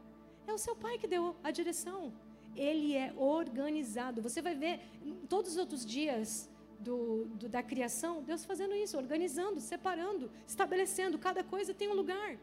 É 0.46 0.52
o 0.52 0.58
seu 0.58 0.76
pai 0.76 0.98
que 0.98 1.06
deu 1.06 1.34
a 1.42 1.50
direção. 1.50 2.12
Ele 2.54 2.94
é 2.94 3.12
organizado. 3.16 4.22
Você 4.22 4.40
vai 4.40 4.54
ver 4.54 4.80
todos 5.28 5.52
os 5.52 5.58
outros 5.58 5.84
dias 5.84 6.48
do, 6.78 7.24
do, 7.26 7.48
da 7.48 7.62
criação, 7.62 8.22
Deus 8.22 8.44
fazendo 8.44 8.74
isso, 8.74 8.96
organizando, 8.96 9.60
separando, 9.60 10.30
estabelecendo. 10.46 11.18
Cada 11.18 11.42
coisa 11.42 11.74
tem 11.74 11.88
um 11.88 11.94
lugar. 11.94 12.38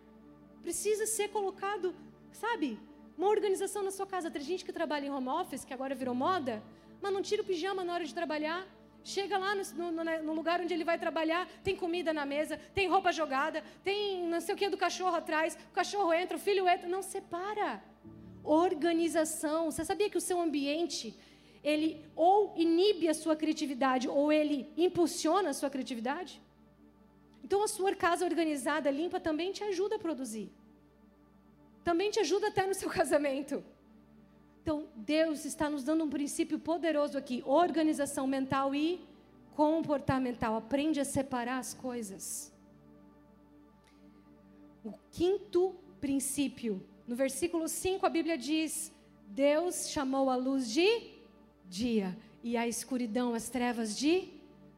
Precisa 0.62 1.06
ser 1.06 1.30
colocado, 1.30 1.96
sabe? 2.32 2.80
Uma 3.18 3.28
organização 3.28 3.84
na 3.84 3.92
sua 3.92 4.06
casa. 4.06 4.30
Tem 4.30 4.42
gente 4.42 4.66
que 4.66 4.74
trabalha 4.74 5.06
em 5.06 5.12
home 5.12 5.30
office, 5.30 5.66
que 5.66 5.74
agora 5.74 5.96
virou 5.96 6.16
moda, 6.16 6.63
mas 7.02 7.13
não 7.13 7.22
tira 7.22 7.42
o 7.42 7.46
pijama 7.46 7.84
na 7.84 7.94
hora 7.94 8.06
de 8.06 8.13
trabalhar 8.13 8.68
Chega 9.04 9.38
lá 9.38 9.54
no, 9.54 9.92
no, 9.92 10.04
no, 10.24 10.34
lugar 10.34 10.62
onde 10.62 10.74
ele 10.74 10.86
vai 10.86 10.98
trabalhar, 10.98 11.48
tem 11.62 11.76
comida 11.76 12.13
na 12.13 12.26
mesa, 12.26 12.58
tem 12.74 12.88
roupa 12.88 13.12
jogada, 13.12 13.62
tem 13.84 14.26
não 14.28 14.39
sei 14.39 14.56
o 14.56 14.58
que 14.58 14.70
do 14.70 14.78
cachorro 14.78 15.16
atrás, 15.16 15.58
o 15.72 15.74
cachorro 15.74 16.13
entra, 16.13 16.38
o 16.38 16.39
filho 16.39 16.68
entra. 16.70 16.88
Não 16.88 17.02
separa. 17.02 17.84
Organização. 18.44 19.70
Você 19.70 19.84
sabia 19.84 20.10
que 20.10 20.18
o 20.18 20.22
seu 20.22 20.39
ambiente, 20.39 21.18
ele 21.63 22.06
ou 22.16 22.54
inibe 22.56 23.10
a 23.10 23.13
sua 23.13 23.36
criatividade, 23.36 24.08
ou 24.08 24.32
ele 24.32 24.72
impulsiona 24.78 25.50
a 25.50 25.54
sua 25.54 25.70
criatividade? 25.70 26.42
Então 27.44 27.62
a 27.62 27.68
sua 27.68 27.94
casa 27.94 28.24
organizada, 28.24 28.89
limpa, 28.89 29.20
também 29.20 29.52
te 29.52 29.63
ajuda 29.66 29.98
a 29.98 30.00
produzir. 30.00 30.50
Também 31.84 32.10
te 32.10 32.22
ajuda 32.22 32.48
até 32.48 32.66
no 32.66 32.74
seu 32.74 32.89
casamento. 33.00 33.63
Então, 34.63 34.88
Deus 34.95 35.43
está 35.43 35.69
nos 35.69 35.84
dando 35.84 36.06
um 36.06 36.10
princípio 36.10 36.58
poderoso 36.58 37.17
aqui: 37.17 37.43
organização 37.45 38.26
mental 38.26 38.73
e 38.73 39.02
comportamental. 39.55 40.55
Aprende 40.55 41.01
a 41.01 41.05
separar 41.05 41.57
as 41.59 41.74
coisas. 41.74 42.51
O 44.82 44.93
quinto 45.11 45.76
princípio, 45.99 46.82
no 47.05 47.14
versículo 47.14 47.68
5, 47.68 48.05
a 48.05 48.09
Bíblia 48.09 48.38
diz: 48.38 48.89
Deus 49.28 49.89
chamou 49.89 50.30
a 50.30 50.38
luz 50.38 50.72
de 50.72 51.11
dia 51.70 52.18
e 52.41 52.55
a 52.55 52.66
escuridão, 52.66 53.34
as 53.34 53.49
trevas 53.49 53.97
de 53.97 54.30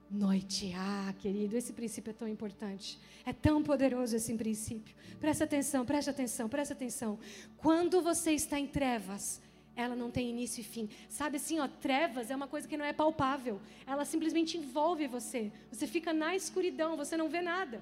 noite. 0.09 0.73
Ah, 0.75 1.13
querido, 1.19 1.55
esse 1.55 1.73
princípio 1.73 2.09
é 2.09 2.13
tão 2.13 2.27
importante. 2.27 2.99
É 3.23 3.33
tão 3.33 3.61
poderoso 3.61 4.15
esse 4.15 4.33
princípio. 4.33 4.95
Presta 5.19 5.43
atenção, 5.43 5.85
preste 5.85 6.09
atenção, 6.09 6.49
presta 6.49 6.73
atenção. 6.73 7.19
Quando 7.57 8.01
você 8.01 8.31
está 8.31 8.59
em 8.59 8.65
trevas, 8.65 9.41
ela 9.75 9.95
não 9.95 10.09
tem 10.09 10.29
início 10.29 10.61
e 10.61 10.63
fim. 10.63 10.89
Sabe 11.09 11.37
assim, 11.37 11.59
ó, 11.59 11.67
trevas 11.67 12.31
é 12.31 12.35
uma 12.35 12.47
coisa 12.47 12.67
que 12.67 12.77
não 12.77 12.85
é 12.85 12.93
palpável. 12.93 13.59
Ela 13.85 14.05
simplesmente 14.05 14.57
envolve 14.57 15.07
você. 15.07 15.51
Você 15.71 15.85
fica 15.85 16.13
na 16.13 16.35
escuridão, 16.35 16.95
você 16.95 17.17
não 17.17 17.29
vê 17.29 17.41
nada. 17.41 17.81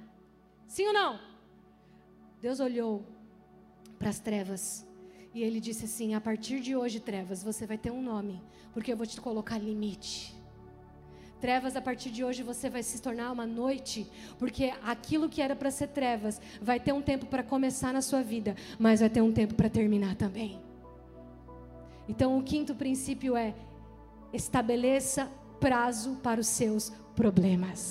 Sim 0.67 0.87
ou 0.87 0.93
não? 0.93 1.19
Deus 2.41 2.59
olhou 2.59 3.05
para 3.99 4.09
as 4.09 4.19
trevas 4.19 4.85
e 5.33 5.43
ele 5.43 5.59
disse 5.59 5.85
assim: 5.85 6.13
"A 6.15 6.21
partir 6.21 6.59
de 6.59 6.75
hoje, 6.75 6.99
trevas, 6.99 7.43
você 7.43 7.65
vai 7.65 7.77
ter 7.77 7.91
um 7.91 8.01
nome, 8.01 8.41
porque 8.73 8.91
eu 8.91 8.97
vou 8.97 9.05
te 9.05 9.21
colocar 9.21 9.57
limite." 9.57 10.35
Trevas, 11.39 11.75
a 11.75 11.81
partir 11.81 12.09
de 12.09 12.23
hoje 12.23 12.41
você 12.41 12.69
vai 12.69 12.81
se 12.81 13.01
tornar 13.01 13.29
uma 13.29 13.45
noite, 13.45 14.07
porque 14.39 14.73
aquilo 14.81 15.27
que 15.27 15.41
era 15.41 15.53
para 15.53 15.69
ser 15.69 15.87
trevas 15.87 16.39
vai 16.61 16.79
ter 16.79 16.93
um 16.93 17.01
tempo 17.01 17.25
para 17.25 17.43
começar 17.43 17.91
na 17.91 18.01
sua 18.01 18.23
vida, 18.23 18.55
mas 18.79 19.01
vai 19.01 19.09
ter 19.09 19.21
um 19.21 19.31
tempo 19.31 19.53
para 19.53 19.69
terminar 19.69 20.15
também. 20.15 20.72
Então, 22.13 22.37
o 22.37 22.43
quinto 22.43 22.73
princípio 22.75 23.35
é: 23.35 23.55
estabeleça 24.31 25.23
prazo 25.59 26.11
para 26.25 26.39
os 26.39 26.49
seus 26.59 26.83
problemas. 27.19 27.81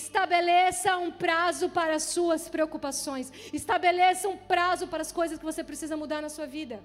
Estabeleça 0.00 0.96
um 0.96 1.10
prazo 1.24 1.66
para 1.78 1.94
as 1.96 2.04
suas 2.14 2.42
preocupações. 2.54 3.32
Estabeleça 3.60 4.28
um 4.28 4.38
prazo 4.52 4.86
para 4.92 5.02
as 5.06 5.10
coisas 5.18 5.38
que 5.40 5.48
você 5.50 5.64
precisa 5.70 5.96
mudar 6.02 6.22
na 6.22 6.30
sua 6.36 6.46
vida. 6.46 6.76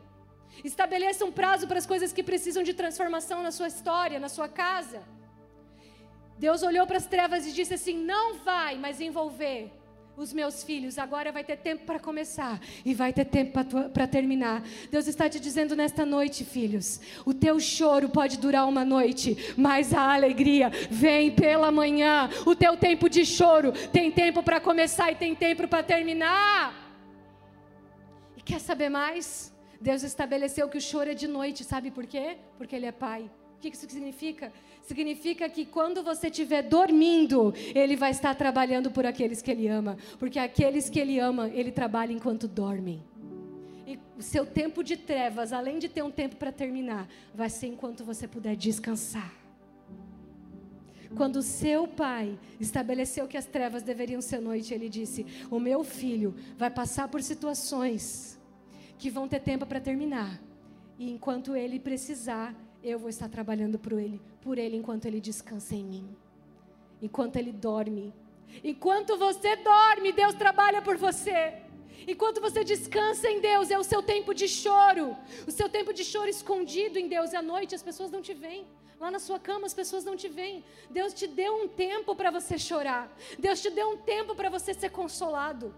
Estabeleça 0.71 1.23
um 1.29 1.31
prazo 1.31 1.67
para 1.67 1.77
as 1.77 1.85
coisas 1.85 2.11
que 2.11 2.23
precisam 2.31 2.63
de 2.69 2.73
transformação 2.73 3.39
na 3.43 3.51
sua 3.51 3.67
história, 3.73 4.19
na 4.25 4.29
sua 4.37 4.49
casa. 4.63 5.01
Deus 6.45 6.63
olhou 6.63 6.87
para 6.87 6.97
as 6.97 7.05
trevas 7.05 7.45
e 7.45 7.53
disse 7.59 7.75
assim: 7.75 7.97
Não 8.13 8.25
vai 8.49 8.73
mais 8.85 8.99
envolver 8.99 9.78
os 10.19 10.33
meus 10.33 10.63
filhos. 10.63 10.97
Agora 10.97 11.31
vai 11.31 11.43
ter 11.43 11.57
tempo 11.57 11.85
para 11.85 11.99
começar 11.99 12.59
e 12.85 12.93
vai 12.93 13.13
ter 13.13 13.25
tempo 13.25 13.51
para 13.89 14.07
terminar. 14.07 14.63
Deus 14.91 15.07
está 15.07 15.29
te 15.29 15.39
dizendo 15.39 15.75
nesta 15.75 16.05
noite, 16.05 16.43
filhos: 16.43 16.99
o 17.25 17.33
teu 17.33 17.59
choro 17.59 18.09
pode 18.09 18.37
durar 18.37 18.67
uma 18.67 18.83
noite, 18.83 19.53
mas 19.57 19.93
a 19.93 20.13
alegria 20.13 20.69
vem 20.89 21.31
pela 21.31 21.71
manhã. 21.71 22.29
O 22.45 22.55
teu 22.55 22.75
tempo 22.75 23.09
de 23.09 23.25
choro 23.25 23.71
tem 23.91 24.11
tempo 24.11 24.43
para 24.43 24.59
começar 24.59 25.11
e 25.11 25.15
tem 25.15 25.33
tempo 25.33 25.67
para 25.67 25.83
terminar. 25.83 26.73
E 28.35 28.41
quer 28.41 28.59
saber 28.59 28.89
mais? 28.89 29.53
Deus 29.79 30.03
estabeleceu 30.03 30.67
que 30.67 30.77
o 30.77 30.81
choro 30.81 31.11
é 31.11 31.13
de 31.13 31.27
noite, 31.27 31.63
sabe 31.63 31.89
por 31.89 32.05
quê? 32.05 32.37
Porque 32.57 32.75
Ele 32.75 32.85
é 32.85 32.91
Pai. 32.91 33.31
O 33.55 33.61
que 33.61 33.69
isso 33.69 33.89
significa? 33.89 34.51
Significa 34.89 35.47
que 35.47 35.67
quando 35.67 36.01
você 36.01 36.29
estiver 36.29 36.63
dormindo, 36.63 37.53
Ele 37.75 37.95
vai 37.95 38.09
estar 38.09 38.33
trabalhando 38.33 38.89
por 38.89 39.05
aqueles 39.05 39.39
que 39.39 39.51
Ele 39.51 39.67
ama. 39.67 39.95
Porque 40.17 40.39
aqueles 40.39 40.89
que 40.89 40.99
Ele 40.99 41.19
ama, 41.19 41.47
Ele 41.49 41.71
trabalha 41.71 42.11
enquanto 42.11 42.47
dormem. 42.47 43.03
E 43.85 43.99
o 44.17 44.23
seu 44.23 44.47
tempo 44.47 44.83
de 44.83 44.97
trevas, 44.97 45.53
além 45.53 45.77
de 45.77 45.87
ter 45.87 46.01
um 46.01 46.09
tempo 46.09 46.37
para 46.37 46.51
terminar, 46.51 47.07
vai 47.35 47.51
ser 47.51 47.67
enquanto 47.67 48.03
você 48.03 48.27
puder 48.27 48.55
descansar. 48.55 49.31
Quando 51.15 51.35
o 51.35 51.43
seu 51.43 51.87
pai 51.87 52.39
estabeleceu 52.59 53.27
que 53.27 53.37
as 53.37 53.45
trevas 53.45 53.83
deveriam 53.83 54.21
ser 54.23 54.39
noite, 54.39 54.73
ele 54.73 54.89
disse: 54.89 55.23
O 55.51 55.59
meu 55.59 55.83
filho 55.83 56.33
vai 56.57 56.71
passar 56.71 57.07
por 57.09 57.21
situações 57.21 58.39
que 58.97 59.11
vão 59.11 59.27
ter 59.27 59.41
tempo 59.41 59.67
para 59.67 59.79
terminar. 59.79 60.41
E 60.97 61.11
enquanto 61.11 61.55
ele 61.55 61.79
precisar, 61.79 62.55
eu 62.83 62.97
vou 62.97 63.09
estar 63.09 63.27
trabalhando 63.27 63.77
por 63.77 63.93
ele, 63.93 64.21
por 64.41 64.57
ele 64.57 64.77
enquanto 64.77 65.05
ele 65.05 65.19
descansa 65.19 65.75
em 65.75 65.83
mim. 65.83 66.07
Enquanto 67.01 67.35
ele 67.35 67.51
dorme. 67.51 68.13
Enquanto 68.63 69.17
você 69.17 69.55
dorme, 69.57 70.11
Deus 70.11 70.33
trabalha 70.33 70.81
por 70.81 70.97
você. 70.97 71.61
Enquanto 72.07 72.41
você 72.41 72.63
descansa 72.63 73.29
em 73.29 73.39
Deus, 73.39 73.69
é 73.69 73.77
o 73.77 73.83
seu 73.83 74.01
tempo 74.01 74.33
de 74.33 74.47
choro. 74.47 75.15
O 75.47 75.51
seu 75.51 75.69
tempo 75.69 75.93
de 75.93 76.03
choro 76.03 76.29
escondido 76.29 76.97
em 76.97 77.07
Deus. 77.07 77.33
À 77.33 77.41
noite 77.41 77.75
as 77.75 77.83
pessoas 77.83 78.11
não 78.11 78.21
te 78.21 78.33
veem. 78.33 78.65
Lá 78.99 79.09
na 79.09 79.19
sua 79.19 79.39
cama 79.39 79.65
as 79.65 79.73
pessoas 79.73 80.03
não 80.03 80.15
te 80.15 80.27
veem. 80.27 80.63
Deus 80.89 81.13
te 81.13 81.27
deu 81.27 81.53
um 81.61 81.67
tempo 81.67 82.15
para 82.15 82.31
você 82.31 82.57
chorar. 82.57 83.05
Deus 83.37 83.61
te 83.61 83.69
deu 83.69 83.91
um 83.91 83.97
tempo 83.97 84.35
para 84.35 84.49
você 84.49 84.73
ser 84.73 84.89
consolado. 84.89 85.73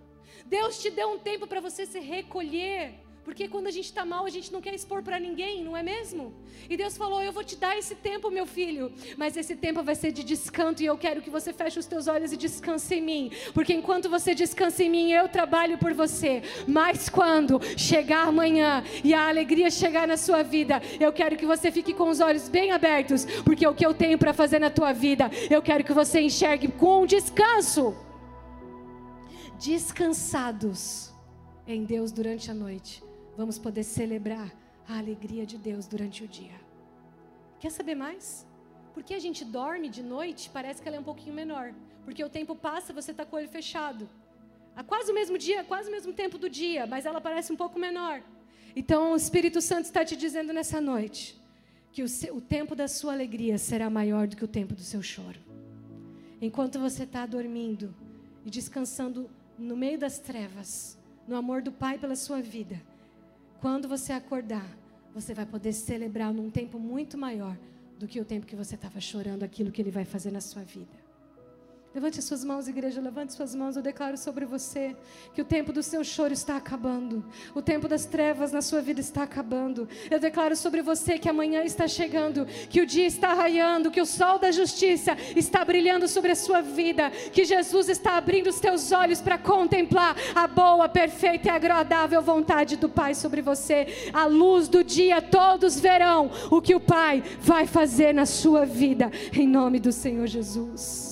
Deus 0.45 0.81
te 0.81 0.89
deu 0.89 1.09
um 1.11 1.19
tempo 1.19 1.45
para 1.45 1.61
você 1.61 1.85
se 1.85 1.99
recolher 1.99 2.95
porque 3.23 3.47
quando 3.47 3.67
a 3.67 3.71
gente 3.71 3.85
está 3.85 4.03
mal, 4.03 4.25
a 4.25 4.29
gente 4.29 4.51
não 4.51 4.59
quer 4.59 4.73
expor 4.73 5.03
para 5.03 5.19
ninguém, 5.19 5.63
não 5.63 5.77
é 5.77 5.83
mesmo? 5.83 6.33
E 6.67 6.75
Deus 6.75 6.97
falou: 6.97 7.21
Eu 7.21 7.31
vou 7.31 7.43
te 7.43 7.55
dar 7.55 7.77
esse 7.77 7.93
tempo, 7.93 8.31
meu 8.31 8.47
filho, 8.47 8.91
mas 9.15 9.37
esse 9.37 9.55
tempo 9.55 9.83
vai 9.83 9.93
ser 9.93 10.11
de 10.11 10.23
descanso 10.23 10.81
e 10.81 10.87
eu 10.87 10.97
quero 10.97 11.21
que 11.21 11.29
você 11.29 11.53
feche 11.53 11.77
os 11.77 11.85
teus 11.85 12.07
olhos 12.07 12.31
e 12.33 12.37
descanse 12.37 12.95
em 12.95 13.01
mim, 13.01 13.31
porque 13.53 13.73
enquanto 13.73 14.09
você 14.09 14.33
descansa 14.33 14.83
em 14.83 14.89
mim, 14.89 15.11
eu 15.11 15.29
trabalho 15.29 15.77
por 15.77 15.93
você. 15.93 16.41
Mas 16.67 17.09
quando 17.09 17.61
chegar 17.77 18.27
amanhã 18.27 18.83
e 19.03 19.13
a 19.13 19.27
alegria 19.27 19.69
chegar 19.69 20.07
na 20.07 20.17
sua 20.17 20.41
vida, 20.41 20.81
eu 20.99 21.13
quero 21.13 21.37
que 21.37 21.45
você 21.45 21.71
fique 21.71 21.93
com 21.93 22.09
os 22.09 22.19
olhos 22.19 22.49
bem 22.49 22.71
abertos, 22.71 23.25
porque 23.43 23.67
o 23.67 23.75
que 23.75 23.85
eu 23.85 23.93
tenho 23.93 24.17
para 24.17 24.33
fazer 24.33 24.57
na 24.57 24.71
tua 24.71 24.93
vida, 24.93 25.29
eu 25.49 25.61
quero 25.61 25.83
que 25.83 25.93
você 25.93 26.21
enxergue 26.21 26.69
com 26.69 27.05
descanso. 27.05 27.95
Descansados 29.59 31.13
em 31.67 31.85
Deus 31.85 32.11
durante 32.11 32.49
a 32.49 32.53
noite 32.53 33.10
vamos 33.37 33.57
poder 33.57 33.83
celebrar 33.83 34.51
a 34.87 34.97
alegria 34.97 35.45
de 35.45 35.57
Deus 35.57 35.87
durante 35.87 36.23
o 36.23 36.27
dia. 36.27 36.59
Quer 37.59 37.71
saber 37.71 37.95
mais? 37.95 38.45
Porque 38.93 39.13
a 39.13 39.19
gente 39.19 39.45
dorme 39.45 39.87
de 39.89 40.03
noite, 40.03 40.49
parece 40.49 40.81
que 40.81 40.87
ela 40.87 40.97
é 40.97 40.99
um 40.99 41.03
pouquinho 41.03 41.35
menor. 41.35 41.73
Porque 42.03 42.23
o 42.23 42.29
tempo 42.29 42.55
passa, 42.55 42.93
você 42.93 43.11
está 43.11 43.25
com 43.25 43.35
o 43.35 43.39
olho 43.39 43.47
fechado. 43.47 44.09
Há 44.75 44.83
quase 44.83 45.11
o 45.11 45.15
mesmo 45.15 45.37
dia, 45.37 45.63
quase 45.63 45.89
o 45.89 45.91
mesmo 45.91 46.13
tempo 46.13 46.37
do 46.37 46.49
dia, 46.49 46.87
mas 46.87 47.05
ela 47.05 47.21
parece 47.21 47.51
um 47.51 47.55
pouco 47.55 47.77
menor. 47.77 48.21
Então 48.75 49.13
o 49.13 49.15
Espírito 49.15 49.61
Santo 49.61 49.85
está 49.85 50.03
te 50.03 50.15
dizendo 50.15 50.53
nessa 50.53 50.79
noite 50.79 51.39
que 51.91 52.01
o, 52.01 52.07
seu, 52.07 52.37
o 52.37 52.41
tempo 52.41 52.75
da 52.75 52.87
sua 52.87 53.13
alegria 53.13 53.57
será 53.57 53.89
maior 53.89 54.27
do 54.27 54.35
que 54.35 54.45
o 54.45 54.47
tempo 54.47 54.73
do 54.73 54.81
seu 54.81 55.03
choro. 55.03 55.39
Enquanto 56.41 56.79
você 56.79 57.03
está 57.03 57.25
dormindo 57.25 57.93
e 58.45 58.49
descansando 58.49 59.29
no 59.57 59.75
meio 59.75 59.99
das 59.99 60.19
trevas, 60.19 60.97
no 61.27 61.35
amor 61.35 61.61
do 61.61 61.71
Pai 61.71 61.99
pela 61.99 62.15
sua 62.15 62.41
vida, 62.41 62.81
quando 63.61 63.87
você 63.87 64.11
acordar, 64.11 64.65
você 65.13 65.35
vai 65.35 65.45
poder 65.45 65.71
celebrar 65.71 66.33
num 66.33 66.49
tempo 66.49 66.79
muito 66.79 67.15
maior 67.15 67.55
do 67.99 68.07
que 68.07 68.19
o 68.19 68.25
tempo 68.25 68.47
que 68.47 68.55
você 68.55 68.73
estava 68.73 68.99
chorando 68.99 69.43
aquilo 69.43 69.71
que 69.71 69.79
Ele 69.79 69.91
vai 69.91 70.03
fazer 70.03 70.31
na 70.31 70.41
sua 70.41 70.63
vida. 70.63 71.00
Levante 71.93 72.21
suas 72.21 72.45
mãos, 72.45 72.69
igreja, 72.69 73.01
levante 73.01 73.33
suas 73.33 73.53
mãos. 73.53 73.75
Eu 73.75 73.81
declaro 73.81 74.17
sobre 74.17 74.45
você 74.45 74.95
que 75.33 75.41
o 75.41 75.45
tempo 75.45 75.73
do 75.73 75.83
seu 75.83 76.05
choro 76.05 76.31
está 76.31 76.55
acabando. 76.55 77.21
O 77.53 77.61
tempo 77.61 77.85
das 77.85 78.05
trevas 78.05 78.53
na 78.53 78.61
sua 78.61 78.79
vida 78.79 79.01
está 79.01 79.23
acabando. 79.23 79.89
Eu 80.09 80.17
declaro 80.17 80.55
sobre 80.55 80.81
você 80.81 81.19
que 81.19 81.27
amanhã 81.27 81.65
está 81.65 81.89
chegando, 81.89 82.45
que 82.69 82.79
o 82.79 82.85
dia 82.85 83.05
está 83.05 83.33
raiando, 83.33 83.91
que 83.91 83.99
o 83.99 84.05
sol 84.05 84.39
da 84.39 84.51
justiça 84.51 85.17
está 85.35 85.65
brilhando 85.65 86.07
sobre 86.07 86.31
a 86.31 86.35
sua 86.35 86.61
vida, 86.61 87.09
que 87.09 87.43
Jesus 87.43 87.89
está 87.89 88.15
abrindo 88.15 88.47
os 88.47 88.61
teus 88.61 88.93
olhos 88.93 89.19
para 89.19 89.37
contemplar 89.37 90.15
a 90.33 90.47
boa, 90.47 90.87
perfeita 90.87 91.49
e 91.49 91.51
agradável 91.51 92.21
vontade 92.21 92.77
do 92.77 92.87
Pai 92.87 93.13
sobre 93.13 93.41
você. 93.41 94.09
A 94.13 94.27
luz 94.27 94.69
do 94.69 94.81
dia 94.81 95.21
todos 95.21 95.77
verão 95.77 96.31
o 96.49 96.61
que 96.61 96.73
o 96.73 96.79
Pai 96.79 97.21
vai 97.41 97.67
fazer 97.67 98.13
na 98.13 98.25
sua 98.25 98.65
vida, 98.65 99.11
em 99.33 99.45
nome 99.45 99.77
do 99.77 99.91
Senhor 99.91 100.25
Jesus. 100.25 101.10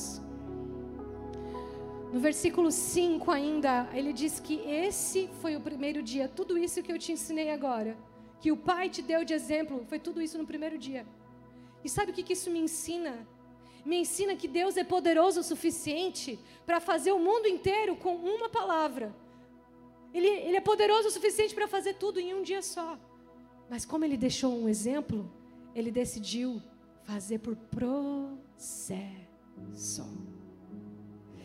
No 2.12 2.20
versículo 2.20 2.72
5 2.72 3.30
ainda, 3.30 3.88
ele 3.94 4.12
diz 4.12 4.40
que 4.40 4.56
esse 4.62 5.30
foi 5.42 5.56
o 5.56 5.62
primeiro 5.62 6.02
dia, 6.02 6.28
tudo 6.28 6.58
isso 6.58 6.82
que 6.82 6.92
eu 6.92 6.98
te 6.98 7.12
ensinei 7.12 7.52
agora, 7.52 7.96
que 8.42 8.52
o 8.52 8.58
Pai 8.58 8.90
te 8.90 9.04
deu 9.04 9.24
de 9.24 9.34
exemplo, 9.34 9.86
foi 9.88 10.00
tudo 10.00 10.20
isso 10.20 10.36
no 10.38 10.46
primeiro 10.46 10.78
dia. 10.78 11.06
E 11.84 11.90
sabe 11.90 12.12
o 12.12 12.14
que, 12.14 12.24
que 12.24 12.34
isso 12.34 12.50
me 12.50 12.60
ensina? 12.60 13.28
Me 13.86 13.98
ensina 13.98 14.36
que 14.36 14.48
Deus 14.48 14.76
é 14.76 14.84
poderoso 14.84 15.42
o 15.42 15.44
suficiente 15.44 16.40
para 16.66 16.80
fazer 16.80 17.12
o 17.12 17.20
mundo 17.20 17.48
inteiro 17.48 17.96
com 17.96 18.16
uma 18.16 18.50
palavra. 18.50 19.16
Ele, 20.12 20.28
ele 20.28 20.58
é 20.58 20.62
poderoso 20.62 21.10
o 21.10 21.12
suficiente 21.12 21.54
para 21.54 21.68
fazer 21.68 21.94
tudo 21.94 22.20
em 22.20 22.34
um 22.34 22.42
dia 22.42 22.64
só. 22.64 22.98
Mas 23.70 23.86
como 23.86 24.04
ele 24.04 24.18
deixou 24.18 24.52
um 24.52 24.68
exemplo, 24.68 25.32
ele 25.76 25.92
decidiu 25.92 26.60
fazer 27.04 27.38
por 27.38 27.56
processo. 27.56 29.10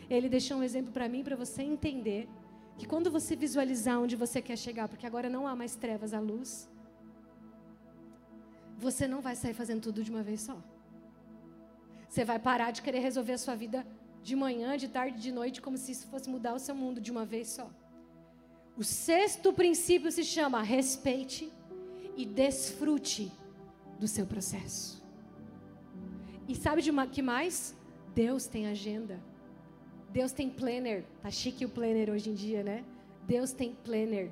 Ele 0.09 0.29
deixou 0.29 0.59
um 0.59 0.63
exemplo 0.63 0.93
para 0.93 1.09
mim, 1.09 1.23
para 1.25 1.37
você 1.37 1.63
entender 1.63 2.29
que 2.77 2.87
quando 2.87 3.11
você 3.11 3.37
visualizar 3.37 4.01
onde 4.01 4.17
você 4.17 4.43
quer 4.43 4.57
chegar, 4.57 4.89
porque 4.89 5.07
agora 5.07 5.29
não 5.29 5.47
há 5.47 5.55
mais 5.55 5.77
trevas 5.77 6.13
à 6.13 6.21
luz, 6.21 6.69
você 8.77 9.07
não 9.07 9.21
vai 9.21 9.37
sair 9.37 9.55
fazendo 9.55 9.83
tudo 9.83 10.03
de 10.03 10.11
uma 10.11 10.23
vez 10.23 10.41
só. 10.43 10.57
Você 12.09 12.25
vai 12.25 12.39
parar 12.39 12.71
de 12.71 12.83
querer 12.83 13.01
resolver 13.01 13.33
a 13.33 13.39
sua 13.39 13.55
vida 13.55 13.87
de 14.23 14.35
manhã, 14.35 14.77
de 14.77 14.89
tarde, 14.89 15.21
de 15.21 15.33
noite, 15.33 15.61
como 15.61 15.77
se 15.77 15.93
isso 15.93 16.07
fosse 16.09 16.29
mudar 16.29 16.55
o 16.55 16.59
seu 16.59 16.75
mundo 16.75 17.01
de 17.01 17.11
uma 17.11 17.25
vez 17.25 17.49
só. 17.49 17.71
O 18.77 18.83
sexto 18.83 19.53
princípio 19.53 20.11
se 20.11 20.25
chama 20.25 20.63
respeite 20.63 21.53
e 22.17 22.25
desfrute 22.25 23.31
do 23.99 24.09
seu 24.09 24.27
processo. 24.27 25.03
E 26.49 26.55
sabe 26.55 26.83
de 26.83 26.93
que 27.09 27.23
mais? 27.23 27.75
Deus 28.15 28.47
tem 28.47 28.67
agenda. 28.67 29.21
Deus 30.15 30.31
tem 30.31 30.49
planner. 30.49 31.05
Tá 31.21 31.29
chique 31.29 31.65
o 31.65 31.69
planner 31.69 32.09
hoje 32.09 32.31
em 32.31 32.35
dia, 32.35 32.63
né? 32.63 32.85
Deus 33.27 33.51
tem 33.53 33.71
planner. 33.87 34.31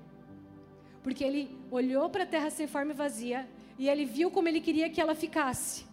Porque 1.03 1.24
ele 1.24 1.59
olhou 1.72 2.09
para 2.09 2.22
a 2.22 2.26
terra 2.35 2.51
sem 2.51 2.68
forma 2.68 2.93
e 2.93 2.95
vazia 2.95 3.49
e 3.76 3.89
ele 3.89 4.05
viu 4.05 4.30
como 4.30 4.47
ele 4.47 4.61
queria 4.61 4.89
que 4.89 5.01
ela 5.01 5.16
ficasse. 5.16 5.85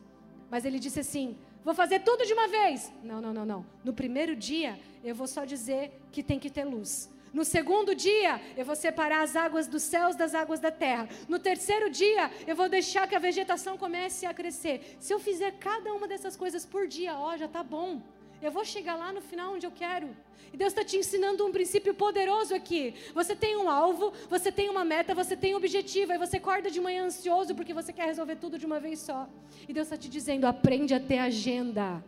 Mas 0.51 0.63
ele 0.63 0.77
disse 0.77 0.99
assim: 0.99 1.35
Vou 1.63 1.73
fazer 1.73 2.01
tudo 2.01 2.23
de 2.23 2.33
uma 2.33 2.47
vez. 2.47 2.93
Não, 3.03 3.19
não, 3.19 3.33
não, 3.33 3.45
não. 3.47 3.65
No 3.83 3.91
primeiro 3.91 4.35
dia, 4.35 4.79
eu 5.03 5.15
vou 5.15 5.25
só 5.25 5.43
dizer 5.43 5.91
que 6.11 6.21
tem 6.21 6.37
que 6.37 6.51
ter 6.51 6.65
luz. 6.65 7.09
No 7.33 7.43
segundo 7.43 7.95
dia, 7.95 8.39
eu 8.55 8.65
vou 8.65 8.75
separar 8.75 9.23
as 9.23 9.35
águas 9.35 9.67
dos 9.67 9.81
céus 9.81 10.15
das 10.15 10.35
águas 10.35 10.59
da 10.59 10.69
terra. 10.69 11.09
No 11.27 11.39
terceiro 11.39 11.89
dia, 11.89 12.29
eu 12.45 12.55
vou 12.55 12.69
deixar 12.69 13.07
que 13.07 13.15
a 13.15 13.19
vegetação 13.19 13.75
comece 13.75 14.27
a 14.27 14.35
crescer. 14.35 14.97
Se 14.99 15.11
eu 15.11 15.19
fizer 15.19 15.51
cada 15.53 15.91
uma 15.95 16.07
dessas 16.07 16.35
coisas 16.35 16.63
por 16.63 16.87
dia, 16.87 17.17
ó, 17.17 17.35
já 17.35 17.45
está 17.45 17.63
bom. 17.63 18.01
Eu 18.41 18.51
vou 18.51 18.63
chegar 18.63 18.95
lá 18.95 19.11
no 19.11 19.21
final 19.21 19.53
onde 19.53 19.65
eu 19.65 19.71
quero. 19.71 20.09
E 20.53 20.57
Deus 20.57 20.71
está 20.71 20.83
te 20.83 20.97
ensinando 20.97 21.45
um 21.45 21.51
princípio 21.51 21.93
poderoso 21.93 22.55
aqui. 22.55 22.95
Você 23.13 23.35
tem 23.35 23.55
um 23.57 23.69
alvo, 23.69 24.13
você 24.29 24.51
tem 24.51 24.69
uma 24.69 24.83
meta, 24.83 25.13
você 25.13 25.35
tem 25.35 25.53
um 25.53 25.57
objetivo. 25.57 26.11
Aí 26.11 26.17
você 26.17 26.37
acorda 26.37 26.71
de 26.71 26.79
manhã 26.79 27.05
ansioso 27.05 27.53
porque 27.53 27.73
você 27.73 27.91
quer 27.91 28.05
resolver 28.05 28.37
tudo 28.37 28.57
de 28.57 28.65
uma 28.65 28.79
vez 28.79 28.99
só. 28.99 29.27
E 29.67 29.73
Deus 29.73 29.87
está 29.87 29.97
te 29.97 30.09
dizendo: 30.09 30.45
aprende 30.45 30.93
a 30.93 30.99
ter 30.99 31.19
agenda. 31.19 32.03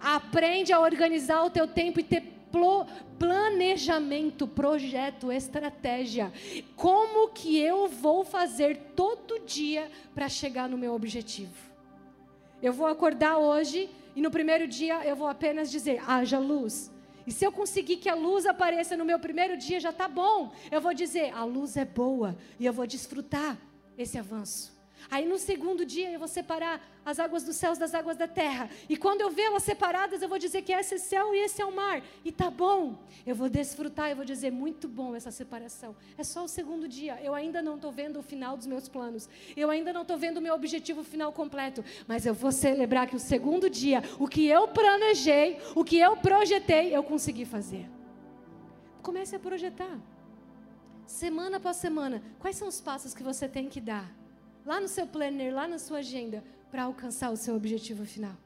Aprende 0.00 0.72
a 0.72 0.80
organizar 0.80 1.44
o 1.44 1.50
teu 1.50 1.68
tempo 1.68 2.00
e 2.00 2.02
ter 2.02 2.22
planejamento, 3.18 4.46
projeto, 4.46 5.32
estratégia. 5.32 6.32
Como 6.76 7.28
que 7.28 7.58
eu 7.58 7.88
vou 7.88 8.24
fazer 8.24 8.76
todo 8.94 9.38
dia 9.46 9.90
para 10.14 10.28
chegar 10.28 10.68
no 10.68 10.76
meu 10.76 10.92
objetivo? 10.92 11.54
Eu 12.60 12.72
vou 12.72 12.86
acordar 12.86 13.38
hoje 13.38 13.88
e 14.14 14.20
no 14.20 14.30
primeiro 14.30 14.66
dia 14.66 15.04
eu 15.04 15.16
vou 15.16 15.28
apenas 15.28 15.70
dizer: 15.70 16.02
haja 16.08 16.38
luz. 16.38 16.90
E 17.26 17.30
se 17.30 17.44
eu 17.44 17.52
conseguir 17.52 17.96
que 17.96 18.08
a 18.08 18.14
luz 18.14 18.46
apareça 18.46 18.96
no 18.96 19.04
meu 19.04 19.18
primeiro 19.18 19.56
dia, 19.56 19.78
já 19.78 19.90
está 19.90 20.08
bom. 20.08 20.52
Eu 20.70 20.80
vou 20.80 20.92
dizer: 20.92 21.32
a 21.32 21.44
luz 21.44 21.76
é 21.76 21.84
boa 21.84 22.36
e 22.58 22.66
eu 22.66 22.72
vou 22.72 22.86
desfrutar 22.86 23.56
esse 23.96 24.18
avanço. 24.18 24.71
Aí 25.10 25.26
no 25.26 25.38
segundo 25.38 25.84
dia 25.84 26.10
eu 26.10 26.18
vou 26.18 26.28
separar 26.28 26.80
as 27.04 27.18
águas 27.18 27.42
dos 27.42 27.56
céus 27.56 27.78
das 27.78 27.94
águas 27.94 28.16
da 28.16 28.28
terra. 28.28 28.70
E 28.88 28.96
quando 28.96 29.20
eu 29.20 29.30
ver 29.30 29.42
elas 29.42 29.62
separadas, 29.62 30.22
eu 30.22 30.28
vou 30.28 30.38
dizer 30.38 30.62
que 30.62 30.72
esse 30.72 30.94
é 30.94 30.98
céu 30.98 31.34
e 31.34 31.38
esse 31.38 31.60
é 31.60 31.64
o 31.64 31.74
mar. 31.74 32.02
E 32.24 32.30
tá 32.30 32.50
bom. 32.50 32.98
Eu 33.26 33.34
vou 33.34 33.48
desfrutar 33.48 34.10
e 34.10 34.14
vou 34.14 34.24
dizer 34.24 34.50
muito 34.50 34.88
bom 34.88 35.14
essa 35.14 35.30
separação. 35.30 35.96
É 36.16 36.24
só 36.24 36.44
o 36.44 36.48
segundo 36.48 36.86
dia. 36.88 37.18
Eu 37.22 37.34
ainda 37.34 37.60
não 37.60 37.76
estou 37.76 37.90
vendo 37.90 38.18
o 38.18 38.22
final 38.22 38.56
dos 38.56 38.66
meus 38.66 38.88
planos. 38.88 39.28
Eu 39.56 39.70
ainda 39.70 39.92
não 39.92 40.02
estou 40.02 40.16
vendo 40.16 40.38
o 40.38 40.40
meu 40.40 40.54
objetivo 40.54 41.02
final 41.02 41.32
completo. 41.32 41.84
Mas 42.06 42.24
eu 42.24 42.34
vou 42.34 42.52
celebrar 42.52 43.06
que 43.06 43.16
o 43.16 43.20
segundo 43.20 43.68
dia, 43.68 44.02
o 44.18 44.28
que 44.28 44.46
eu 44.46 44.68
planejei, 44.68 45.58
o 45.74 45.84
que 45.84 45.98
eu 45.98 46.16
projetei, 46.16 46.94
eu 46.94 47.02
consegui 47.02 47.44
fazer. 47.44 47.88
Comece 49.02 49.34
a 49.34 49.38
projetar. 49.38 49.98
Semana 51.06 51.56
após 51.58 51.76
semana, 51.76 52.22
quais 52.38 52.56
são 52.56 52.68
os 52.68 52.80
passos 52.80 53.12
que 53.12 53.22
você 53.22 53.48
tem 53.48 53.68
que 53.68 53.80
dar? 53.80 54.21
Lá 54.64 54.80
no 54.80 54.88
seu 54.88 55.06
planner, 55.06 55.52
lá 55.52 55.66
na 55.66 55.78
sua 55.78 55.98
agenda, 55.98 56.42
para 56.70 56.84
alcançar 56.84 57.30
o 57.30 57.36
seu 57.36 57.54
objetivo 57.56 58.04
final. 58.04 58.36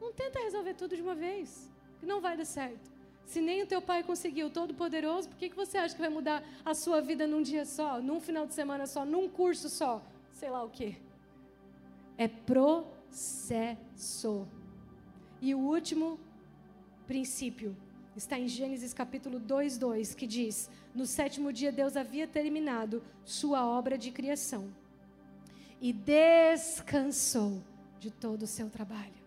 Não 0.00 0.12
tenta 0.12 0.40
resolver 0.40 0.74
tudo 0.74 0.96
de 0.96 1.02
uma 1.02 1.14
vez, 1.14 1.70
que 1.98 2.06
não 2.06 2.20
vai 2.20 2.36
dar 2.36 2.44
certo. 2.44 2.90
Se 3.26 3.40
nem 3.40 3.62
o 3.62 3.66
teu 3.66 3.80
pai 3.80 4.02
conseguiu, 4.02 4.50
todo 4.50 4.74
poderoso, 4.74 5.28
por 5.28 5.36
que, 5.36 5.50
que 5.50 5.56
você 5.56 5.78
acha 5.78 5.94
que 5.94 6.00
vai 6.00 6.10
mudar 6.10 6.42
a 6.64 6.74
sua 6.74 7.00
vida 7.00 7.26
num 7.28 7.42
dia 7.42 7.64
só, 7.64 8.00
num 8.02 8.20
final 8.20 8.46
de 8.46 8.54
semana 8.54 8.86
só, 8.88 9.04
num 9.04 9.28
curso 9.28 9.68
só? 9.68 10.02
Sei 10.32 10.50
lá 10.50 10.64
o 10.64 10.70
quê. 10.70 10.96
É 12.18 12.26
processo. 12.26 13.68
E 15.40 15.54
o 15.54 15.60
último 15.60 16.18
princípio 17.06 17.76
está 18.16 18.38
em 18.38 18.48
Gênesis 18.48 18.92
capítulo 18.92 19.38
2, 19.38 19.78
2, 19.78 20.14
que 20.14 20.26
diz: 20.26 20.68
No 20.94 21.06
sétimo 21.06 21.52
dia 21.52 21.70
Deus 21.70 21.96
havia 21.96 22.26
terminado 22.26 23.02
sua 23.24 23.64
obra 23.64 23.96
de 23.96 24.10
criação 24.10 24.72
e 25.80 25.92
descansou 25.92 27.62
de 27.98 28.10
todo 28.10 28.42
o 28.42 28.46
seu 28.46 28.68
trabalho. 28.68 29.20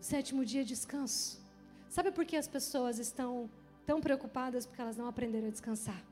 O 0.00 0.02
sétimo 0.02 0.44
dia 0.44 0.64
descanso. 0.64 1.40
Sabe 1.88 2.10
por 2.10 2.24
que 2.24 2.36
as 2.36 2.48
pessoas 2.48 2.98
estão 2.98 3.50
tão 3.84 4.00
preocupadas 4.00 4.66
porque 4.66 4.80
elas 4.80 4.96
não 4.96 5.06
aprenderam 5.06 5.48
a 5.48 5.50
descansar? 5.50 6.02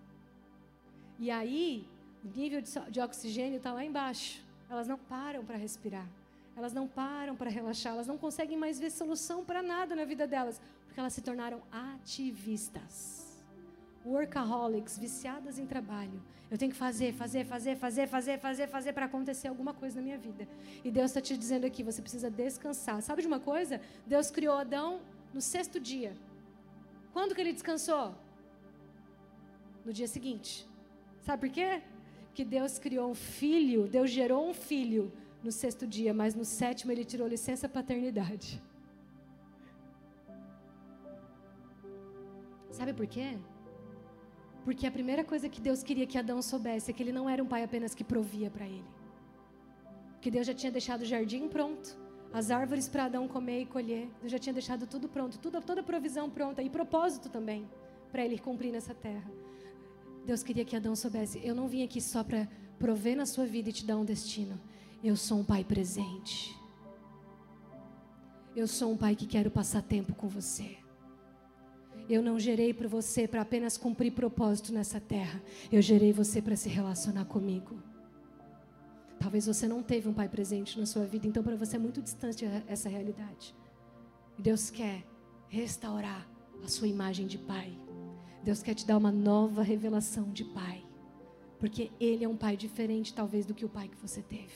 E 1.18 1.30
aí, 1.30 1.88
o 2.24 2.28
nível 2.28 2.60
de 2.90 3.00
oxigênio 3.00 3.56
está 3.56 3.72
lá 3.72 3.84
embaixo. 3.84 4.42
Elas 4.68 4.88
não 4.88 4.98
param 4.98 5.44
para 5.44 5.56
respirar. 5.56 6.08
Elas 6.56 6.72
não 6.72 6.86
param 6.86 7.36
para 7.36 7.50
relaxar. 7.50 7.92
Elas 7.92 8.06
não 8.06 8.18
conseguem 8.18 8.56
mais 8.56 8.78
ver 8.78 8.90
solução 8.90 9.44
para 9.44 9.62
nada 9.62 9.94
na 9.94 10.04
vida 10.04 10.26
delas. 10.26 10.60
Porque 10.86 10.98
elas 10.98 11.12
se 11.12 11.22
tornaram 11.22 11.62
ativistas 11.70 13.23
workaholics, 14.04 14.98
viciadas 14.98 15.58
em 15.58 15.66
trabalho. 15.66 16.22
Eu 16.50 16.58
tenho 16.58 16.70
que 16.70 16.78
fazer, 16.78 17.12
fazer, 17.14 17.44
fazer, 17.44 17.76
fazer, 17.76 18.06
fazer, 18.06 18.38
fazer, 18.38 18.66
fazer 18.68 18.92
para 18.92 19.06
acontecer 19.06 19.48
alguma 19.48 19.72
coisa 19.72 19.96
na 19.96 20.02
minha 20.02 20.18
vida. 20.18 20.46
E 20.84 20.90
Deus 20.90 21.10
está 21.10 21.20
te 21.20 21.36
dizendo 21.36 21.64
aqui, 21.64 21.82
você 21.82 22.02
precisa 22.02 22.30
descansar. 22.30 23.00
Sabe 23.02 23.22
de 23.22 23.28
uma 23.28 23.40
coisa? 23.40 23.80
Deus 24.06 24.30
criou 24.30 24.56
Adão 24.56 25.00
no 25.32 25.40
sexto 25.40 25.80
dia. 25.80 26.12
Quando 27.12 27.34
que 27.34 27.40
ele 27.40 27.52
descansou? 27.52 28.14
No 29.84 29.92
dia 29.92 30.06
seguinte. 30.06 30.68
Sabe 31.22 31.48
por 31.48 31.54
quê? 31.54 31.82
Porque 32.26 32.44
Deus 32.44 32.78
criou 32.78 33.10
um 33.10 33.14
filho, 33.14 33.86
Deus 33.88 34.10
gerou 34.10 34.48
um 34.48 34.54
filho 34.54 35.12
no 35.42 35.52
sexto 35.52 35.86
dia, 35.86 36.12
mas 36.12 36.34
no 36.34 36.44
sétimo 36.44 36.92
ele 36.92 37.04
tirou 37.04 37.26
licença 37.26 37.68
paternidade. 37.68 38.62
Sabe 42.70 42.92
por 42.92 43.06
quê? 43.06 43.38
Porque 44.64 44.86
a 44.86 44.90
primeira 44.90 45.22
coisa 45.22 45.48
que 45.48 45.60
Deus 45.60 45.82
queria 45.82 46.06
que 46.06 46.16
Adão 46.16 46.40
soubesse 46.40 46.90
é 46.90 46.94
que 46.94 47.02
ele 47.02 47.12
não 47.12 47.28
era 47.28 47.42
um 47.42 47.46
pai 47.46 47.62
apenas 47.62 47.94
que 47.94 48.02
provia 48.02 48.50
para 48.50 48.66
ele. 48.66 48.84
Que 50.20 50.30
Deus 50.30 50.46
já 50.46 50.54
tinha 50.54 50.72
deixado 50.72 51.02
o 51.02 51.04
jardim 51.04 51.48
pronto, 51.48 51.96
as 52.32 52.50
árvores 52.50 52.88
para 52.88 53.04
Adão 53.04 53.28
comer 53.28 53.60
e 53.60 53.66
colher. 53.66 54.08
Deus 54.20 54.32
já 54.32 54.38
tinha 54.38 54.54
deixado 54.54 54.86
tudo 54.86 55.06
pronto, 55.06 55.38
tudo, 55.38 55.60
toda 55.60 55.82
a 55.82 55.84
provisão 55.84 56.30
pronta 56.30 56.62
e 56.62 56.70
propósito 56.70 57.28
também 57.28 57.68
para 58.10 58.24
ele 58.24 58.38
cumprir 58.38 58.72
nessa 58.72 58.94
terra. 58.94 59.30
Deus 60.24 60.42
queria 60.42 60.64
que 60.64 60.74
Adão 60.74 60.96
soubesse: 60.96 61.40
eu 61.44 61.54
não 61.54 61.68
vim 61.68 61.84
aqui 61.84 62.00
só 62.00 62.24
para 62.24 62.48
prover 62.78 63.16
na 63.16 63.26
sua 63.26 63.44
vida 63.44 63.68
e 63.68 63.72
te 63.72 63.84
dar 63.84 63.98
um 63.98 64.04
destino. 64.04 64.58
Eu 65.02 65.14
sou 65.14 65.40
um 65.40 65.44
pai 65.44 65.62
presente. 65.62 66.58
Eu 68.56 68.66
sou 68.66 68.92
um 68.92 68.96
pai 68.96 69.14
que 69.14 69.26
quero 69.26 69.50
passar 69.50 69.82
tempo 69.82 70.14
com 70.14 70.28
você. 70.28 70.83
Eu 72.08 72.22
não 72.22 72.38
gerei 72.38 72.74
para 72.74 72.88
você 72.88 73.26
para 73.26 73.40
apenas 73.40 73.76
cumprir 73.76 74.12
propósito 74.12 74.72
nessa 74.72 75.00
terra. 75.00 75.42
Eu 75.72 75.80
gerei 75.80 76.12
você 76.12 76.42
para 76.42 76.56
se 76.56 76.68
relacionar 76.68 77.24
comigo. 77.24 77.78
Talvez 79.18 79.46
você 79.46 79.66
não 79.66 79.82
teve 79.82 80.08
um 80.08 80.12
pai 80.12 80.28
presente 80.28 80.78
na 80.78 80.84
sua 80.84 81.06
vida, 81.06 81.26
então 81.26 81.42
para 81.42 81.56
você 81.56 81.76
é 81.76 81.78
muito 81.78 82.02
distante 82.02 82.44
essa 82.66 82.88
realidade. 82.88 83.54
Deus 84.38 84.68
quer 84.68 85.02
restaurar 85.48 86.28
a 86.62 86.68
sua 86.68 86.88
imagem 86.88 87.26
de 87.26 87.38
pai. 87.38 87.72
Deus 88.42 88.62
quer 88.62 88.74
te 88.74 88.86
dar 88.86 88.98
uma 88.98 89.10
nova 89.10 89.62
revelação 89.62 90.30
de 90.30 90.44
pai. 90.44 90.84
Porque 91.58 91.90
ele 91.98 92.24
é 92.24 92.28
um 92.28 92.36
pai 92.36 92.56
diferente, 92.56 93.14
talvez, 93.14 93.46
do 93.46 93.54
que 93.54 93.64
o 93.64 93.68
pai 93.68 93.88
que 93.88 93.96
você 93.96 94.20
teve. 94.20 94.52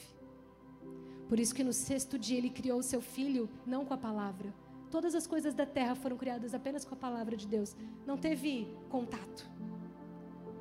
Por 1.28 1.38
isso 1.40 1.54
que 1.54 1.64
no 1.64 1.72
sexto 1.72 2.18
dia 2.18 2.36
ele 2.36 2.50
criou 2.50 2.78
o 2.78 2.82
seu 2.82 3.00
filho, 3.00 3.48
não 3.66 3.84
com 3.84 3.94
a 3.94 3.98
palavra, 3.98 4.52
Todas 4.90 5.14
as 5.14 5.26
coisas 5.26 5.54
da 5.54 5.66
terra 5.66 5.94
foram 5.94 6.16
criadas 6.16 6.54
apenas 6.54 6.84
com 6.84 6.94
a 6.94 6.98
palavra 6.98 7.36
de 7.36 7.46
Deus. 7.46 7.76
Não 8.06 8.16
teve 8.16 8.68
contato. 8.88 9.48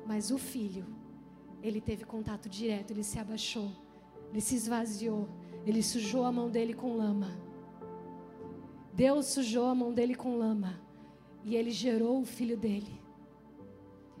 Mas 0.06 0.30
o 0.30 0.38
filho, 0.38 0.86
ele 1.62 1.80
teve 1.80 2.04
contato 2.04 2.48
direto, 2.48 2.90
ele 2.90 3.02
se 3.02 3.18
abaixou, 3.18 3.70
ele 4.30 4.40
se 4.40 4.54
esvaziou, 4.54 5.28
ele 5.66 5.82
sujou 5.82 6.24
a 6.24 6.32
mão 6.32 6.50
dele 6.50 6.74
com 6.74 6.96
lama. 6.96 7.30
Deus 8.92 9.26
sujou 9.26 9.66
a 9.66 9.74
mão 9.74 9.92
dele 9.92 10.14
com 10.14 10.36
lama 10.36 10.80
e 11.44 11.56
ele 11.56 11.70
gerou 11.70 12.20
o 12.20 12.24
filho 12.24 12.56
dele. 12.56 13.00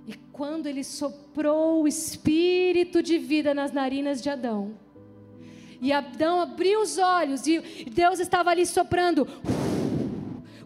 E 0.06 0.14
quando 0.32 0.66
ele 0.66 0.84
soprou 0.84 1.82
o 1.82 1.88
espírito 1.88 3.02
de 3.02 3.18
vida 3.18 3.52
nas 3.52 3.72
narinas 3.72 4.22
de 4.22 4.30
Adão, 4.30 4.78
e 5.80 5.92
Adão 5.92 6.40
abriu 6.40 6.80
os 6.80 6.98
olhos 6.98 7.46
e 7.46 7.60
Deus 7.90 8.18
estava 8.18 8.50
ali 8.50 8.66
soprando 8.66 9.26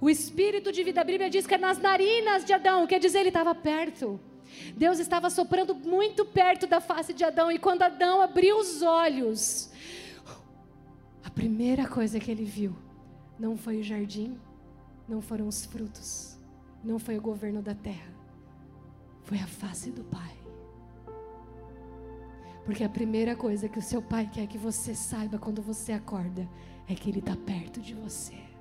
o 0.02 0.10
espírito 0.10 0.72
de 0.72 0.82
vida, 0.82 1.00
a 1.00 1.04
Bíblia 1.04 1.30
diz 1.30 1.46
que 1.46 1.54
é 1.54 1.58
nas 1.58 1.78
narinas 1.78 2.44
de 2.44 2.52
Adão, 2.52 2.88
quer 2.88 2.98
dizer, 2.98 3.20
ele 3.20 3.28
estava 3.28 3.54
perto. 3.54 4.18
Deus 4.76 4.98
estava 4.98 5.30
soprando 5.30 5.76
muito 5.76 6.24
perto 6.24 6.66
da 6.66 6.80
face 6.80 7.14
de 7.14 7.22
Adão, 7.22 7.52
e 7.52 7.58
quando 7.58 7.82
Adão 7.82 8.20
abriu 8.20 8.58
os 8.58 8.82
olhos, 8.82 9.70
a 11.22 11.30
primeira 11.30 11.86
coisa 11.86 12.18
que 12.18 12.32
ele 12.32 12.44
viu 12.44 12.74
não 13.38 13.56
foi 13.56 13.78
o 13.78 13.82
jardim, 13.84 14.36
não 15.08 15.22
foram 15.22 15.46
os 15.46 15.64
frutos, 15.64 16.36
não 16.82 16.98
foi 16.98 17.16
o 17.16 17.22
governo 17.22 17.62
da 17.62 17.72
terra, 17.76 18.12
foi 19.22 19.38
a 19.38 19.46
face 19.46 19.92
do 19.92 20.02
Pai. 20.02 20.36
Porque 22.64 22.82
a 22.82 22.88
primeira 22.88 23.36
coisa 23.36 23.68
que 23.68 23.78
o 23.78 23.82
seu 23.82 24.02
pai 24.02 24.28
quer 24.32 24.48
que 24.48 24.58
você 24.58 24.96
saiba 24.96 25.38
quando 25.38 25.62
você 25.62 25.92
acorda 25.92 26.48
é 26.88 26.94
que 26.94 27.08
ele 27.08 27.20
está 27.20 27.36
perto 27.36 27.80
de 27.80 27.94
você. 27.94 28.51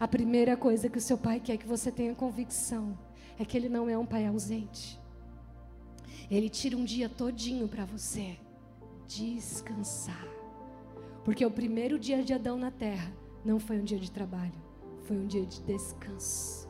A 0.00 0.06
primeira 0.06 0.56
coisa 0.56 0.88
que 0.88 0.98
o 0.98 1.00
seu 1.00 1.18
pai 1.18 1.40
quer 1.40 1.56
que 1.56 1.66
você 1.66 1.90
tenha 1.90 2.14
convicção 2.14 2.96
é 3.36 3.44
que 3.44 3.56
ele 3.56 3.68
não 3.68 3.88
é 3.90 3.98
um 3.98 4.06
pai 4.06 4.26
ausente. 4.26 4.98
Ele 6.30 6.48
tira 6.48 6.76
um 6.76 6.84
dia 6.84 7.08
todinho 7.08 7.66
para 7.66 7.84
você 7.84 8.38
descansar. 9.08 10.26
Porque 11.24 11.44
o 11.44 11.50
primeiro 11.50 11.98
dia 11.98 12.22
de 12.22 12.32
Adão 12.32 12.56
na 12.56 12.70
terra 12.70 13.12
não 13.44 13.58
foi 13.58 13.78
um 13.80 13.84
dia 13.84 13.98
de 13.98 14.10
trabalho, 14.10 14.54
foi 15.02 15.16
um 15.16 15.26
dia 15.26 15.44
de 15.44 15.60
descanso. 15.62 16.68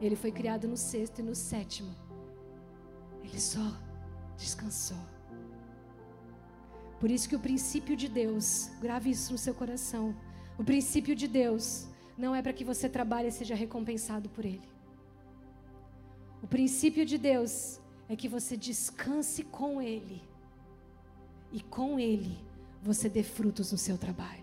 Ele 0.00 0.16
foi 0.16 0.32
criado 0.32 0.66
no 0.66 0.76
sexto 0.76 1.20
e 1.20 1.22
no 1.22 1.36
sétimo. 1.36 1.94
Ele 3.22 3.38
só 3.38 3.78
descansou. 4.36 4.98
Por 6.98 7.08
isso 7.08 7.28
que 7.28 7.36
o 7.36 7.40
princípio 7.40 7.96
de 7.96 8.08
Deus, 8.08 8.68
grave 8.80 9.10
isso 9.10 9.30
no 9.30 9.38
seu 9.38 9.54
coração. 9.54 10.14
O 10.58 10.64
princípio 10.64 11.14
de 11.14 11.28
Deus 11.28 11.91
não 12.16 12.34
é 12.34 12.42
para 12.42 12.52
que 12.52 12.64
você 12.64 12.88
trabalhe 12.88 13.28
e 13.28 13.32
seja 13.32 13.54
recompensado 13.54 14.28
por 14.28 14.44
ele. 14.44 14.68
O 16.42 16.46
princípio 16.46 17.04
de 17.06 17.16
Deus 17.16 17.80
é 18.08 18.16
que 18.16 18.28
você 18.28 18.56
descanse 18.56 19.42
com 19.44 19.80
ele. 19.80 20.20
E 21.52 21.60
com 21.60 21.98
ele 21.98 22.36
você 22.82 23.08
dê 23.08 23.22
frutos 23.22 23.72
no 23.72 23.78
seu 23.78 23.96
trabalho. 23.96 24.42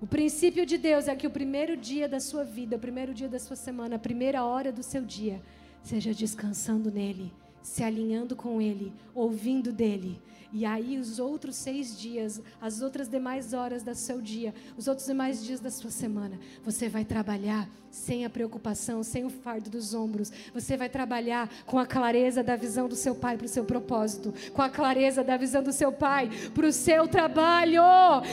O 0.00 0.06
princípio 0.06 0.64
de 0.64 0.78
Deus 0.78 1.08
é 1.08 1.16
que 1.16 1.26
o 1.26 1.30
primeiro 1.30 1.76
dia 1.76 2.08
da 2.08 2.20
sua 2.20 2.44
vida, 2.44 2.76
o 2.76 2.78
primeiro 2.78 3.12
dia 3.12 3.28
da 3.28 3.38
sua 3.38 3.56
semana, 3.56 3.96
a 3.96 3.98
primeira 3.98 4.44
hora 4.44 4.70
do 4.72 4.82
seu 4.82 5.04
dia, 5.04 5.42
seja 5.82 6.14
descansando 6.14 6.90
nele, 6.90 7.32
se 7.68 7.84
alinhando 7.84 8.34
com 8.34 8.60
ele, 8.60 8.92
ouvindo 9.14 9.72
dele, 9.72 10.20
e 10.50 10.64
aí, 10.64 10.98
os 10.98 11.18
outros 11.18 11.56
seis 11.56 11.98
dias, 11.98 12.40
as 12.58 12.80
outras 12.80 13.06
demais 13.06 13.52
horas 13.52 13.82
do 13.82 13.94
seu 13.94 14.18
dia, 14.18 14.54
os 14.78 14.88
outros 14.88 15.06
demais 15.06 15.44
dias 15.44 15.60
da 15.60 15.70
sua 15.70 15.90
semana, 15.90 16.40
você 16.64 16.88
vai 16.88 17.04
trabalhar 17.04 17.68
sem 17.90 18.24
a 18.24 18.30
preocupação, 18.30 19.02
sem 19.02 19.26
o 19.26 19.30
fardo 19.30 19.68
dos 19.68 19.92
ombros. 19.92 20.32
Você 20.54 20.74
vai 20.74 20.88
trabalhar 20.88 21.50
com 21.66 21.78
a 21.78 21.84
clareza 21.84 22.42
da 22.42 22.56
visão 22.56 22.88
do 22.88 22.96
seu 22.96 23.14
pai 23.14 23.36
para 23.36 23.44
o 23.44 23.48
seu 23.48 23.62
propósito, 23.64 24.32
com 24.54 24.62
a 24.62 24.70
clareza 24.70 25.22
da 25.22 25.36
visão 25.36 25.62
do 25.62 25.72
seu 25.72 25.92
pai 25.92 26.30
para 26.54 26.66
o 26.66 26.72
seu 26.72 27.06
trabalho. 27.06 27.82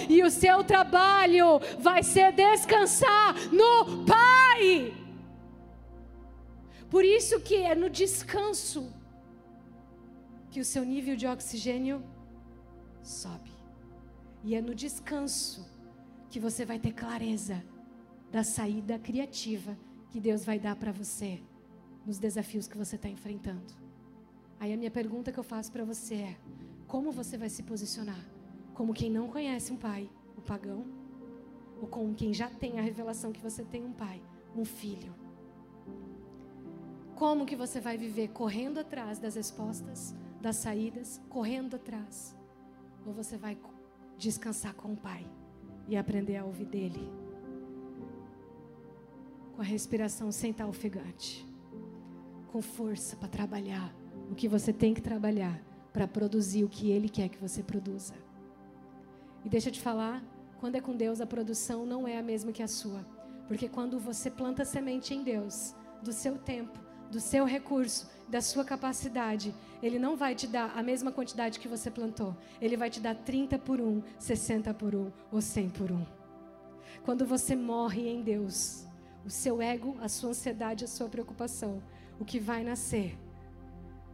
E 0.09 0.23
o 0.23 0.31
seu 0.31 0.63
trabalho 0.63 1.59
vai 1.79 2.01
ser 2.01 2.31
descansar 2.31 3.36
no 3.51 4.05
Pai. 4.05 4.93
Por 6.89 7.03
isso 7.03 7.41
que 7.41 7.55
é 7.55 7.75
no 7.75 7.89
descanso 7.89 8.89
que 10.56 10.62
o 10.62 10.64
seu 10.64 10.86
nível 10.86 11.18
de 11.18 11.28
oxigênio 11.28 12.01
sobe. 13.03 13.51
E 14.41 14.56
é 14.56 14.62
no 14.62 14.74
descanso 14.74 15.70
que 16.30 16.39
você 16.39 16.64
vai 16.64 16.80
ter 16.80 16.93
clareza 16.93 17.62
da 18.32 18.41
saída 18.41 18.97
criativa 18.97 19.78
que 20.10 20.18
Deus 20.18 20.45
vai 20.45 20.58
dar 20.58 20.78
para 20.78 20.93
você 20.93 21.43
nos 22.06 22.18
desafios 22.18 22.70
que 22.70 22.78
você 22.78 22.95
está 22.95 23.10
enfrentando. 23.10 23.74
Aí 24.58 24.72
a 24.72 24.78
minha 24.78 24.89
pergunta 24.89 25.30
que 25.30 25.38
eu 25.38 25.43
faço 25.43 25.74
para 25.74 25.84
você 25.84 26.16
é: 26.16 26.38
como 26.88 27.12
você 27.12 27.38
vai 27.38 27.49
se 27.49 27.62
posicionar? 27.62 28.26
Como 28.74 28.93
quem 28.93 29.12
não 29.12 29.28
conhece 29.28 29.74
um 29.74 29.78
pai, 29.78 30.10
o 30.38 30.41
pagão? 30.41 30.86
Ou 31.82 31.88
como 31.89 32.16
quem 32.16 32.34
já 32.34 32.49
tem 32.49 32.80
a 32.80 32.82
revelação 32.82 33.34
que 33.34 33.41
você 33.41 33.66
tem 33.66 33.84
um 33.84 33.91
pai, 33.91 34.22
um 34.56 34.64
filho? 34.64 35.14
Como 37.14 37.45
que 37.45 37.58
você 37.58 37.82
vai 37.82 37.97
viver 37.97 38.30
correndo 38.30 38.80
atrás 38.80 39.20
das 39.20 39.36
respostas? 39.36 40.16
Das 40.45 40.57
saídas, 40.57 41.19
correndo 41.27 41.75
atrás. 41.75 42.35
Ou 43.03 43.11
você 43.11 43.35
vai 43.35 43.57
descansar 44.15 44.75
com 44.75 44.93
o 44.93 44.95
Pai 44.95 45.25
e 45.87 45.97
aprender 45.97 46.37
a 46.37 46.45
ouvir 46.45 46.65
dele. 46.65 47.11
Com 49.55 49.63
a 49.63 49.65
respiração 49.65 50.31
sem 50.31 50.51
estar 50.51 50.67
ofegante. 50.67 51.43
Com 52.51 52.61
força 52.61 53.15
para 53.15 53.27
trabalhar 53.27 53.91
o 54.29 54.35
que 54.35 54.47
você 54.47 54.71
tem 54.71 54.93
que 54.93 55.01
trabalhar 55.01 55.59
para 55.91 56.07
produzir 56.07 56.63
o 56.63 56.69
que 56.69 56.91
ele 56.91 57.09
quer 57.09 57.27
que 57.27 57.39
você 57.39 57.63
produza. 57.63 58.13
E 59.43 59.49
deixa 59.49 59.69
eu 59.69 59.73
te 59.73 59.81
falar, 59.81 60.23
quando 60.59 60.75
é 60.75 60.81
com 60.81 60.95
Deus, 60.95 61.21
a 61.21 61.25
produção 61.25 61.87
não 61.87 62.07
é 62.07 62.19
a 62.19 62.23
mesma 62.23 62.51
que 62.51 62.61
a 62.61 62.67
sua. 62.67 63.03
Porque 63.47 63.67
quando 63.67 63.99
você 63.99 64.29
planta 64.29 64.63
semente 64.63 65.11
em 65.11 65.23
Deus, 65.23 65.73
do 66.03 66.13
seu 66.13 66.37
tempo, 66.37 66.84
do 67.12 67.20
seu 67.20 67.45
recurso, 67.45 68.10
da 68.28 68.41
sua 68.41 68.66
capacidade, 68.66 69.53
Ele 69.82 69.99
não 69.99 70.16
vai 70.16 70.36
te 70.36 70.47
dar 70.47 70.74
a 70.76 70.82
mesma 70.82 71.12
quantidade 71.12 71.60
que 71.60 71.68
você 71.68 71.91
plantou. 71.91 72.36
Ele 72.60 72.76
vai 72.76 72.89
te 72.89 72.99
dar 72.99 73.16
30 73.16 73.60
por 73.60 73.80
1, 73.80 74.01
60 74.20 74.74
por 74.74 74.95
1 74.95 75.12
ou 75.32 75.41
100 75.41 75.70
por 75.70 75.91
1. 75.91 76.06
Quando 77.03 77.26
você 77.26 77.56
morre 77.56 78.10
em 78.10 78.22
Deus, 78.22 78.86
o 79.26 79.30
seu 79.30 79.62
ego, 79.62 79.95
a 80.01 80.08
sua 80.08 80.32
ansiedade, 80.32 80.86
a 80.86 80.88
sua 80.88 81.08
preocupação, 81.08 81.82
o 82.20 82.26
que 82.26 82.39
vai 82.39 82.64
nascer 82.64 83.18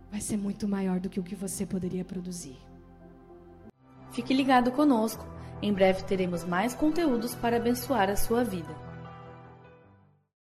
vai 0.09 0.19
ser 0.19 0.37
muito 0.37 0.67
maior 0.67 0.99
do 0.99 1.09
que 1.09 1.19
o 1.19 1.23
que 1.23 1.35
você 1.35 1.65
poderia 1.65 2.03
produzir. 2.03 2.57
Fique 4.11 4.33
ligado 4.33 4.71
conosco. 4.71 5.25
Em 5.61 5.71
breve 5.71 6.03
teremos 6.03 6.43
mais 6.43 6.73
conteúdos 6.73 7.33
para 7.33 7.57
abençoar 7.57 8.09
a 8.09 8.15
sua 8.17 8.43
vida. 8.43 8.90